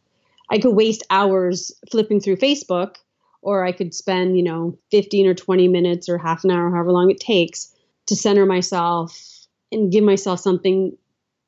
I 0.51 0.59
could 0.59 0.75
waste 0.75 1.05
hours 1.11 1.73
flipping 1.91 2.21
through 2.21 2.37
Facebook 2.37 2.97
or 3.43 3.65
I 3.65 3.73
could 3.73 3.95
spend, 3.95 4.37
you 4.37 4.43
know, 4.43 4.77
15 4.91 5.27
or 5.27 5.35
20 5.35 5.69
minutes 5.69 6.09
or 6.09 6.19
half 6.19 6.43
an 6.43 6.51
hour, 6.51 6.71
however 6.71 6.91
long 6.91 7.11
it 7.11 7.21
takes 7.21 7.75
to 8.07 8.17
center 8.17 8.47
myself 8.47 9.47
and 9.71 9.93
give 9.93 10.03
myself 10.03 10.41
something 10.41 10.97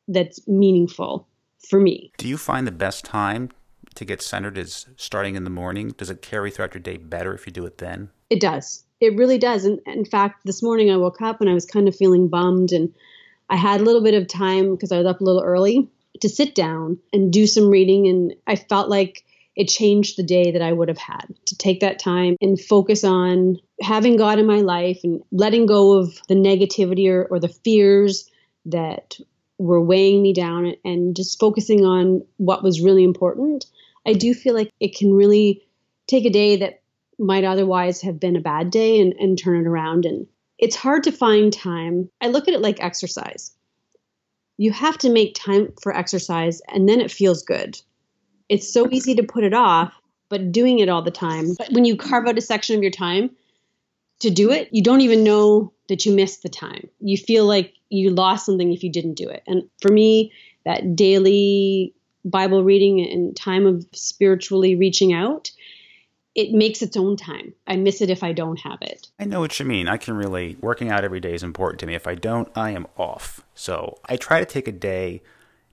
that's 0.06 0.46
meaningful 0.46 1.26
for 1.68 1.80
me. 1.80 2.12
Do 2.18 2.28
you 2.28 2.36
find 2.36 2.66
the 2.66 2.72
best 2.72 3.04
time 3.04 3.50
to 3.94 4.04
get 4.04 4.20
centered 4.20 4.58
is 4.58 4.86
starting 4.96 5.36
in 5.36 5.44
the 5.44 5.50
morning? 5.50 5.88
Does 5.96 6.10
it 6.10 6.20
carry 6.20 6.50
throughout 6.50 6.74
your 6.74 6.82
day 6.82 6.98
better 6.98 7.34
if 7.34 7.46
you 7.46 7.52
do 7.52 7.64
it 7.64 7.78
then? 7.78 8.10
It 8.28 8.40
does. 8.40 8.84
It 9.00 9.16
really 9.16 9.38
does. 9.38 9.64
And 9.64 9.80
in 9.86 10.04
fact, 10.04 10.42
this 10.44 10.62
morning 10.62 10.90
I 10.90 10.98
woke 10.98 11.22
up 11.22 11.40
and 11.40 11.48
I 11.48 11.54
was 11.54 11.64
kind 11.64 11.88
of 11.88 11.96
feeling 11.96 12.28
bummed 12.28 12.70
and 12.70 12.92
I 13.48 13.56
had 13.56 13.80
a 13.80 13.84
little 13.84 14.02
bit 14.02 14.14
of 14.14 14.28
time 14.28 14.72
because 14.72 14.92
I 14.92 14.98
was 14.98 15.06
up 15.06 15.20
a 15.20 15.24
little 15.24 15.42
early 15.42 15.88
to 16.20 16.28
sit 16.28 16.54
down 16.54 16.98
and 17.12 17.32
do 17.32 17.46
some 17.46 17.68
reading 17.68 18.06
and 18.06 18.34
I 18.46 18.56
felt 18.56 18.88
like 18.88 19.24
it 19.56 19.68
changed 19.68 20.16
the 20.16 20.22
day 20.22 20.52
that 20.52 20.62
I 20.62 20.72
would 20.72 20.88
have 20.88 20.98
had 20.98 21.26
to 21.46 21.56
take 21.56 21.80
that 21.80 21.98
time 21.98 22.36
and 22.40 22.60
focus 22.60 23.04
on 23.04 23.58
having 23.80 24.16
God 24.16 24.38
in 24.38 24.46
my 24.46 24.60
life 24.60 25.00
and 25.02 25.22
letting 25.32 25.66
go 25.66 25.98
of 25.98 26.18
the 26.28 26.34
negativity 26.34 27.10
or, 27.10 27.26
or 27.26 27.40
the 27.40 27.48
fears 27.48 28.30
that 28.66 29.16
were 29.58 29.80
weighing 29.80 30.22
me 30.22 30.32
down 30.32 30.74
and 30.84 31.14
just 31.14 31.38
focusing 31.38 31.84
on 31.84 32.24
what 32.38 32.62
was 32.62 32.80
really 32.80 33.04
important, 33.04 33.66
I 34.06 34.14
do 34.14 34.32
feel 34.32 34.54
like 34.54 34.70
it 34.80 34.96
can 34.96 35.12
really 35.12 35.62
take 36.06 36.24
a 36.24 36.30
day 36.30 36.56
that 36.56 36.80
might 37.18 37.44
otherwise 37.44 38.00
have 38.00 38.18
been 38.18 38.36
a 38.36 38.40
bad 38.40 38.70
day 38.70 39.00
and, 39.00 39.12
and 39.14 39.38
turn 39.38 39.60
it 39.60 39.68
around. 39.68 40.06
And 40.06 40.26
it's 40.58 40.76
hard 40.76 41.04
to 41.04 41.12
find 41.12 41.52
time. 41.52 42.08
I 42.20 42.28
look 42.28 42.48
at 42.48 42.54
it 42.54 42.62
like 42.62 42.82
exercise. 42.82 43.52
You 44.60 44.72
have 44.72 44.98
to 44.98 45.08
make 45.08 45.34
time 45.34 45.72
for 45.80 45.96
exercise 45.96 46.60
and 46.68 46.86
then 46.86 47.00
it 47.00 47.10
feels 47.10 47.42
good. 47.42 47.80
It's 48.50 48.70
so 48.70 48.90
easy 48.90 49.14
to 49.14 49.22
put 49.22 49.42
it 49.42 49.54
off, 49.54 49.90
but 50.28 50.52
doing 50.52 50.80
it 50.80 50.90
all 50.90 51.00
the 51.00 51.10
time. 51.10 51.54
But 51.56 51.72
when 51.72 51.86
you 51.86 51.96
carve 51.96 52.26
out 52.26 52.36
a 52.36 52.42
section 52.42 52.76
of 52.76 52.82
your 52.82 52.90
time 52.90 53.30
to 54.18 54.28
do 54.28 54.50
it, 54.50 54.68
you 54.70 54.82
don't 54.82 55.00
even 55.00 55.24
know 55.24 55.72
that 55.88 56.04
you 56.04 56.12
missed 56.12 56.42
the 56.42 56.50
time. 56.50 56.90
You 57.00 57.16
feel 57.16 57.46
like 57.46 57.72
you 57.88 58.10
lost 58.10 58.44
something 58.44 58.70
if 58.70 58.84
you 58.84 58.92
didn't 58.92 59.14
do 59.14 59.30
it. 59.30 59.42
And 59.46 59.62
for 59.80 59.90
me, 59.90 60.30
that 60.66 60.94
daily 60.94 61.94
Bible 62.26 62.62
reading 62.62 63.00
and 63.00 63.34
time 63.34 63.64
of 63.64 63.86
spiritually 63.94 64.76
reaching 64.76 65.14
out, 65.14 65.50
it 66.34 66.52
makes 66.52 66.82
its 66.82 66.96
own 66.96 67.16
time. 67.16 67.54
I 67.66 67.76
miss 67.76 68.00
it 68.00 68.10
if 68.10 68.22
I 68.22 68.32
don't 68.32 68.60
have 68.60 68.78
it. 68.82 69.08
I 69.18 69.24
know 69.24 69.40
what 69.40 69.58
you 69.58 69.66
mean. 69.66 69.88
I 69.88 69.96
can 69.96 70.14
relate. 70.14 70.62
Working 70.62 70.90
out 70.90 71.04
every 71.04 71.20
day 71.20 71.34
is 71.34 71.42
important 71.42 71.80
to 71.80 71.86
me. 71.86 71.94
If 71.94 72.06
I 72.06 72.14
don't, 72.14 72.48
I 72.56 72.70
am 72.70 72.86
off. 72.96 73.40
So 73.54 73.98
I 74.06 74.16
try 74.16 74.38
to 74.38 74.46
take 74.46 74.68
a 74.68 74.72
day 74.72 75.22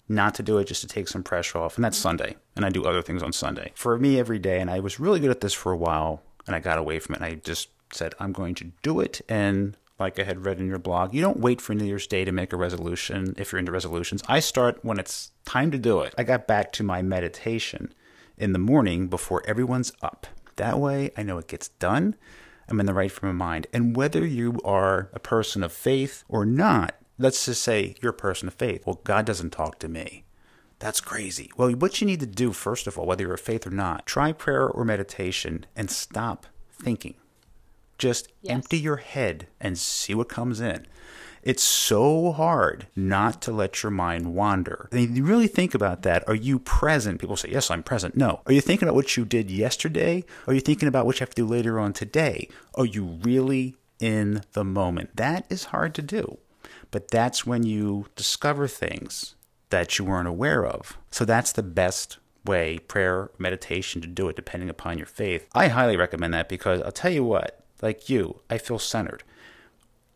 not 0.10 0.34
to 0.36 0.44
do 0.44 0.58
it 0.58 0.66
just 0.66 0.82
to 0.82 0.88
take 0.88 1.08
some 1.08 1.22
pressure 1.22 1.58
off, 1.58 1.76
and 1.76 1.84
that's 1.84 1.98
Sunday. 1.98 2.38
And 2.56 2.66
I 2.66 2.70
do 2.70 2.86
other 2.86 3.02
things 3.02 3.22
on 3.22 3.34
Sunday. 3.34 3.72
For 3.76 3.98
me, 3.98 4.20
every 4.20 4.40
day, 4.40 4.60
and 4.60 4.70
I 4.70 4.80
was 4.80 5.00
really 5.00 5.20
good 5.20 5.32
at 5.32 5.42
this 5.42 5.54
for 5.54 5.72
a 5.72 5.78
while, 5.78 6.24
and 6.46 6.56
I 6.56 6.60
got 6.60 6.78
away 6.78 7.00
from 7.00 7.16
it. 7.16 7.22
And 7.22 7.26
I 7.26 7.36
just 7.36 7.70
said, 7.92 8.16
I'm 8.20 8.32
going 8.32 8.56
to 8.56 8.72
do 8.82 9.00
it, 9.00 9.22
and 9.28 9.78
like 10.00 10.20
I 10.20 10.24
had 10.24 10.46
read 10.46 10.60
in 10.60 10.68
your 10.68 10.80
blog, 10.80 11.14
you 11.14 11.22
don't 11.22 11.40
wait 11.40 11.60
for 11.60 11.74
New 11.74 11.86
Year's 11.86 12.08
Day 12.08 12.24
to 12.24 12.32
make 12.32 12.54
a 12.54 12.58
resolution 12.58 13.34
if 13.38 13.52
you're 13.52 13.60
into 13.60 13.72
resolutions. 13.72 14.24
I 14.28 14.40
start 14.40 14.80
when 14.84 15.00
it's 15.00 15.32
time 15.46 15.72
to 15.72 15.78
do 15.78 16.02
it. 16.02 16.14
I 16.18 16.24
got 16.24 16.48
back 16.48 16.72
to 16.74 16.84
my 16.84 17.02
meditation 17.02 17.94
in 18.38 18.54
the 18.54 18.60
morning 18.60 19.08
before 19.08 19.42
everyone's 19.48 19.92
up. 20.02 20.28
That 20.58 20.80
way, 20.80 21.12
I 21.18 21.24
know 21.24 21.38
it 21.38 21.48
gets 21.48 21.70
done. 21.70 22.16
I'm 22.70 22.80
in 22.80 22.86
the 22.86 22.94
right 22.94 23.12
frame 23.12 23.32
of 23.32 23.36
mind. 23.38 23.68
And 23.72 23.96
whether 23.96 24.26
you 24.26 24.60
are 24.66 25.10
a 25.14 25.20
person 25.20 25.64
of 25.64 25.72
faith 25.72 26.24
or 26.28 26.46
not, 26.46 26.96
let's 27.18 27.46
just 27.46 27.64
say 27.64 27.96
you're 28.02 28.12
a 28.12 28.16
person 28.16 28.48
of 28.48 28.54
faith. 28.54 28.86
Well, 28.86 29.02
God 29.04 29.26
doesn't 29.26 29.52
talk 29.52 29.80
to 29.80 29.88
me. 29.88 30.26
That's 30.80 31.02
crazy. 31.02 31.50
Well, 31.58 31.72
what 31.72 32.02
you 32.02 32.08
need 32.08 32.20
to 32.20 32.28
do, 32.28 32.52
first 32.54 32.86
of 32.86 32.98
all, 32.98 33.06
whether 33.06 33.24
you're 33.24 33.34
a 33.34 33.40
faith 33.40 33.66
or 33.66 33.72
not, 33.72 34.06
try 34.06 34.32
prayer 34.32 34.68
or 34.68 34.86
meditation 34.86 35.66
and 35.76 35.90
stop 35.90 36.46
thinking. 36.72 37.16
Just 37.98 38.32
yes. 38.42 38.54
empty 38.54 38.78
your 38.78 38.98
head 38.98 39.48
and 39.60 39.78
see 39.78 40.14
what 40.14 40.30
comes 40.30 40.62
in. 40.62 40.86
It's 41.44 41.64
so 41.64 42.32
hard 42.32 42.88
not 42.96 43.42
to 43.44 43.52
let 43.52 43.84
your 43.84 43.92
mind 43.92 44.34
wander. 44.34 44.90
And 44.92 45.16
you 45.16 45.24
really 45.24 45.48
think 45.48 45.74
about 45.74 46.02
that. 46.04 46.28
Are 46.28 46.36
you 46.36 46.60
present? 46.60 47.20
People 47.20 47.38
say, 47.38 47.50
Yes, 47.50 47.72
I'm 47.72 47.84
present. 47.84 48.16
No. 48.18 48.42
Are 48.46 48.54
you 48.54 48.62
thinking 48.62 48.88
about 48.88 48.96
what 48.96 49.16
you 49.16 49.26
did 49.26 49.50
yesterday? 49.50 50.24
Are 50.48 50.54
you 50.54 50.62
thinking 50.62 50.88
about 50.88 51.06
what 51.06 51.20
you 51.20 51.24
have 51.24 51.30
to 51.36 51.42
do 51.42 51.46
later 51.46 51.80
on 51.80 51.94
today? 51.94 52.50
Are 52.76 52.86
you 52.86 53.04
really 53.22 53.76
in 54.00 54.42
the 54.54 54.64
moment? 54.64 55.16
That 55.16 55.46
is 55.50 55.66
hard 55.66 55.94
to 55.96 56.02
do. 56.02 56.38
But 56.92 57.10
that's 57.10 57.46
when 57.46 57.64
you 57.64 58.08
discover 58.16 58.68
things 58.68 59.36
that 59.70 60.00
you 60.00 60.06
weren't 60.06 60.28
aware 60.28 60.66
of. 60.66 60.98
So 61.12 61.26
that's 61.26 61.52
the 61.52 61.64
best 61.64 62.18
way, 62.46 62.80
prayer, 62.80 63.30
meditation, 63.38 64.02
to 64.02 64.08
do 64.08 64.30
it 64.30 64.36
depending 64.36 64.70
upon 64.70 64.98
your 64.98 65.08
faith. 65.08 65.48
I 65.54 65.68
highly 65.68 65.98
recommend 65.98 66.34
that 66.34 66.50
because 66.50 66.82
I'll 66.82 66.92
tell 66.92 67.12
you 67.12 67.24
what, 67.24 67.64
like 67.82 68.10
you, 68.10 68.42
I 68.50 68.58
feel 68.58 68.80
centered. 68.80 69.24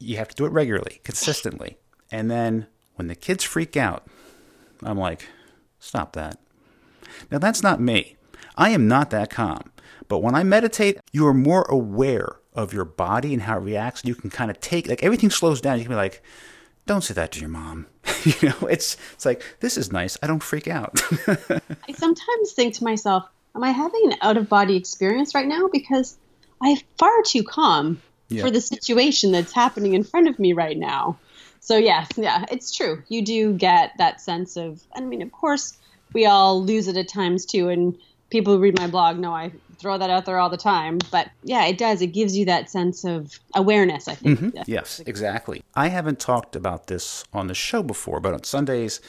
You 0.02 0.18
have 0.18 0.30
to 0.30 0.36
do 0.36 0.46
it 0.46 0.52
regularly, 0.52 1.00
consistently. 1.04 1.78
And 2.12 2.30
then 2.30 2.68
when 2.96 3.08
the 3.08 3.16
kids 3.16 3.44
freak 3.44 3.78
out, 3.78 4.08
I'm 4.84 4.98
like, 4.98 5.28
stop 5.80 6.14
that. 6.14 6.38
Now, 7.30 7.38
that's 7.38 7.64
not 7.64 7.80
me. 7.80 8.18
I 8.58 8.70
am 8.70 8.88
not 8.88 9.10
that 9.12 9.30
calm. 9.30 9.72
But 10.08 10.20
when 10.20 10.36
I 10.36 10.44
meditate, 10.44 11.00
you 11.12 11.26
are 11.28 11.34
more 11.34 11.64
aware 11.64 12.38
of 12.54 12.74
your 12.74 12.86
body 12.86 13.34
and 13.34 13.44
how 13.44 13.58
it 13.58 13.62
reacts. 13.62 14.04
You 14.04 14.16
can 14.16 14.30
kind 14.30 14.52
of 14.52 14.60
take, 14.60 14.88
like, 14.88 15.04
everything 15.04 15.30
slows 15.30 15.62
down. 15.62 15.78
You 15.78 15.86
can 15.86 15.94
be 15.94 15.96
like, 15.96 16.22
don't 16.86 17.02
say 17.02 17.14
that 17.14 17.32
to 17.34 17.40
your 17.40 17.50
mom. 17.50 17.88
you 18.24 18.50
know, 18.50 18.68
it's 18.68 18.98
it's 19.14 19.26
like 19.26 19.44
this 19.60 19.78
is 19.78 19.92
nice. 19.92 20.18
I 20.22 20.28
don't 20.28 20.44
freak 20.44 20.68
out. 20.68 21.00
I 21.28 21.94
sometimes 21.94 22.54
think 22.54 22.74
to 22.76 22.84
myself, 22.84 23.30
am 23.56 23.64
I 23.64 23.72
having 23.72 24.02
an 24.06 24.18
out 24.22 24.38
of 24.38 24.50
body 24.50 24.76
experience 24.76 25.36
right 25.36 25.48
now 25.48 25.70
because 25.72 26.18
I'm 26.62 26.78
far 26.98 27.22
too 27.24 27.44
calm 27.44 28.02
yeah. 28.32 28.44
for 28.44 28.52
the 28.52 28.62
situation 28.62 29.32
that's 29.32 29.52
happening 29.52 29.94
in 29.94 30.04
front 30.04 30.28
of 30.28 30.40
me 30.40 30.54
right 30.54 30.78
now. 30.78 31.18
So 31.60 31.78
yes, 31.78 32.10
yeah, 32.18 32.46
it's 32.52 32.76
true. 32.76 33.04
You 33.08 33.24
do 33.24 33.54
get 33.54 33.92
that 33.98 34.22
sense 34.22 34.58
of 34.58 34.82
I 34.96 35.02
mean, 35.02 35.22
of 35.22 35.32
course, 35.32 35.78
we 36.14 36.26
all 36.26 36.64
lose 36.64 36.88
it 36.88 36.98
at 36.98 37.08
times 37.08 37.46
too 37.46 37.70
and 37.70 37.98
people 38.30 38.54
who 38.54 38.60
read 38.60 38.80
my 38.80 38.88
blog 38.88 39.20
know 39.20 39.34
I 39.34 39.52
throw 39.78 39.98
that 39.98 40.10
out 40.10 40.26
there 40.26 40.38
all 40.38 40.50
the 40.50 40.58
time. 40.58 41.00
But 41.12 41.30
yeah, 41.44 41.66
it 41.66 41.78
does. 41.78 42.02
It 42.02 42.08
gives 42.08 42.38
you 42.38 42.46
that 42.46 42.70
sense 42.70 43.04
of 43.04 43.40
awareness, 43.56 44.08
I 44.08 44.16
think. 44.16 44.40
Mm-hmm. 44.40 44.62
Yes, 44.68 45.02
exactly. 45.06 45.64
I 45.76 45.90
haven't 45.90 46.20
talked 46.20 46.56
about 46.56 46.88
this 46.88 47.26
on 47.34 47.48
the 47.48 47.56
show 47.56 47.84
before, 47.84 48.20
but 48.20 48.34
on 48.34 48.44
Sundays, 48.44 49.02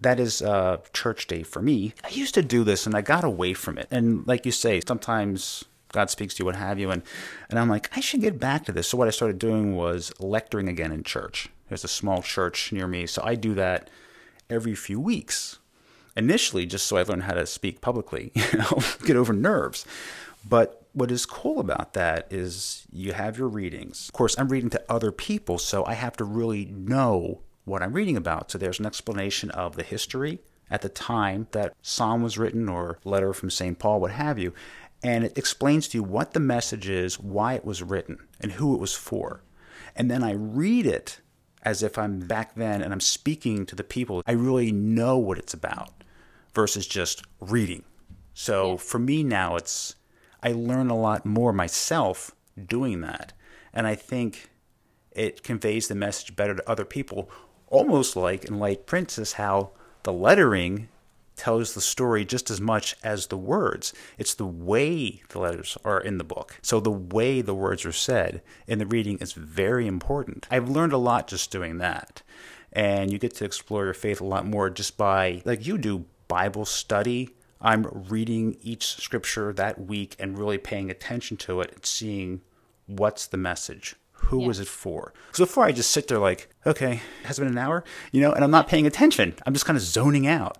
that 0.00 0.20
is 0.20 0.42
uh, 0.42 0.78
church 0.92 1.26
day 1.26 1.42
for 1.42 1.62
me. 1.62 1.94
I 2.04 2.08
used 2.10 2.34
to 2.34 2.42
do 2.42 2.62
this 2.62 2.86
and 2.86 2.94
I 2.94 3.00
got 3.00 3.24
away 3.24 3.54
from 3.54 3.78
it. 3.78 3.88
And 3.90 4.26
like 4.26 4.44
you 4.44 4.52
say, 4.52 4.80
sometimes 4.86 5.64
God 5.96 6.10
speaks 6.10 6.34
to 6.34 6.42
you, 6.42 6.44
what 6.44 6.56
have 6.56 6.78
you. 6.78 6.90
And, 6.90 7.02
and 7.48 7.58
I'm 7.58 7.70
like, 7.70 7.88
I 7.96 8.00
should 8.00 8.20
get 8.20 8.38
back 8.38 8.66
to 8.66 8.72
this. 8.72 8.86
So 8.86 8.98
what 8.98 9.08
I 9.08 9.10
started 9.10 9.38
doing 9.38 9.74
was 9.74 10.12
lecturing 10.20 10.68
again 10.68 10.92
in 10.92 11.02
church. 11.02 11.48
There's 11.70 11.84
a 11.84 11.88
small 11.88 12.20
church 12.20 12.70
near 12.70 12.86
me. 12.86 13.06
So 13.06 13.22
I 13.24 13.34
do 13.34 13.54
that 13.54 13.88
every 14.50 14.74
few 14.74 15.00
weeks 15.00 15.58
initially 16.14 16.66
just 16.66 16.86
so 16.86 16.98
I 16.98 17.02
learned 17.02 17.22
how 17.22 17.32
to 17.32 17.46
speak 17.46 17.80
publicly, 17.80 18.30
you 18.34 18.58
know, 18.58 18.78
get 19.06 19.16
over 19.16 19.32
nerves. 19.32 19.86
But 20.46 20.82
what 20.92 21.10
is 21.10 21.24
cool 21.24 21.60
about 21.60 21.94
that 21.94 22.26
is 22.30 22.86
you 22.92 23.14
have 23.14 23.38
your 23.38 23.48
readings. 23.48 24.10
Of 24.10 24.12
course, 24.12 24.38
I'm 24.38 24.48
reading 24.48 24.70
to 24.70 24.84
other 24.90 25.12
people, 25.12 25.56
so 25.56 25.82
I 25.86 25.94
have 25.94 26.14
to 26.18 26.24
really 26.24 26.66
know 26.66 27.40
what 27.64 27.82
I'm 27.82 27.94
reading 27.94 28.18
about. 28.18 28.50
So 28.50 28.58
there's 28.58 28.80
an 28.80 28.86
explanation 28.86 29.50
of 29.50 29.76
the 29.76 29.82
history 29.82 30.40
at 30.70 30.82
the 30.82 30.88
time 30.88 31.46
that 31.52 31.74
psalm 31.80 32.22
was 32.22 32.38
written 32.38 32.68
or 32.68 32.98
letter 33.04 33.32
from 33.32 33.50
St. 33.50 33.78
Paul, 33.78 34.00
what 34.00 34.10
have 34.12 34.38
you. 34.38 34.52
And 35.02 35.24
it 35.24 35.36
explains 35.38 35.88
to 35.88 35.98
you 35.98 36.02
what 36.02 36.32
the 36.32 36.40
message 36.40 36.88
is, 36.88 37.20
why 37.20 37.54
it 37.54 37.64
was 37.64 37.82
written, 37.82 38.18
and 38.40 38.52
who 38.52 38.74
it 38.74 38.80
was 38.80 38.94
for. 38.94 39.42
And 39.94 40.10
then 40.10 40.22
I 40.22 40.32
read 40.32 40.86
it 40.86 41.20
as 41.62 41.82
if 41.82 41.98
I'm 41.98 42.20
back 42.20 42.54
then 42.54 42.80
and 42.80 42.92
I'm 42.92 43.00
speaking 43.00 43.66
to 43.66 43.74
the 43.74 43.84
people. 43.84 44.22
I 44.26 44.32
really 44.32 44.72
know 44.72 45.18
what 45.18 45.38
it's 45.38 45.54
about 45.54 46.04
versus 46.54 46.86
just 46.86 47.22
reading. 47.40 47.84
So 48.34 48.72
yeah. 48.72 48.76
for 48.76 48.98
me 48.98 49.22
now, 49.22 49.56
it's 49.56 49.96
I 50.42 50.52
learn 50.52 50.90
a 50.90 50.96
lot 50.96 51.26
more 51.26 51.52
myself 51.52 52.30
doing 52.56 53.00
that, 53.00 53.32
and 53.72 53.86
I 53.86 53.94
think 53.94 54.50
it 55.10 55.42
conveys 55.42 55.88
the 55.88 55.94
message 55.94 56.36
better 56.36 56.54
to 56.54 56.70
other 56.70 56.84
people. 56.84 57.30
Almost 57.68 58.14
like 58.14 58.44
in 58.44 58.58
Light 58.58 58.86
Princess, 58.86 59.32
how 59.32 59.70
the 60.04 60.12
lettering 60.12 60.88
tells 61.36 61.74
the 61.74 61.80
story 61.80 62.24
just 62.24 62.50
as 62.50 62.60
much 62.60 62.96
as 63.04 63.26
the 63.26 63.36
words. 63.36 63.92
It's 64.18 64.34
the 64.34 64.46
way 64.46 65.22
the 65.28 65.38
letters 65.38 65.78
are 65.84 66.00
in 66.00 66.18
the 66.18 66.24
book. 66.24 66.58
So 66.62 66.80
the 66.80 66.90
way 66.90 67.40
the 67.42 67.54
words 67.54 67.84
are 67.84 67.92
said 67.92 68.42
in 68.66 68.78
the 68.78 68.86
reading 68.86 69.18
is 69.18 69.32
very 69.32 69.86
important. 69.86 70.46
I've 70.50 70.68
learned 70.68 70.92
a 70.92 70.98
lot 70.98 71.28
just 71.28 71.50
doing 71.50 71.78
that. 71.78 72.22
And 72.72 73.12
you 73.12 73.18
get 73.18 73.34
to 73.36 73.44
explore 73.44 73.84
your 73.84 73.94
faith 73.94 74.20
a 74.20 74.26
lot 74.26 74.46
more 74.46 74.68
just 74.70 74.96
by, 74.96 75.42
like 75.44 75.66
you 75.66 75.78
do, 75.78 76.06
Bible 76.28 76.64
study. 76.64 77.30
I'm 77.60 77.86
reading 78.08 78.56
each 78.60 78.96
scripture 78.96 79.52
that 79.52 79.80
week 79.80 80.16
and 80.18 80.38
really 80.38 80.58
paying 80.58 80.90
attention 80.90 81.36
to 81.38 81.60
it 81.60 81.72
and 81.72 81.86
seeing 81.86 82.42
what's 82.86 83.26
the 83.26 83.38
message. 83.38 83.96
Who 84.12 84.40
yeah. 84.40 84.46
was 84.46 84.60
it 84.60 84.68
for? 84.68 85.12
So 85.32 85.44
before 85.44 85.64
I 85.64 85.72
just 85.72 85.90
sit 85.90 86.08
there 86.08 86.18
like, 86.18 86.48
okay, 86.66 87.00
has 87.24 87.38
it 87.38 87.42
been 87.42 87.52
an 87.52 87.58
hour? 87.58 87.84
You 88.12 88.22
know, 88.22 88.32
and 88.32 88.42
I'm 88.42 88.50
not 88.50 88.68
paying 88.68 88.86
attention. 88.86 89.34
I'm 89.46 89.52
just 89.52 89.66
kind 89.66 89.76
of 89.76 89.82
zoning 89.82 90.26
out. 90.26 90.58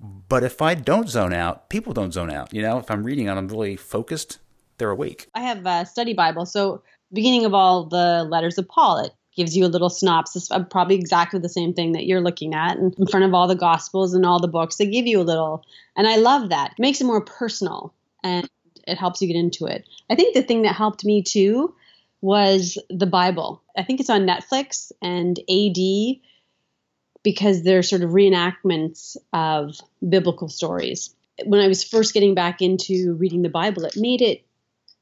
But 0.00 0.42
if 0.44 0.62
I 0.62 0.74
don't 0.74 1.08
zone 1.08 1.32
out, 1.32 1.68
people 1.68 1.92
don't 1.92 2.12
zone 2.12 2.30
out. 2.30 2.54
You 2.54 2.62
know, 2.62 2.78
if 2.78 2.90
I'm 2.90 3.04
reading 3.04 3.28
and 3.28 3.38
I'm 3.38 3.48
really 3.48 3.76
focused, 3.76 4.38
they're 4.78 4.90
awake. 4.90 5.28
I 5.34 5.40
have 5.40 5.66
a 5.66 5.84
study 5.84 6.14
Bible. 6.14 6.46
So 6.46 6.82
beginning 7.12 7.44
of 7.44 7.54
all 7.54 7.84
the 7.84 8.26
letters 8.28 8.56
of 8.56 8.68
Paul, 8.68 8.98
it 8.98 9.12
gives 9.36 9.56
you 9.56 9.64
a 9.64 9.68
little 9.68 9.88
synopsis 9.88 10.50
of 10.50 10.68
probably 10.68 10.96
exactly 10.96 11.40
the 11.40 11.48
same 11.48 11.72
thing 11.72 11.92
that 11.92 12.06
you're 12.06 12.20
looking 12.20 12.54
at 12.54 12.76
and 12.76 12.94
in 12.98 13.06
front 13.06 13.24
of 13.24 13.34
all 13.34 13.46
the 13.46 13.54
gospels 13.54 14.14
and 14.14 14.26
all 14.26 14.40
the 14.40 14.48
books 14.48 14.76
they 14.76 14.86
give 14.86 15.06
you 15.06 15.20
a 15.20 15.22
little 15.22 15.64
and 15.96 16.06
i 16.06 16.16
love 16.16 16.48
that 16.48 16.72
it 16.72 16.78
makes 16.78 17.00
it 17.00 17.04
more 17.04 17.20
personal 17.20 17.94
and 18.22 18.48
it 18.86 18.98
helps 18.98 19.22
you 19.22 19.28
get 19.28 19.36
into 19.36 19.66
it 19.66 19.88
i 20.10 20.14
think 20.14 20.34
the 20.34 20.42
thing 20.42 20.62
that 20.62 20.74
helped 20.74 21.04
me 21.04 21.22
too 21.22 21.74
was 22.20 22.76
the 22.90 23.06
bible 23.06 23.62
i 23.76 23.82
think 23.82 24.00
it's 24.00 24.10
on 24.10 24.26
netflix 24.26 24.92
and 25.00 25.38
ad 25.48 26.20
because 27.22 27.62
they're 27.62 27.82
sort 27.82 28.02
of 28.02 28.10
reenactments 28.10 29.16
of 29.32 29.76
biblical 30.06 30.48
stories 30.48 31.14
when 31.44 31.60
i 31.60 31.68
was 31.68 31.84
first 31.84 32.14
getting 32.14 32.34
back 32.34 32.60
into 32.60 33.14
reading 33.14 33.42
the 33.42 33.48
bible 33.48 33.84
it 33.84 33.96
made 33.96 34.22
it 34.22 34.44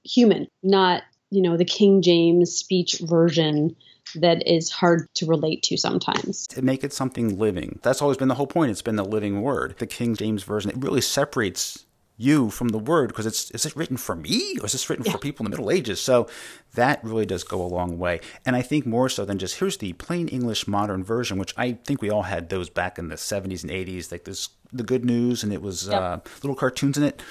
human 0.05 0.47
not 0.63 1.03
you 1.31 1.43
know 1.43 1.57
the 1.57 1.65
king 1.65 2.03
james 2.03 2.55
speech 2.55 3.01
version 3.01 3.75
that 4.15 4.47
is 4.47 4.71
hard 4.71 5.07
to 5.15 5.27
relate 5.27 5.63
to 5.65 5.77
sometimes. 5.77 6.47
To 6.49 6.63
make 6.63 6.85
it 6.85 6.93
something 6.93 7.39
living. 7.39 7.79
That's 7.83 8.03
always 8.03 8.17
been 8.17 8.29
the 8.29 8.35
whole 8.35 8.47
point. 8.47 8.71
It's 8.71 8.83
been 8.83 8.97
the 8.97 9.05
living 9.05 9.43
word. 9.43 9.77
The 9.79 9.87
King 9.87 10.15
James 10.15 10.43
Version, 10.43 10.71
it 10.71 10.77
really 10.79 11.01
separates 11.01 11.85
you 12.21 12.51
from 12.51 12.69
the 12.69 12.79
word 12.79 13.09
because 13.09 13.25
it's 13.25 13.51
is 13.53 13.65
it 13.65 13.77
written 13.77 13.97
for 13.97 14.17
me 14.17 14.57
or 14.61 14.67
is 14.67 14.73
this 14.73 14.91
written 14.91 15.05
yeah. 15.07 15.13
for 15.13 15.19
people 15.19 15.47
in 15.47 15.51
the 15.51 15.57
Middle 15.57 15.71
Ages? 15.71 16.01
So 16.01 16.29
that 16.75 17.03
really 17.03 17.25
does 17.25 17.45
go 17.45 17.63
a 17.63 17.67
long 17.67 17.97
way. 17.97 18.21
And 18.45 18.57
I 18.57 18.63
think 18.63 18.85
more 18.85 19.09
so 19.09 19.25
than 19.25 19.39
just 19.39 19.61
here's 19.61 19.79
the 19.79 19.93
plain 19.95 20.29
English 20.29 20.67
modern 20.67 21.05
version, 21.05 21.39
which 21.39 21.55
I 21.57 21.73
think 21.73 22.03
we 22.03 22.11
all 22.11 22.25
had 22.25 22.49
those 22.49 22.69
back 22.69 22.99
in 22.99 23.09
the 23.09 23.15
70s 23.15 23.63
and 23.63 23.71
80s, 23.71 24.11
like 24.11 24.25
this 24.25 24.51
the 24.73 24.83
good 24.83 25.05
news 25.05 25.43
and 25.43 25.53
it 25.53 25.63
was 25.63 25.89
yep. 25.89 26.03
uh, 26.03 26.19
little 26.43 26.57
cartoons 26.57 26.99
in 26.99 27.05
it. 27.05 27.23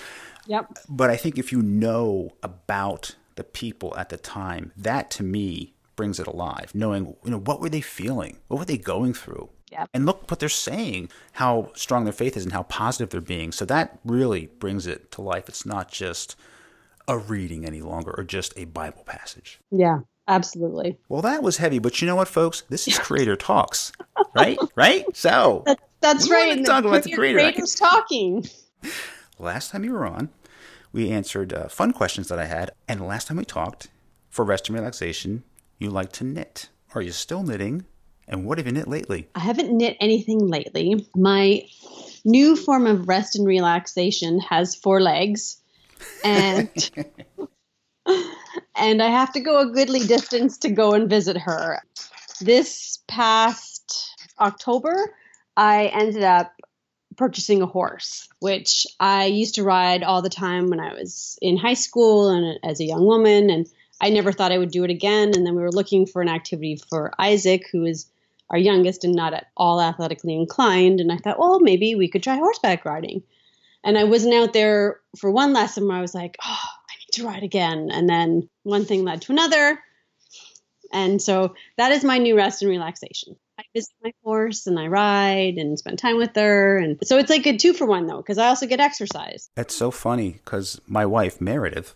Yep. 0.48 0.78
But 0.88 1.10
I 1.10 1.18
think 1.18 1.38
if 1.38 1.52
you 1.52 1.62
know 1.62 2.32
about 2.42 3.16
the 3.36 3.44
people 3.44 3.94
at 3.98 4.10
the 4.10 4.18
time, 4.18 4.72
that 4.78 5.12
to 5.12 5.24
me 5.24 5.74
brings 5.98 6.20
it 6.20 6.28
alive, 6.28 6.72
knowing, 6.74 7.16
you 7.26 7.32
know, 7.32 7.40
what 7.40 7.60
were 7.60 7.70
they 7.70 7.82
feeling? 7.82 8.38
What 8.48 8.60
were 8.60 8.66
they 8.66 8.78
going 8.78 9.14
through? 9.14 9.50
Yep. 9.72 9.90
And 9.94 10.06
look 10.06 10.30
what 10.32 10.40
they're 10.40 10.50
saying, 10.50 11.10
how 11.34 11.72
strong 11.76 12.06
their 12.06 12.14
faith 12.14 12.38
is 12.38 12.44
and 12.44 12.54
how 12.54 12.64
positive 12.64 13.10
they're 13.10 13.22
being. 13.22 13.52
So 13.52 13.66
that 13.66 14.00
really 14.06 14.48
brings 14.60 14.88
it 14.88 15.12
to 15.14 15.22
life. 15.22 15.50
It's 15.50 15.66
not 15.66 15.92
just 15.92 16.36
a 17.08 17.18
reading 17.18 17.66
any 17.66 17.82
longer 17.82 18.14
or 18.18 18.24
just 18.24 18.54
a 18.58 18.66
Bible 18.66 19.04
passage. 19.04 19.60
Yeah, 19.72 20.00
absolutely. 20.28 20.98
Well, 21.10 21.22
that 21.22 21.44
was 21.44 21.58
heavy, 21.58 21.80
but 21.80 22.02
you 22.02 22.08
know 22.08 22.16
what, 22.16 22.28
folks? 22.28 22.64
This 22.70 22.88
is 22.88 22.98
Creator 23.00 23.36
Talks, 23.36 23.92
right? 24.36 24.58
right? 24.76 25.06
So 25.16 25.64
that's, 25.66 25.82
that's 26.02 26.30
right. 26.30 26.66
Talk 26.66 26.86
about 26.86 27.04
the 27.04 27.12
creator. 27.12 27.40
Creator's 27.40 27.76
talking. 27.76 28.46
Last 29.40 29.72
time 29.72 29.84
you 29.84 29.94
were 29.94 30.06
on, 30.06 30.30
we 30.92 31.12
answered 31.12 31.54
uh, 31.54 31.68
fun 31.68 31.94
questions 31.94 32.28
that 32.30 32.40
I 32.40 32.46
had, 32.46 32.72
and 32.88 33.06
last 33.06 33.28
time 33.28 33.38
we 33.38 33.46
talked 33.46 33.90
for 34.30 34.44
rest 34.44 34.68
and 34.68 34.78
relaxation, 34.78 35.44
you 35.78 35.92
like 35.92 36.12
to 36.14 36.24
knit. 36.24 36.70
Are 36.96 37.02
you 37.04 37.12
still 37.12 37.44
knitting? 37.44 37.86
And 38.28 38.46
what 38.46 38.58
have 38.58 38.68
you 38.68 38.74
knit 38.74 38.88
lately? 38.88 39.30
I 39.36 39.40
haven't 39.40 39.72
knit 39.72 39.96
anything 40.00 40.48
lately. 40.48 41.08
My 41.16 41.66
new 42.26 42.56
form 42.56 42.86
of 42.86 43.08
rest 43.08 43.36
and 43.38 43.48
relaxation 43.48 44.40
has 44.42 44.76
four 44.76 45.00
legs. 45.00 45.62
And 46.26 46.70
and 48.76 49.02
I 49.02 49.08
have 49.08 49.32
to 49.34 49.40
go 49.40 49.60
a 49.60 49.72
goodly 49.72 50.02
distance 50.02 50.58
to 50.60 50.70
go 50.70 50.94
and 50.94 51.10
visit 51.10 51.38
her. 51.38 51.82
This 52.42 53.00
past 53.08 54.14
October, 54.40 55.14
I 55.56 55.88
ended 55.88 56.24
up 56.24 56.54
purchasing 57.16 57.62
a 57.62 57.66
horse, 57.66 58.28
which 58.40 58.86
I 59.00 59.26
used 59.26 59.56
to 59.56 59.64
ride 59.64 60.04
all 60.04 60.22
the 60.22 60.30
time 60.30 60.70
when 60.70 60.80
I 60.80 60.94
was 60.94 61.40
in 61.42 61.58
high 61.58 61.74
school 61.74 62.30
and 62.30 62.60
as 62.64 62.80
a 62.80 62.86
young 62.86 63.06
woman 63.06 63.50
and 63.50 63.68
I 64.00 64.10
never 64.10 64.32
thought 64.32 64.52
I 64.52 64.58
would 64.58 64.70
do 64.70 64.84
it 64.84 64.92
again. 64.92 65.32
And 65.34 65.46
then 65.46 65.56
we 65.56 65.62
were 65.62 65.72
looking 65.72 66.06
for 66.06 66.22
an 66.22 66.30
activity 66.30 66.80
for 66.90 67.12
Isaac, 67.18 67.68
who 67.72 67.86
is 67.86 68.06
our 68.50 68.58
youngest 68.58 69.04
and 69.04 69.14
not 69.14 69.34
at 69.34 69.48
all 69.58 69.82
athletically 69.82 70.36
inclined. 70.36 71.00
And 71.00 71.12
I 71.12 71.18
thought, 71.18 71.40
well, 71.40 71.60
maybe 71.60 71.96
we 71.96 72.08
could 72.08 72.24
try 72.24 72.36
horseback 72.36 72.86
riding. 72.86 73.24
And 73.84 73.98
I 73.98 74.04
wasn't 74.04 74.34
out 74.34 74.54
there 74.54 75.00
for 75.18 75.32
one 75.32 75.54
lesson 75.54 75.88
where 75.88 75.98
I 75.98 76.02
was 76.02 76.16
like, 76.16 76.38
oh, 76.44 76.48
I 76.90 76.94
need 77.00 77.14
to 77.14 77.26
ride 77.26 77.44
again. 77.44 77.90
And 77.92 78.10
then 78.10 78.50
one 78.64 78.86
thing 78.86 79.04
led 79.04 79.22
to 79.24 79.32
another. 79.32 79.80
And 80.92 81.22
so 81.22 81.56
that 81.78 81.92
is 81.92 82.04
my 82.04 82.18
new 82.18 82.36
rest 82.36 82.62
and 82.62 82.70
relaxation. 82.70 83.36
I 83.60 83.64
visit 83.74 83.94
my 84.04 84.14
horse 84.24 84.68
and 84.68 84.80
I 84.80 84.88
ride 84.88 85.56
and 85.58 85.78
spend 85.78 86.00
time 86.00 86.18
with 86.18 86.36
her. 86.36 86.78
And 86.78 86.98
so 87.04 87.18
it's 87.18 87.30
like 87.30 87.46
a 87.46 87.58
two 87.58 87.74
for 87.74 87.86
one 87.86 88.08
though, 88.08 88.18
because 88.18 88.38
I 88.38 88.48
also 88.48 88.68
get 88.68 88.80
exercise. 88.80 89.50
That's 89.56 89.76
so 89.76 89.92
funny 89.92 90.34
because 90.44 90.80
my 90.88 91.06
wife, 91.06 91.42
Meredith, 91.42 91.96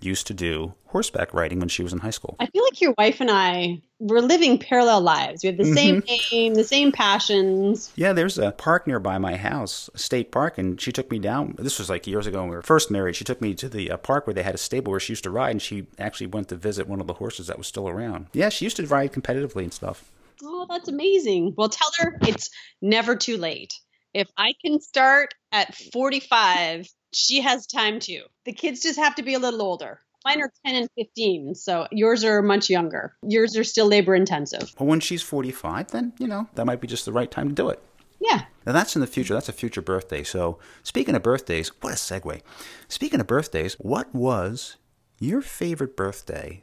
used 0.00 0.26
to 0.28 0.34
do 0.34 0.74
horseback 0.86 1.32
riding 1.34 1.58
when 1.58 1.68
she 1.68 1.82
was 1.82 1.92
in 1.92 1.98
high 2.00 2.10
school. 2.10 2.36
I 2.38 2.46
feel 2.46 2.62
like 2.64 2.80
your 2.80 2.94
wife 2.98 3.20
and 3.20 3.30
I 3.30 3.80
we're 4.00 4.20
living 4.20 4.58
parallel 4.58 5.00
lives. 5.00 5.42
We 5.42 5.48
have 5.48 5.56
the 5.56 5.64
same 5.64 6.02
Mm-hmm. 6.02 6.34
name, 6.36 6.54
the 6.54 6.64
same 6.64 6.92
passions. 6.92 7.90
Yeah, 7.96 8.12
there's 8.12 8.36
a 8.38 8.50
park 8.52 8.86
nearby 8.86 9.16
my 9.18 9.36
house, 9.36 9.88
a 9.94 9.98
state 9.98 10.30
park, 10.30 10.58
and 10.58 10.78
she 10.80 10.92
took 10.92 11.10
me 11.10 11.18
down. 11.18 11.54
This 11.58 11.78
was 11.78 11.88
like 11.88 12.06
years 12.06 12.26
ago 12.26 12.40
when 12.40 12.50
we 12.50 12.56
were 12.56 12.62
first 12.62 12.90
married. 12.90 13.16
She 13.16 13.24
took 13.24 13.40
me 13.40 13.54
to 13.54 13.68
the 13.68 13.92
uh, 13.92 13.96
park 13.96 14.26
where 14.26 14.34
they 14.34 14.42
had 14.42 14.54
a 14.54 14.58
stable 14.58 14.90
where 14.90 15.00
she 15.00 15.12
used 15.12 15.24
to 15.24 15.30
ride, 15.30 15.52
and 15.52 15.62
she 15.62 15.86
actually 15.98 16.26
went 16.26 16.48
to 16.48 16.56
visit 16.56 16.86
one 16.86 17.00
of 17.00 17.06
the 17.06 17.14
horses 17.14 17.46
that 17.46 17.56
was 17.56 17.66
still 17.66 17.88
around. 17.88 18.26
Yeah, 18.32 18.50
she 18.50 18.66
used 18.66 18.76
to 18.76 18.86
ride 18.86 19.12
competitively 19.12 19.62
and 19.62 19.72
stuff. 19.72 20.10
Oh, 20.42 20.66
that's 20.68 20.88
amazing. 20.88 21.54
Well, 21.56 21.70
tell 21.70 21.90
her 22.00 22.18
it's 22.26 22.50
never 22.82 23.16
too 23.16 23.36
late. 23.38 23.72
If 24.12 24.28
I 24.36 24.54
can 24.62 24.80
start 24.80 25.34
at 25.50 25.74
45, 25.74 26.88
she 27.14 27.40
has 27.40 27.66
time 27.66 28.00
too. 28.00 28.22
The 28.44 28.52
kids 28.52 28.82
just 28.82 28.98
have 28.98 29.14
to 29.16 29.22
be 29.22 29.34
a 29.34 29.38
little 29.38 29.62
older. 29.62 30.00
Mine 30.24 30.40
are 30.40 30.52
10 30.64 30.74
and 30.74 30.88
15, 30.96 31.54
so 31.54 31.86
yours 31.90 32.24
are 32.24 32.40
much 32.40 32.70
younger. 32.70 33.14
Yours 33.22 33.56
are 33.58 33.64
still 33.64 33.86
labor 33.86 34.14
intensive. 34.14 34.72
But 34.78 34.86
when 34.86 35.00
she's 35.00 35.22
45, 35.22 35.88
then, 35.88 36.14
you 36.18 36.26
know, 36.26 36.48
that 36.54 36.64
might 36.64 36.80
be 36.80 36.86
just 36.86 37.04
the 37.04 37.12
right 37.12 37.30
time 37.30 37.48
to 37.48 37.54
do 37.54 37.68
it. 37.68 37.82
Yeah. 38.20 38.42
Now 38.64 38.72
that's 38.72 38.96
in 38.96 39.00
the 39.00 39.06
future. 39.06 39.34
That's 39.34 39.50
a 39.50 39.52
future 39.52 39.82
birthday. 39.82 40.22
So 40.22 40.58
speaking 40.82 41.14
of 41.14 41.22
birthdays, 41.22 41.70
what 41.82 41.92
a 41.92 41.96
segue. 41.96 42.40
Speaking 42.88 43.20
of 43.20 43.26
birthdays, 43.26 43.74
what 43.74 44.14
was 44.14 44.76
your 45.20 45.42
favorite 45.42 45.94
birthday 45.94 46.62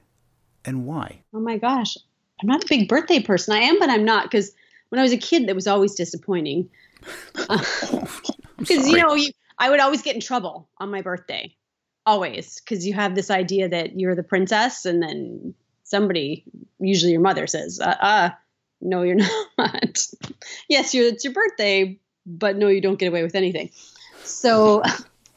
and 0.65 0.85
why? 0.87 1.21
Oh 1.33 1.39
my 1.39 1.57
gosh. 1.57 1.97
I'm 2.41 2.47
not 2.47 2.63
a 2.63 2.67
big 2.67 2.89
birthday 2.89 3.21
person. 3.21 3.53
I 3.53 3.59
am, 3.59 3.77
but 3.77 3.89
I'm 3.89 4.03
not 4.03 4.23
because 4.23 4.53
when 4.89 4.97
I 4.97 5.03
was 5.03 5.13
a 5.13 5.17
kid, 5.17 5.47
that 5.47 5.55
was 5.55 5.67
always 5.67 5.95
disappointing. 5.95 6.69
Uh, 7.49 7.57
oh, 7.59 8.07
I'm 8.27 8.35
Because, 8.57 8.87
you 8.87 8.97
know, 8.97 9.15
you, 9.15 9.31
I 9.61 9.69
would 9.69 9.79
always 9.79 10.01
get 10.01 10.15
in 10.15 10.21
trouble 10.21 10.67
on 10.79 10.89
my 10.89 11.03
birthday. 11.03 11.55
Always. 12.07 12.59
Because 12.59 12.85
you 12.85 12.93
have 12.93 13.13
this 13.13 13.29
idea 13.29 13.69
that 13.69 13.97
you're 13.97 14.15
the 14.15 14.23
princess, 14.23 14.85
and 14.85 15.03
then 15.03 15.53
somebody, 15.83 16.43
usually 16.79 17.11
your 17.11 17.21
mother, 17.21 17.45
says, 17.45 17.79
uh, 17.79 17.95
uh 18.01 18.29
no, 18.81 19.03
you're 19.03 19.17
not. 19.57 20.07
yes, 20.67 20.95
you're, 20.95 21.09
it's 21.09 21.23
your 21.23 21.33
birthday, 21.33 21.99
but 22.25 22.57
no, 22.57 22.69
you 22.69 22.81
don't 22.81 22.97
get 22.97 23.09
away 23.09 23.21
with 23.21 23.35
anything. 23.35 23.69
So 24.23 24.81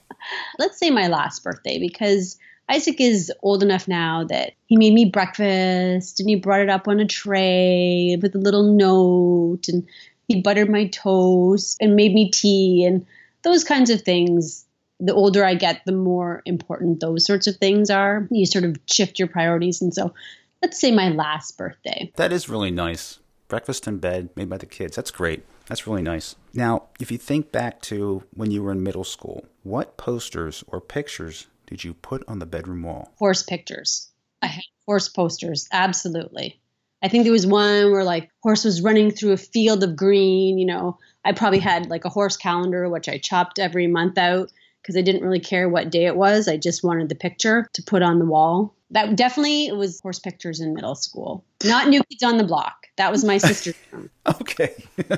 let's 0.58 0.78
say 0.78 0.90
my 0.90 1.08
last 1.08 1.44
birthday, 1.44 1.78
because 1.78 2.38
Isaac 2.70 3.02
is 3.02 3.30
old 3.42 3.62
enough 3.62 3.86
now 3.86 4.24
that 4.24 4.54
he 4.64 4.78
made 4.78 4.94
me 4.94 5.04
breakfast 5.04 6.18
and 6.18 6.30
he 6.30 6.36
brought 6.36 6.62
it 6.62 6.70
up 6.70 6.88
on 6.88 6.98
a 6.98 7.06
tray 7.06 8.16
with 8.22 8.34
a 8.34 8.38
little 8.38 8.72
note 8.72 9.68
and 9.68 9.86
he 10.28 10.40
buttered 10.40 10.70
my 10.70 10.86
toast 10.86 11.76
and 11.82 11.94
made 11.94 12.14
me 12.14 12.30
tea 12.30 12.86
and 12.86 13.04
those 13.44 13.64
kinds 13.64 13.90
of 13.90 14.02
things. 14.02 14.64
The 15.00 15.14
older 15.14 15.44
I 15.44 15.54
get, 15.54 15.82
the 15.86 15.92
more 15.92 16.42
important 16.44 17.00
those 17.00 17.24
sorts 17.24 17.46
of 17.46 17.56
things 17.56 17.90
are. 17.90 18.26
You 18.30 18.46
sort 18.46 18.64
of 18.64 18.76
shift 18.86 19.18
your 19.18 19.28
priorities. 19.28 19.82
And 19.82 19.94
so 19.94 20.14
let's 20.62 20.80
say 20.80 20.90
my 20.90 21.10
last 21.10 21.56
birthday. 21.58 22.10
That 22.16 22.32
is 22.32 22.48
really 22.48 22.70
nice. 22.70 23.18
Breakfast 23.48 23.86
in 23.86 23.98
bed 23.98 24.30
made 24.34 24.48
by 24.48 24.56
the 24.56 24.66
kids. 24.66 24.96
That's 24.96 25.10
great. 25.10 25.44
That's 25.66 25.86
really 25.86 26.02
nice. 26.02 26.36
Now, 26.52 26.84
if 27.00 27.10
you 27.10 27.18
think 27.18 27.52
back 27.52 27.80
to 27.82 28.22
when 28.34 28.50
you 28.50 28.62
were 28.62 28.72
in 28.72 28.82
middle 28.82 29.04
school, 29.04 29.44
what 29.62 29.96
posters 29.96 30.64
or 30.66 30.80
pictures 30.80 31.46
did 31.66 31.84
you 31.84 31.94
put 31.94 32.22
on 32.28 32.38
the 32.38 32.46
bedroom 32.46 32.82
wall? 32.82 33.12
Horse 33.18 33.42
pictures. 33.42 34.10
I 34.42 34.46
had 34.46 34.64
horse 34.86 35.08
posters, 35.08 35.68
absolutely. 35.72 36.60
I 37.02 37.08
think 37.08 37.24
there 37.24 37.32
was 37.32 37.46
one 37.46 37.90
where 37.92 38.04
like 38.04 38.30
horse 38.42 38.64
was 38.64 38.82
running 38.82 39.10
through 39.10 39.32
a 39.32 39.36
field 39.36 39.82
of 39.82 39.96
green, 39.96 40.58
you 40.58 40.66
know. 40.66 40.98
I 41.24 41.32
probably 41.32 41.58
had 41.58 41.88
like 41.88 42.04
a 42.04 42.10
horse 42.10 42.36
calendar 42.36 42.88
which 42.88 43.08
I 43.08 43.18
chopped 43.18 43.58
every 43.58 43.86
month 43.86 44.18
out 44.18 44.50
because 44.84 44.96
I 44.96 45.00
didn't 45.00 45.22
really 45.22 45.40
care 45.40 45.68
what 45.68 45.90
day 45.90 46.04
it 46.04 46.14
was. 46.14 46.46
I 46.46 46.58
just 46.58 46.84
wanted 46.84 47.08
the 47.08 47.14
picture 47.14 47.66
to 47.72 47.82
put 47.82 48.02
on 48.02 48.18
the 48.18 48.26
wall. 48.26 48.74
That 48.90 49.16
definitely 49.16 49.72
was 49.72 49.98
horse 50.00 50.18
pictures 50.18 50.60
in 50.60 50.74
middle 50.74 50.94
school. 50.94 51.42
Not 51.64 51.88
New 51.88 52.02
Kids 52.04 52.22
on 52.22 52.36
the 52.36 52.44
Block. 52.44 52.86
That 52.96 53.10
was 53.10 53.24
my 53.24 53.38
sister's 53.38 53.76
term. 53.90 54.10
Okay. 54.40 54.74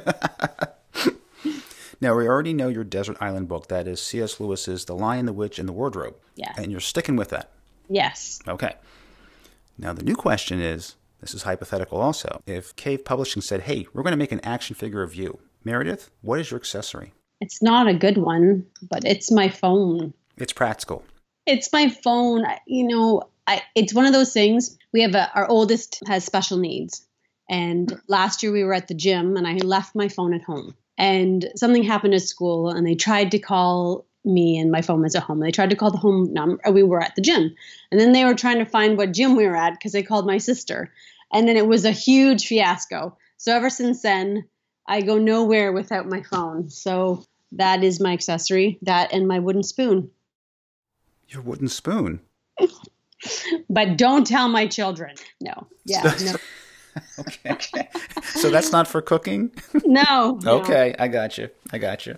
now, 2.01 2.15
we 2.15 2.29
already 2.29 2.53
know 2.53 2.69
your 2.69 2.85
desert 2.85 3.17
island 3.21 3.49
book. 3.49 3.67
That 3.67 3.89
is 3.89 4.01
C.S. 4.01 4.39
Lewis's 4.39 4.85
The 4.85 4.95
Lion, 4.95 5.27
the 5.27 5.33
Witch, 5.33 5.59
and 5.59 5.69
the 5.69 5.73
Wardrobe. 5.73 6.15
Yeah. 6.37 6.53
And 6.57 6.71
you're 6.71 6.81
sticking 6.81 7.17
with 7.17 7.31
that. 7.31 7.51
Yes. 7.89 8.39
Okay. 8.47 8.77
Now, 9.77 9.93
the 9.93 10.05
new 10.05 10.15
question 10.15 10.61
is 10.61 10.95
this 11.21 11.35
is 11.35 11.43
hypothetical 11.43 12.01
also. 12.01 12.41
If 12.47 12.77
Cave 12.77 13.05
Publishing 13.05 13.43
said, 13.43 13.63
hey, 13.63 13.87
we're 13.93 14.03
going 14.03 14.13
to 14.13 14.17
make 14.17 14.33
an 14.33 14.41
action 14.41 14.77
figure 14.77 15.03
of 15.03 15.15
you, 15.15 15.41
Meredith, 15.67 16.11
what 16.23 16.39
is 16.39 16.53
your 16.53 16.61
accessory? 16.61 17.13
It's 17.41 17.61
not 17.61 17.89
a 17.89 17.95
good 17.95 18.19
one, 18.19 18.65
but 18.89 19.05
it's 19.05 19.33
my 19.33 19.49
phone. 19.49 20.15
It's 20.37 20.53
practical. 20.53 21.03
It's 21.45 21.73
my 21.73 21.89
phone. 21.89 22.45
You 22.69 22.87
know, 22.87 23.25
I, 23.49 23.63
it's 23.75 23.93
one 23.93 24.07
of 24.07 24.13
those 24.13 24.33
things. 24.33 24.79
We 24.93 25.03
have 25.03 25.17
a, 25.17 25.29
our 25.35 25.49
oldest 25.49 26.05
has 26.07 26.25
special 26.25 26.59
needs, 26.59 27.05
and 27.51 28.01
last 28.07 28.45
year 28.45 28.53
we 28.53 28.63
were 28.63 28.75
at 28.75 28.87
the 28.87 28.95
gym, 28.95 29.37
and 29.37 29.45
I 29.45 29.55
left 29.55 29.97
my 29.97 30.07
phone 30.07 30.35
at 30.35 30.43
home. 30.45 30.77
And 30.99 31.51
something 31.57 31.83
happened 31.83 32.15
at 32.15 32.23
school, 32.23 32.71
and 32.71 32.87
they 32.87 32.95
tried 32.95 33.33
to 33.33 33.41
call 33.41 34.07
me, 34.25 34.59
and 34.59 34.71
my 34.71 34.83
phone 34.83 35.03
was 35.03 35.17
at 35.17 35.25
home. 35.25 35.41
They 35.41 35.51
tried 35.51 35.71
to 35.71 35.77
call 35.77 35.91
the 35.91 35.99
home 35.99 36.33
number. 36.33 36.61
Uh, 36.65 36.71
we 36.71 36.85
were 36.85 37.03
at 37.03 37.17
the 37.17 37.23
gym, 37.23 37.53
and 37.91 38.01
then 38.01 38.13
they 38.13 38.25
were 38.25 38.35
trying 38.35 38.61
to 38.61 38.67
find 38.67 38.97
what 38.97 39.13
gym 39.13 39.35
we 39.35 39.49
were 39.49 39.57
at 39.57 39.73
because 39.73 39.91
they 39.91 40.05
called 40.05 40.29
my 40.29 40.39
sister, 40.39 40.93
and 41.33 41.49
then 41.49 41.57
it 41.57 41.67
was 41.67 41.85
a 41.85 41.91
huge 41.91 42.47
fiasco. 42.47 43.19
So 43.37 43.53
ever 43.53 43.69
since 43.69 44.03
then, 44.03 44.45
I 44.89 45.01
go 45.03 45.19
nowhere 45.19 45.73
without 45.73 46.07
my 46.09 46.23
phone. 46.23 46.71
So 46.71 47.25
that 47.53 47.83
is 47.83 48.01
my 48.01 48.13
accessory. 48.13 48.79
That 48.83 49.13
and 49.13 49.27
my 49.27 49.39
wooden 49.39 49.63
spoon. 49.63 50.11
Your 51.29 51.43
wooden 51.43 51.69
spoon. 51.69 52.21
but 53.69 53.97
don't 53.99 54.27
tell 54.27 54.49
my 54.49 54.67
children. 54.67 55.15
No. 55.41 55.67
Yeah. 55.85 56.17
No. 56.21 56.35
Okay. 57.19 57.89
so 58.23 58.49
that's 58.49 58.73
not 58.73 58.89
for 58.89 59.03
cooking? 59.03 59.51
No. 59.85 60.39
no, 60.43 60.61
Okay, 60.61 60.95
I 60.99 61.09
got 61.09 61.37
you. 61.37 61.51
I 61.71 61.77
got 61.77 62.07
you. 62.07 62.17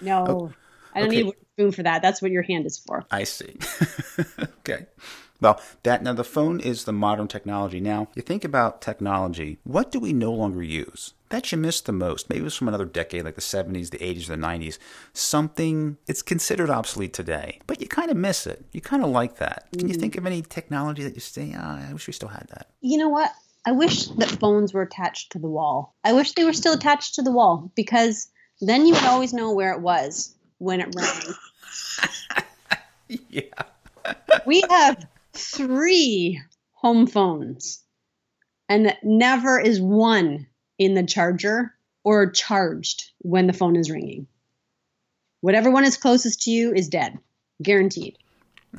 No. 0.00 0.24
Oh, 0.26 0.52
I 0.94 1.00
don't 1.00 1.08
Okay. 1.08 1.16
need 1.16 1.22
a 1.22 1.26
wooden 1.26 1.44
spoon 1.52 1.72
for 1.72 1.82
that. 1.82 2.00
That's 2.00 2.22
what 2.22 2.30
your 2.30 2.42
hand 2.42 2.64
is 2.64 2.78
for. 2.78 3.04
I 3.10 3.24
see. 3.24 3.58
okay. 4.60 4.86
Well, 5.40 5.60
that 5.82 6.02
now 6.02 6.12
the 6.12 6.24
phone 6.24 6.60
is 6.60 6.84
the 6.84 6.92
modern 6.92 7.28
technology. 7.28 7.80
Now, 7.80 8.08
you 8.14 8.22
think 8.22 8.44
about 8.44 8.82
technology, 8.82 9.58
what 9.64 9.90
do 9.90 9.98
we 9.98 10.12
no 10.12 10.32
longer 10.32 10.62
use? 10.62 11.14
That 11.30 11.50
you 11.52 11.58
miss 11.58 11.80
the 11.80 11.92
most. 11.92 12.28
Maybe 12.28 12.40
it 12.40 12.44
was 12.44 12.56
from 12.56 12.68
another 12.68 12.84
decade, 12.84 13.24
like 13.24 13.36
the 13.36 13.40
70s, 13.40 13.90
the 13.90 13.98
80s, 13.98 14.24
or 14.28 14.36
the 14.36 14.42
90s. 14.42 14.78
Something 15.12 15.96
it's 16.06 16.22
considered 16.22 16.70
obsolete 16.70 17.12
today, 17.12 17.60
but 17.66 17.80
you 17.80 17.86
kind 17.86 18.10
of 18.10 18.16
miss 18.16 18.46
it. 18.46 18.64
You 18.72 18.80
kind 18.80 19.02
of 19.02 19.10
like 19.10 19.36
that. 19.38 19.66
Can 19.78 19.88
you 19.88 19.94
think 19.94 20.16
of 20.16 20.26
any 20.26 20.42
technology 20.42 21.04
that 21.04 21.14
you 21.14 21.20
say, 21.20 21.54
ah, 21.56 21.88
I 21.88 21.92
wish 21.92 22.06
we 22.06 22.12
still 22.12 22.28
had 22.28 22.48
that? 22.48 22.68
You 22.80 22.98
know 22.98 23.08
what? 23.08 23.30
I 23.64 23.72
wish 23.72 24.06
that 24.06 24.28
phones 24.28 24.74
were 24.74 24.82
attached 24.82 25.32
to 25.32 25.38
the 25.38 25.48
wall. 25.48 25.94
I 26.02 26.14
wish 26.14 26.32
they 26.32 26.44
were 26.44 26.52
still 26.52 26.74
attached 26.74 27.14
to 27.14 27.22
the 27.22 27.30
wall 27.30 27.70
because 27.76 28.28
then 28.60 28.86
you 28.86 28.94
would 28.94 29.04
always 29.04 29.32
know 29.32 29.52
where 29.52 29.72
it 29.72 29.80
was 29.80 30.34
when 30.58 30.80
it 30.80 30.94
rang. 30.94 31.34
Yeah. 33.28 33.42
we 34.46 34.62
have 34.70 35.04
three 35.40 36.40
home 36.72 37.06
phones, 37.06 37.82
and 38.68 38.96
never 39.02 39.58
is 39.58 39.80
one 39.80 40.46
in 40.78 40.94
the 40.94 41.02
charger 41.02 41.74
or 42.04 42.30
charged 42.30 43.10
when 43.18 43.46
the 43.46 43.52
phone 43.52 43.76
is 43.76 43.90
ringing. 43.90 44.26
Whatever 45.40 45.70
one 45.70 45.84
is 45.84 45.96
closest 45.96 46.42
to 46.42 46.50
you 46.50 46.72
is 46.72 46.88
dead, 46.88 47.18
guaranteed. 47.62 48.16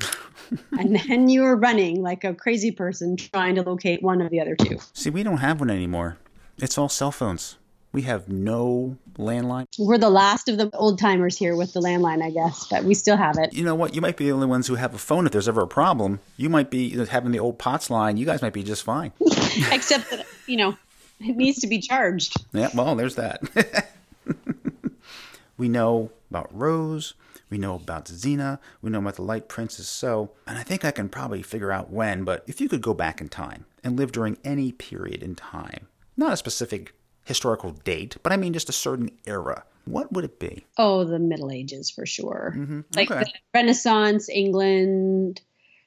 and 0.78 0.96
then 0.96 1.28
you 1.28 1.44
are 1.44 1.56
running 1.56 2.02
like 2.02 2.24
a 2.24 2.34
crazy 2.34 2.70
person 2.70 3.16
trying 3.16 3.54
to 3.56 3.62
locate 3.62 4.02
one 4.02 4.20
of 4.20 4.30
the 4.30 4.40
other 4.40 4.56
two. 4.56 4.78
See, 4.92 5.10
we 5.10 5.22
don't 5.22 5.38
have 5.38 5.60
one 5.60 5.70
anymore. 5.70 6.18
It's 6.58 6.78
all 6.78 6.88
cell 6.88 7.12
phones. 7.12 7.58
We 7.92 8.02
have 8.02 8.28
no 8.28 8.96
landline. 9.14 9.66
We're 9.78 9.98
the 9.98 10.10
last 10.10 10.48
of 10.48 10.58
the 10.58 10.70
old 10.74 10.98
timers 10.98 11.36
here 11.36 11.56
with 11.56 11.72
the 11.72 11.80
landline, 11.80 12.22
I 12.22 12.30
guess, 12.30 12.66
but 12.68 12.84
we 12.84 12.94
still 12.94 13.16
have 13.16 13.38
it. 13.38 13.52
You 13.52 13.64
know 13.64 13.74
what? 13.74 13.94
You 13.94 14.00
might 14.00 14.16
be 14.16 14.26
the 14.26 14.32
only 14.32 14.46
ones 14.46 14.66
who 14.66 14.74
have 14.76 14.94
a 14.94 14.98
phone 14.98 15.26
if 15.26 15.32
there's 15.32 15.48
ever 15.48 15.62
a 15.62 15.66
problem. 15.66 16.20
You 16.36 16.48
might 16.48 16.70
be 16.70 16.90
having 17.06 17.32
the 17.32 17.38
old 17.38 17.58
POTS 17.58 17.90
line. 17.90 18.16
You 18.16 18.26
guys 18.26 18.42
might 18.42 18.52
be 18.52 18.62
just 18.62 18.84
fine. 18.84 19.12
Except 19.20 20.10
that, 20.10 20.26
you 20.46 20.56
know, 20.56 20.76
it 21.20 21.36
needs 21.36 21.60
to 21.60 21.66
be 21.66 21.80
charged. 21.80 22.36
Yeah, 22.52 22.70
well, 22.74 22.94
there's 22.94 23.16
that. 23.16 23.88
we 25.56 25.68
know 25.68 26.10
about 26.30 26.50
Rose. 26.52 27.14
We 27.50 27.58
know 27.58 27.74
about 27.74 28.06
Xena. 28.06 28.58
We 28.80 28.90
know 28.90 29.00
about 29.00 29.16
the 29.16 29.22
Light 29.22 29.46
Princess. 29.46 29.86
So, 29.86 30.30
and 30.46 30.56
I 30.56 30.62
think 30.62 30.84
I 30.84 30.90
can 30.90 31.10
probably 31.10 31.42
figure 31.42 31.70
out 31.70 31.90
when, 31.90 32.24
but 32.24 32.44
if 32.46 32.60
you 32.60 32.68
could 32.68 32.80
go 32.80 32.94
back 32.94 33.20
in 33.20 33.28
time 33.28 33.66
and 33.84 33.96
live 33.96 34.10
during 34.10 34.38
any 34.42 34.72
period 34.72 35.22
in 35.22 35.34
time, 35.34 35.88
not 36.16 36.32
a 36.32 36.36
specific 36.38 36.94
historical 37.24 37.70
date, 37.70 38.16
but 38.22 38.32
I 38.32 38.36
mean 38.36 38.52
just 38.52 38.68
a 38.68 38.72
certain 38.72 39.10
era, 39.26 39.64
what 39.84 40.12
would 40.12 40.24
it 40.24 40.38
be? 40.38 40.64
Oh, 40.78 41.04
the 41.04 41.18
Middle 41.18 41.50
Ages 41.50 41.90
for 41.90 42.06
sure. 42.06 42.54
Like 42.94 43.10
Okay. 43.10 43.20
the 43.24 43.30
Renaissance, 43.54 44.28
England, 44.28 45.40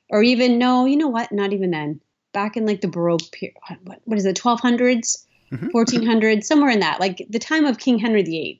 or 0.10 0.22
even, 0.24 0.58
no, 0.58 0.86
you 0.86 0.98
know 0.98 1.08
what? 1.08 1.32
Not 1.32 1.54
even 1.54 1.72
then. 1.72 2.02
back 2.34 2.58
in 2.58 2.66
like 2.66 2.82
the 2.82 2.88
Baroque 2.90 3.32
period. 3.32 3.56
What, 3.84 4.02
what 4.04 4.18
is 4.18 4.26
it, 4.26 4.36
1200s, 4.36 5.26
mm-hmm. 5.54 5.68
1400s, 5.70 6.44
somewhere 6.44 6.70
in 6.70 6.82
that, 6.82 7.00
like 7.00 7.26
the 7.30 7.40
time 7.40 7.64
of 7.66 7.78
King 7.80 7.98
Henry 7.98 8.24
VIII. 8.24 8.60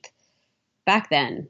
Back 0.86 1.10
then, 1.10 1.46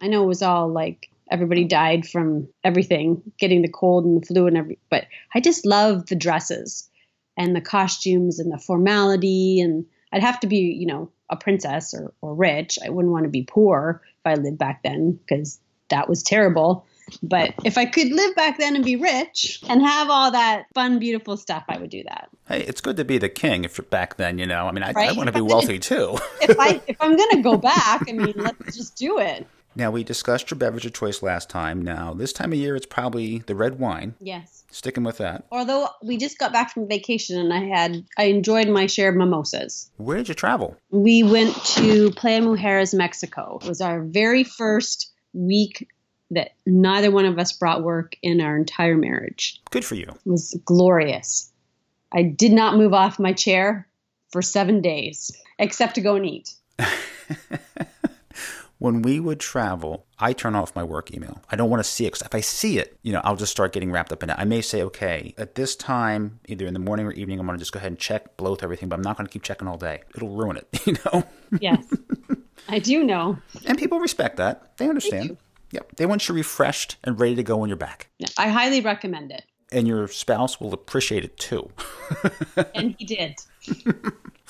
I 0.00 0.06
know 0.08 0.22
it 0.24 0.26
was 0.26 0.40
all 0.42 0.68
like 0.68 1.10
everybody 1.30 1.64
died 1.64 2.08
from 2.08 2.48
everything, 2.64 3.22
getting 3.38 3.60
the 3.62 3.68
cold 3.68 4.04
and 4.06 4.22
the 4.22 4.26
flu 4.26 4.46
and 4.46 4.56
every. 4.56 4.78
But 4.90 5.04
I 5.34 5.40
just 5.40 5.66
love 5.66 6.06
the 6.06 6.14
dresses 6.16 6.88
and 7.36 7.54
the 7.54 7.60
costumes 7.60 8.38
and 8.38 8.50
the 8.50 8.58
formality. 8.58 9.60
And 9.60 9.84
I'd 10.12 10.22
have 10.22 10.40
to 10.40 10.46
be, 10.46 10.58
you 10.58 10.86
know, 10.86 11.10
a 11.28 11.36
princess 11.36 11.94
or, 11.94 12.12
or 12.20 12.34
rich. 12.34 12.78
I 12.84 12.90
wouldn't 12.90 13.12
want 13.12 13.24
to 13.24 13.30
be 13.30 13.44
poor 13.44 14.02
if 14.04 14.26
I 14.26 14.34
lived 14.34 14.58
back 14.58 14.82
then 14.82 15.12
because 15.12 15.60
that 15.88 16.08
was 16.08 16.22
terrible. 16.22 16.86
But 17.22 17.54
if 17.64 17.76
I 17.76 17.86
could 17.86 18.12
live 18.12 18.34
back 18.36 18.58
then 18.58 18.76
and 18.76 18.84
be 18.84 18.96
rich 18.96 19.62
and 19.68 19.82
have 19.82 20.10
all 20.10 20.30
that 20.30 20.66
fun, 20.74 20.98
beautiful 20.98 21.36
stuff, 21.36 21.64
I 21.68 21.78
would 21.78 21.90
do 21.90 22.02
that. 22.04 22.28
Hey, 22.46 22.62
it's 22.62 22.80
good 22.80 22.96
to 22.98 23.04
be 23.04 23.18
the 23.18 23.28
king 23.28 23.64
if 23.64 23.78
you're 23.78 23.84
back 23.84 24.16
then, 24.16 24.38
you 24.38 24.46
know. 24.46 24.66
I 24.66 24.72
mean, 24.72 24.82
I, 24.82 24.92
right? 24.92 25.10
I 25.10 25.12
want 25.12 25.26
to 25.26 25.32
be 25.32 25.40
wealthy 25.40 25.78
too. 25.78 26.18
if 26.40 26.58
I 26.58 26.80
if 26.86 26.96
I'm 27.00 27.16
gonna 27.16 27.42
go 27.42 27.56
back, 27.56 28.08
I 28.08 28.12
mean, 28.12 28.34
let's 28.36 28.76
just 28.76 28.96
do 28.96 29.18
it. 29.18 29.46
Now 29.74 29.90
we 29.90 30.04
discussed 30.04 30.50
your 30.50 30.58
beverage 30.58 30.86
of 30.86 30.92
choice 30.92 31.22
last 31.22 31.48
time. 31.48 31.82
Now 31.82 32.14
this 32.14 32.32
time 32.32 32.52
of 32.52 32.58
year, 32.58 32.76
it's 32.76 32.86
probably 32.86 33.38
the 33.38 33.54
red 33.54 33.78
wine. 33.78 34.14
Yes. 34.20 34.64
Sticking 34.70 35.04
with 35.04 35.18
that. 35.18 35.44
Although 35.50 35.88
we 36.02 36.16
just 36.16 36.38
got 36.38 36.52
back 36.52 36.72
from 36.72 36.88
vacation 36.88 37.38
and 37.38 37.52
I 37.52 37.64
had 37.64 38.04
I 38.18 38.24
enjoyed 38.24 38.68
my 38.68 38.86
share 38.86 39.10
of 39.10 39.16
mimosas. 39.16 39.90
Where 39.96 40.16
did 40.16 40.28
you 40.28 40.34
travel? 40.34 40.76
We 40.90 41.22
went 41.22 41.54
to 41.76 42.10
Playa 42.12 42.40
Mujeres, 42.40 42.94
Mexico. 42.94 43.58
It 43.62 43.68
was 43.68 43.80
our 43.80 44.02
very 44.02 44.44
first 44.44 45.10
week 45.32 45.88
that 46.30 46.52
neither 46.64 47.10
one 47.10 47.24
of 47.24 47.38
us 47.38 47.52
brought 47.52 47.82
work 47.82 48.16
in 48.22 48.40
our 48.40 48.56
entire 48.56 48.96
marriage. 48.96 49.60
Good 49.70 49.84
for 49.84 49.96
you. 49.96 50.06
It 50.08 50.30
was 50.30 50.58
glorious. 50.64 51.50
I 52.12 52.22
did 52.22 52.52
not 52.52 52.76
move 52.76 52.92
off 52.92 53.18
my 53.18 53.32
chair 53.32 53.88
for 54.30 54.42
seven 54.42 54.80
days, 54.80 55.32
except 55.58 55.96
to 55.96 56.00
go 56.00 56.16
and 56.16 56.26
eat. 56.26 56.54
when 58.80 59.02
we 59.02 59.20
would 59.20 59.38
travel, 59.38 60.06
I 60.18 60.32
turn 60.32 60.54
off 60.54 60.74
my 60.74 60.82
work 60.82 61.14
email. 61.14 61.42
I 61.50 61.56
don't 61.56 61.68
want 61.68 61.84
to 61.84 61.88
see 61.88 62.06
it. 62.06 62.12
Cause 62.12 62.22
if 62.22 62.34
I 62.34 62.40
see 62.40 62.78
it, 62.78 62.98
you 63.02 63.12
know, 63.12 63.20
I'll 63.22 63.36
just 63.36 63.52
start 63.52 63.74
getting 63.74 63.92
wrapped 63.92 64.10
up 64.10 64.22
in 64.22 64.30
it. 64.30 64.36
I 64.38 64.44
may 64.44 64.62
say, 64.62 64.82
okay, 64.84 65.34
at 65.36 65.54
this 65.54 65.76
time, 65.76 66.40
either 66.48 66.66
in 66.66 66.72
the 66.72 66.80
morning 66.80 67.06
or 67.06 67.12
evening, 67.12 67.38
I'm 67.38 67.46
going 67.46 67.58
to 67.58 67.60
just 67.60 67.72
go 67.72 67.76
ahead 67.76 67.92
and 67.92 67.98
check, 67.98 68.38
blow 68.38 68.54
through 68.54 68.66
everything, 68.66 68.88
but 68.88 68.96
I'm 68.96 69.02
not 69.02 69.18
going 69.18 69.26
to 69.26 69.32
keep 69.32 69.42
checking 69.42 69.68
all 69.68 69.76
day. 69.76 70.00
It'll 70.16 70.34
ruin 70.34 70.56
it, 70.56 70.66
you 70.86 70.96
know? 71.04 71.24
Yes. 71.60 71.84
I 72.68 72.78
do 72.78 73.04
know. 73.04 73.38
And 73.66 73.76
people 73.76 74.00
respect 74.00 74.38
that. 74.38 74.78
They 74.78 74.88
understand. 74.88 75.36
Yep. 75.72 75.96
They 75.96 76.06
want 76.06 76.26
you 76.26 76.34
refreshed 76.34 76.96
and 77.04 77.20
ready 77.20 77.34
to 77.34 77.42
go 77.42 77.58
when 77.58 77.68
you're 77.68 77.76
back. 77.76 78.08
I 78.38 78.48
highly 78.48 78.80
recommend 78.80 79.30
it. 79.30 79.44
And 79.70 79.86
your 79.86 80.08
spouse 80.08 80.58
will 80.58 80.72
appreciate 80.72 81.22
it 81.22 81.36
too. 81.36 81.70
and 82.74 82.96
he 82.98 83.04
did. 83.04 83.36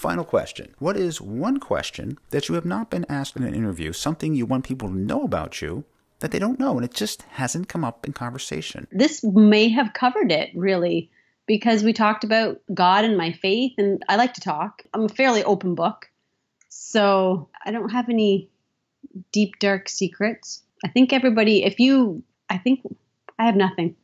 Final 0.00 0.24
question. 0.24 0.74
What 0.78 0.96
is 0.96 1.20
one 1.20 1.60
question 1.60 2.16
that 2.30 2.48
you 2.48 2.54
have 2.54 2.64
not 2.64 2.88
been 2.88 3.04
asked 3.10 3.36
in 3.36 3.42
an 3.42 3.54
interview, 3.54 3.92
something 3.92 4.34
you 4.34 4.46
want 4.46 4.64
people 4.64 4.88
to 4.88 4.94
know 4.94 5.24
about 5.24 5.60
you 5.60 5.84
that 6.20 6.30
they 6.30 6.38
don't 6.38 6.58
know 6.58 6.76
and 6.76 6.86
it 6.86 6.94
just 6.94 7.20
hasn't 7.32 7.68
come 7.68 7.84
up 7.84 8.06
in 8.06 8.14
conversation? 8.14 8.86
This 8.90 9.22
may 9.22 9.68
have 9.68 9.92
covered 9.92 10.32
it, 10.32 10.52
really, 10.54 11.10
because 11.46 11.82
we 11.84 11.92
talked 11.92 12.24
about 12.24 12.62
God 12.72 13.04
and 13.04 13.18
my 13.18 13.32
faith, 13.32 13.74
and 13.76 14.02
I 14.08 14.16
like 14.16 14.32
to 14.32 14.40
talk. 14.40 14.82
I'm 14.94 15.04
a 15.04 15.08
fairly 15.10 15.44
open 15.44 15.74
book. 15.74 16.08
So 16.70 17.50
I 17.66 17.70
don't 17.70 17.90
have 17.90 18.08
any 18.08 18.48
deep, 19.32 19.58
dark 19.58 19.90
secrets. 19.90 20.62
I 20.82 20.88
think 20.88 21.12
everybody, 21.12 21.62
if 21.64 21.78
you, 21.78 22.22
I 22.48 22.56
think 22.56 22.80
I 23.38 23.44
have 23.44 23.54
nothing. 23.54 23.96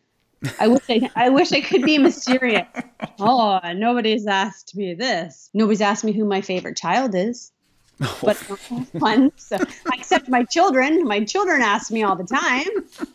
I 0.58 0.68
wish 0.68 0.82
I, 0.88 1.10
I 1.14 1.28
wish 1.30 1.52
I 1.52 1.60
could 1.60 1.82
be 1.82 1.98
mysterious. 1.98 2.66
Oh, 3.18 3.60
nobody's 3.74 4.26
asked 4.26 4.76
me 4.76 4.92
this. 4.92 5.48
Nobody's 5.54 5.80
asked 5.80 6.04
me 6.04 6.12
who 6.12 6.24
my 6.26 6.42
favorite 6.42 6.76
child 6.76 7.14
is. 7.14 7.50
But 7.98 8.36
one, 8.92 9.32
so 9.36 9.56
except 9.94 10.28
my 10.28 10.44
children. 10.44 11.04
My 11.04 11.24
children 11.24 11.62
ask 11.62 11.90
me 11.90 12.02
all 12.02 12.14
the 12.14 12.24
time 12.24 12.66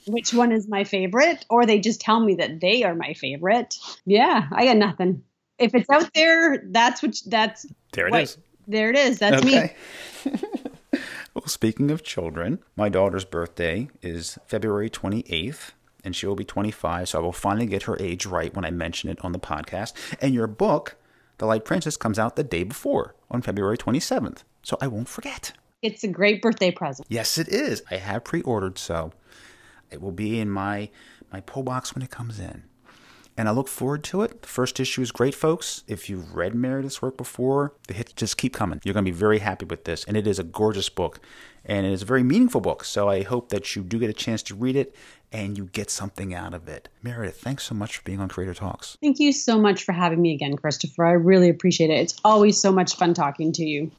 which 0.07 0.33
one 0.33 0.51
is 0.51 0.67
my 0.67 0.83
favorite, 0.83 1.45
or 1.49 1.65
they 1.65 1.79
just 1.79 2.01
tell 2.01 2.19
me 2.19 2.35
that 2.35 2.61
they 2.61 2.83
are 2.83 2.95
my 2.95 3.13
favorite. 3.13 3.75
Yeah, 4.05 4.47
I 4.51 4.65
got 4.65 4.77
nothing. 4.77 5.23
If 5.59 5.75
it's 5.75 5.89
out 5.89 6.11
there, 6.15 6.63
that's 6.69 7.03
what 7.03 7.15
that's 7.27 7.67
there 7.93 8.07
it 8.07 8.11
what, 8.11 8.23
is. 8.23 8.37
There 8.67 8.89
it 8.89 8.97
is. 8.97 9.19
That's 9.19 9.43
okay. 9.43 9.75
me. 10.25 10.31
well, 11.35 11.45
speaking 11.45 11.91
of 11.91 12.03
children, 12.03 12.59
my 12.75 12.89
daughter's 12.89 13.25
birthday 13.25 13.89
is 14.01 14.39
February 14.47 14.89
28th 14.89 15.71
and 16.03 16.15
she 16.15 16.25
will 16.25 16.35
be 16.35 16.43
25, 16.43 17.09
so 17.09 17.19
I 17.19 17.21
will 17.21 17.31
finally 17.31 17.65
get 17.65 17.83
her 17.83 17.97
age 17.99 18.25
right 18.25 18.53
when 18.53 18.65
I 18.65 18.71
mention 18.71 19.09
it 19.09 19.23
on 19.23 19.31
the 19.31 19.39
podcast. 19.39 19.93
And 20.21 20.33
your 20.33 20.47
book, 20.47 20.97
The 21.37 21.45
Light 21.45 21.65
Princess, 21.65 21.97
comes 21.97 22.19
out 22.19 22.35
the 22.35 22.43
day 22.43 22.63
before 22.63 23.15
on 23.29 23.41
February 23.41 23.77
27th, 23.77 24.39
so 24.63 24.77
I 24.81 24.87
won't 24.87 25.09
forget. 25.09 25.53
It's 25.81 26.03
a 26.03 26.07
great 26.07 26.41
birthday 26.41 26.71
present. 26.71 27.07
Yes, 27.09 27.37
it 27.37 27.49
is. 27.49 27.81
I 27.89 27.95
have 27.95 28.23
pre-ordered, 28.23 28.77
so 28.77 29.11
it 29.89 30.01
will 30.01 30.11
be 30.11 30.39
in 30.39 30.49
my 30.49 30.89
my 31.31 31.39
pull 31.39 31.63
box 31.63 31.95
when 31.95 32.03
it 32.03 32.09
comes 32.09 32.39
in. 32.39 32.63
And 33.37 33.47
I 33.47 33.51
look 33.51 33.67
forward 33.67 34.03
to 34.05 34.21
it. 34.21 34.41
The 34.41 34.47
first 34.47 34.79
issue 34.79 35.01
is 35.01 35.11
great, 35.11 35.33
folks. 35.33 35.83
If 35.87 36.09
you've 36.09 36.35
read 36.35 36.53
Meredith's 36.53 37.01
work 37.01 37.17
before, 37.17 37.73
the 37.87 37.93
hits 37.93 38.13
just 38.13 38.37
keep 38.37 38.53
coming. 38.53 38.81
You're 38.83 38.93
going 38.93 39.05
to 39.05 39.11
be 39.11 39.17
very 39.17 39.39
happy 39.39 39.65
with 39.65 39.85
this. 39.85 40.03
And 40.03 40.17
it 40.17 40.27
is 40.27 40.37
a 40.37 40.43
gorgeous 40.43 40.89
book. 40.89 41.19
And 41.63 41.85
it 41.85 41.91
is 41.91 42.01
a 42.01 42.05
very 42.05 42.23
meaningful 42.23 42.61
book. 42.61 42.83
So 42.83 43.07
I 43.07 43.23
hope 43.23 43.49
that 43.49 43.75
you 43.75 43.83
do 43.83 43.99
get 43.99 44.09
a 44.09 44.13
chance 44.13 44.43
to 44.43 44.55
read 44.55 44.75
it 44.75 44.95
and 45.31 45.57
you 45.57 45.65
get 45.65 45.89
something 45.89 46.33
out 46.33 46.53
of 46.53 46.67
it. 46.67 46.89
Meredith, 47.01 47.39
thanks 47.39 47.63
so 47.63 47.73
much 47.73 47.97
for 47.97 48.03
being 48.03 48.19
on 48.19 48.27
Creator 48.27 48.55
Talks. 48.55 48.97
Thank 49.01 49.19
you 49.19 49.31
so 49.31 49.59
much 49.59 49.83
for 49.83 49.93
having 49.93 50.21
me 50.21 50.33
again, 50.33 50.57
Christopher. 50.57 51.05
I 51.05 51.11
really 51.11 51.49
appreciate 51.49 51.89
it. 51.89 51.99
It's 51.99 52.15
always 52.25 52.59
so 52.59 52.71
much 52.71 52.95
fun 52.95 53.13
talking 53.13 53.51
to 53.53 53.63
you. 53.63 53.91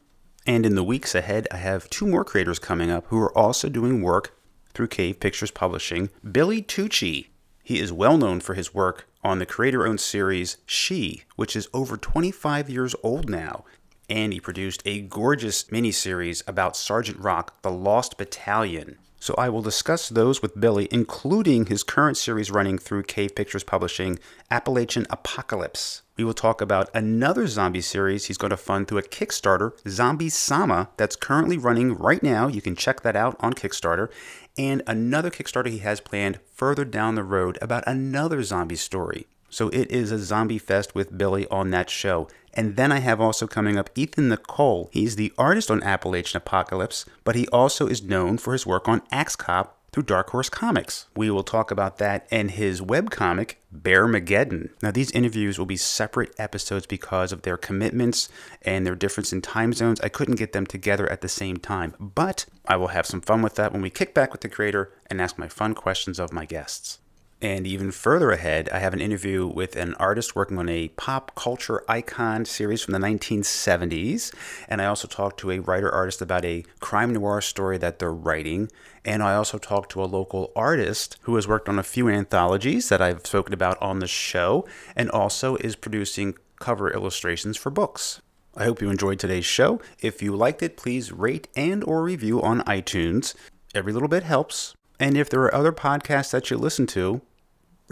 And 0.46 0.66
in 0.66 0.74
the 0.74 0.84
weeks 0.84 1.14
ahead, 1.14 1.46
I 1.50 1.56
have 1.58 1.88
two 1.88 2.06
more 2.06 2.24
creators 2.24 2.58
coming 2.58 2.90
up 2.90 3.06
who 3.06 3.18
are 3.20 3.36
also 3.36 3.68
doing 3.68 4.02
work 4.02 4.36
through 4.74 4.88
Cave 4.88 5.20
Pictures 5.20 5.50
Publishing. 5.50 6.10
Billy 6.30 6.62
Tucci. 6.62 7.28
He 7.62 7.78
is 7.78 7.92
well 7.92 8.18
known 8.18 8.40
for 8.40 8.54
his 8.54 8.74
work 8.74 9.06
on 9.22 9.38
the 9.38 9.46
creator 9.46 9.86
owned 9.86 10.00
series 10.00 10.56
Shi, 10.66 11.24
which 11.36 11.54
is 11.54 11.68
over 11.72 11.96
25 11.96 12.68
years 12.68 12.94
old 13.02 13.28
now. 13.28 13.64
And 14.08 14.32
he 14.32 14.40
produced 14.40 14.82
a 14.84 15.00
gorgeous 15.02 15.64
miniseries 15.64 16.42
about 16.46 16.76
Sergeant 16.76 17.18
Rock, 17.18 17.62
the 17.62 17.70
Lost 17.70 18.18
Battalion. 18.18 18.98
So 19.22 19.36
I 19.38 19.50
will 19.50 19.62
discuss 19.62 20.08
those 20.08 20.42
with 20.42 20.60
Billy, 20.60 20.88
including 20.90 21.66
his 21.66 21.84
current 21.84 22.16
series 22.16 22.50
running 22.50 22.76
through 22.76 23.04
Cave 23.04 23.36
Pictures 23.36 23.62
Publishing, 23.62 24.18
Appalachian 24.50 25.06
Apocalypse. 25.10 26.02
We 26.16 26.24
will 26.24 26.34
talk 26.34 26.60
about 26.60 26.90
another 26.92 27.46
zombie 27.46 27.82
series 27.82 28.24
he's 28.24 28.36
going 28.36 28.50
to 28.50 28.56
fund 28.56 28.88
through 28.88 28.98
a 28.98 29.02
Kickstarter, 29.02 29.72
Zombie 29.88 30.28
Sama, 30.28 30.90
that's 30.96 31.14
currently 31.14 31.56
running 31.56 31.94
right 31.94 32.20
now. 32.20 32.48
You 32.48 32.60
can 32.60 32.74
check 32.74 33.02
that 33.02 33.14
out 33.14 33.36
on 33.38 33.52
Kickstarter. 33.52 34.10
And 34.58 34.82
another 34.86 35.30
Kickstarter 35.30 35.70
he 35.70 35.78
has 35.78 36.00
planned 36.00 36.38
further 36.52 36.84
down 36.84 37.14
the 37.14 37.24
road 37.24 37.58
about 37.62 37.84
another 37.86 38.42
zombie 38.42 38.76
story. 38.76 39.26
So 39.48 39.68
it 39.68 39.90
is 39.90 40.10
a 40.10 40.18
zombie 40.18 40.58
fest 40.58 40.94
with 40.94 41.16
Billy 41.16 41.46
on 41.48 41.70
that 41.70 41.90
show. 41.90 42.28
And 42.54 42.76
then 42.76 42.92
I 42.92 43.00
have 43.00 43.20
also 43.20 43.46
coming 43.46 43.76
up 43.76 43.90
Ethan 43.94 44.28
Nicolle. 44.28 44.88
He's 44.92 45.16
the 45.16 45.32
artist 45.36 45.70
on 45.70 45.82
Appalachian 45.82 46.38
Apocalypse, 46.38 47.04
but 47.24 47.34
he 47.34 47.46
also 47.48 47.86
is 47.86 48.02
known 48.02 48.38
for 48.38 48.52
his 48.52 48.66
work 48.66 48.88
on 48.88 49.02
Axe 49.10 49.36
Cop 49.36 49.78
through 49.92 50.04
Dark 50.04 50.30
Horse 50.30 50.48
Comics. 50.48 51.06
We 51.14 51.30
will 51.30 51.42
talk 51.42 51.70
about 51.70 51.98
that 51.98 52.26
and 52.30 52.50
his 52.50 52.80
webcomic, 52.80 53.56
Bearmageddon. 53.74 54.70
Now, 54.82 54.90
these 54.90 55.10
interviews 55.10 55.58
will 55.58 55.66
be 55.66 55.76
separate 55.76 56.34
episodes 56.38 56.86
because 56.86 57.30
of 57.30 57.42
their 57.42 57.58
commitments 57.58 58.30
and 58.62 58.86
their 58.86 58.94
difference 58.94 59.32
in 59.32 59.42
time 59.42 59.74
zones. 59.74 60.00
I 60.00 60.08
couldn't 60.08 60.36
get 60.36 60.52
them 60.52 60.66
together 60.66 61.10
at 61.10 61.20
the 61.20 61.28
same 61.28 61.58
time, 61.58 61.94
but 62.00 62.46
I 62.66 62.76
will 62.76 62.88
have 62.88 63.06
some 63.06 63.20
fun 63.20 63.42
with 63.42 63.56
that 63.56 63.72
when 63.72 63.82
we 63.82 63.90
kick 63.90 64.14
back 64.14 64.32
with 64.32 64.40
the 64.40 64.48
creator 64.48 64.92
and 65.08 65.20
ask 65.20 65.36
my 65.36 65.48
fun 65.48 65.74
questions 65.74 66.18
of 66.18 66.32
my 66.32 66.46
guests. 66.46 66.98
And 67.42 67.66
even 67.66 67.90
further 67.90 68.30
ahead, 68.30 68.68
I 68.70 68.78
have 68.78 68.94
an 68.94 69.00
interview 69.00 69.48
with 69.48 69.74
an 69.74 69.94
artist 69.94 70.36
working 70.36 70.58
on 70.58 70.68
a 70.68 70.86
pop 70.90 71.34
culture 71.34 71.82
icon 71.88 72.44
series 72.44 72.82
from 72.82 72.92
the 72.92 73.00
1970s. 73.00 74.32
And 74.68 74.80
I 74.80 74.86
also 74.86 75.08
talked 75.08 75.40
to 75.40 75.50
a 75.50 75.58
writer 75.58 75.90
artist 75.90 76.22
about 76.22 76.44
a 76.44 76.64
crime 76.78 77.12
noir 77.12 77.40
story 77.40 77.78
that 77.78 77.98
they're 77.98 78.12
writing. 78.12 78.70
And 79.04 79.24
I 79.24 79.34
also 79.34 79.58
talked 79.58 79.90
to 79.90 80.04
a 80.04 80.06
local 80.06 80.52
artist 80.54 81.18
who 81.22 81.34
has 81.34 81.48
worked 81.48 81.68
on 81.68 81.80
a 81.80 81.82
few 81.82 82.08
anthologies 82.08 82.88
that 82.90 83.02
I've 83.02 83.26
spoken 83.26 83.52
about 83.52 83.76
on 83.82 83.98
the 83.98 84.06
show 84.06 84.64
and 84.94 85.10
also 85.10 85.56
is 85.56 85.74
producing 85.74 86.36
cover 86.60 86.92
illustrations 86.92 87.56
for 87.56 87.70
books. 87.70 88.22
I 88.56 88.64
hope 88.64 88.80
you 88.80 88.88
enjoyed 88.88 89.18
today's 89.18 89.46
show. 89.46 89.80
If 89.98 90.22
you 90.22 90.36
liked 90.36 90.62
it, 90.62 90.76
please 90.76 91.10
rate 91.10 91.48
and 91.56 91.82
or 91.82 92.04
review 92.04 92.40
on 92.40 92.60
iTunes. 92.60 93.34
Every 93.74 93.92
little 93.92 94.08
bit 94.08 94.22
helps. 94.22 94.76
And 95.00 95.16
if 95.16 95.28
there 95.28 95.42
are 95.42 95.54
other 95.54 95.72
podcasts 95.72 96.30
that 96.30 96.48
you 96.48 96.56
listen 96.56 96.86
to, 96.88 97.20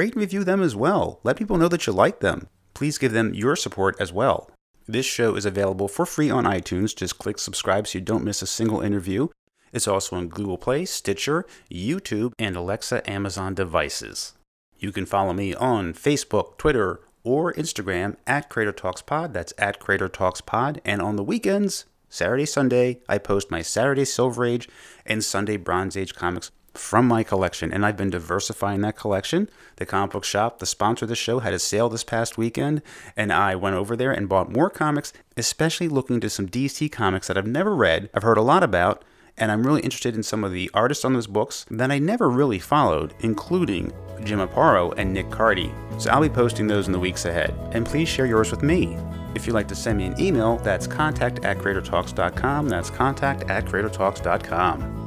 rate 0.00 0.14
and 0.14 0.22
review 0.22 0.44
them 0.44 0.62
as 0.62 0.74
well. 0.74 1.20
Let 1.24 1.36
people 1.36 1.58
know 1.58 1.68
that 1.68 1.86
you 1.86 1.92
like 1.92 2.20
them. 2.20 2.48
Please 2.72 2.96
give 2.96 3.12
them 3.12 3.34
your 3.34 3.54
support 3.54 3.96
as 4.00 4.10
well. 4.10 4.50
This 4.88 5.04
show 5.04 5.36
is 5.36 5.44
available 5.44 5.88
for 5.88 6.06
free 6.06 6.30
on 6.30 6.44
iTunes. 6.44 6.96
Just 6.96 7.18
click 7.18 7.38
subscribe 7.38 7.86
so 7.86 7.98
you 7.98 8.04
don't 8.04 8.24
miss 8.24 8.40
a 8.40 8.46
single 8.46 8.80
interview. 8.80 9.28
It's 9.74 9.86
also 9.86 10.16
on 10.16 10.28
Google 10.28 10.56
Play, 10.56 10.86
Stitcher, 10.86 11.44
YouTube, 11.70 12.32
and 12.38 12.56
Alexa 12.56 13.08
Amazon 13.08 13.54
devices. 13.54 14.32
You 14.78 14.90
can 14.90 15.04
follow 15.04 15.34
me 15.34 15.54
on 15.54 15.92
Facebook, 15.92 16.56
Twitter, 16.56 17.00
or 17.22 17.52
Instagram 17.52 18.16
at 18.26 18.48
Creator 18.48 18.72
Talks 18.72 19.02
Pod. 19.02 19.34
That's 19.34 19.52
at 19.58 19.80
Creator 19.80 20.08
Talks 20.08 20.40
Pod. 20.40 20.80
And 20.82 21.02
on 21.02 21.16
the 21.16 21.22
weekends, 21.22 21.84
Saturday, 22.08 22.46
Sunday, 22.46 23.00
I 23.06 23.18
post 23.18 23.50
my 23.50 23.60
Saturday 23.60 24.06
Silver 24.06 24.46
Age 24.46 24.66
and 25.04 25.22
Sunday 25.22 25.58
Bronze 25.58 25.94
Age 25.94 26.14
comics 26.14 26.50
from 26.74 27.06
my 27.06 27.22
collection, 27.22 27.72
and 27.72 27.84
I've 27.84 27.96
been 27.96 28.10
diversifying 28.10 28.80
that 28.82 28.96
collection. 28.96 29.48
The 29.76 29.86
comic 29.86 30.12
book 30.12 30.24
shop, 30.24 30.58
the 30.58 30.66
sponsor 30.66 31.04
of 31.04 31.08
the 31.08 31.16
show, 31.16 31.40
had 31.40 31.54
a 31.54 31.58
sale 31.58 31.88
this 31.88 32.04
past 32.04 32.38
weekend, 32.38 32.82
and 33.16 33.32
I 33.32 33.54
went 33.54 33.76
over 33.76 33.96
there 33.96 34.12
and 34.12 34.28
bought 34.28 34.52
more 34.52 34.70
comics, 34.70 35.12
especially 35.36 35.88
looking 35.88 36.20
to 36.20 36.30
some 36.30 36.48
DC 36.48 36.90
comics 36.92 37.26
that 37.28 37.38
I've 37.38 37.46
never 37.46 37.74
read, 37.74 38.10
I've 38.14 38.22
heard 38.22 38.38
a 38.38 38.42
lot 38.42 38.62
about, 38.62 39.02
and 39.36 39.50
I'm 39.50 39.66
really 39.66 39.80
interested 39.80 40.14
in 40.14 40.22
some 40.22 40.44
of 40.44 40.52
the 40.52 40.70
artists 40.74 41.04
on 41.04 41.14
those 41.14 41.26
books 41.26 41.64
that 41.70 41.90
I 41.90 41.98
never 41.98 42.28
really 42.28 42.58
followed, 42.58 43.14
including 43.20 43.92
Jim 44.22 44.38
Aparo 44.38 44.92
and 44.96 45.12
Nick 45.12 45.28
Cardy. 45.30 45.72
So 46.00 46.10
I'll 46.10 46.20
be 46.20 46.28
posting 46.28 46.66
those 46.66 46.86
in 46.86 46.92
the 46.92 46.98
weeks 46.98 47.24
ahead, 47.24 47.54
and 47.72 47.86
please 47.86 48.08
share 48.08 48.26
yours 48.26 48.50
with 48.50 48.62
me. 48.62 48.98
If 49.34 49.46
you'd 49.46 49.54
like 49.54 49.68
to 49.68 49.74
send 49.74 49.98
me 49.98 50.06
an 50.06 50.20
email, 50.20 50.56
that's 50.58 50.86
contact 50.86 51.44
at 51.44 51.58
creatortalks.com. 51.58 52.68
That's 52.68 52.90
contact 52.90 53.48
at 53.48 53.64
creatortalks.com. 53.64 54.99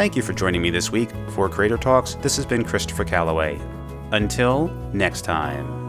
Thank 0.00 0.16
you 0.16 0.22
for 0.22 0.32
joining 0.32 0.62
me 0.62 0.70
this 0.70 0.90
week 0.90 1.10
for 1.28 1.46
Creator 1.50 1.76
Talks. 1.76 2.14
This 2.22 2.34
has 2.36 2.46
been 2.46 2.64
Christopher 2.64 3.04
Calloway. 3.04 3.60
Until 4.12 4.68
next 4.94 5.26
time. 5.26 5.79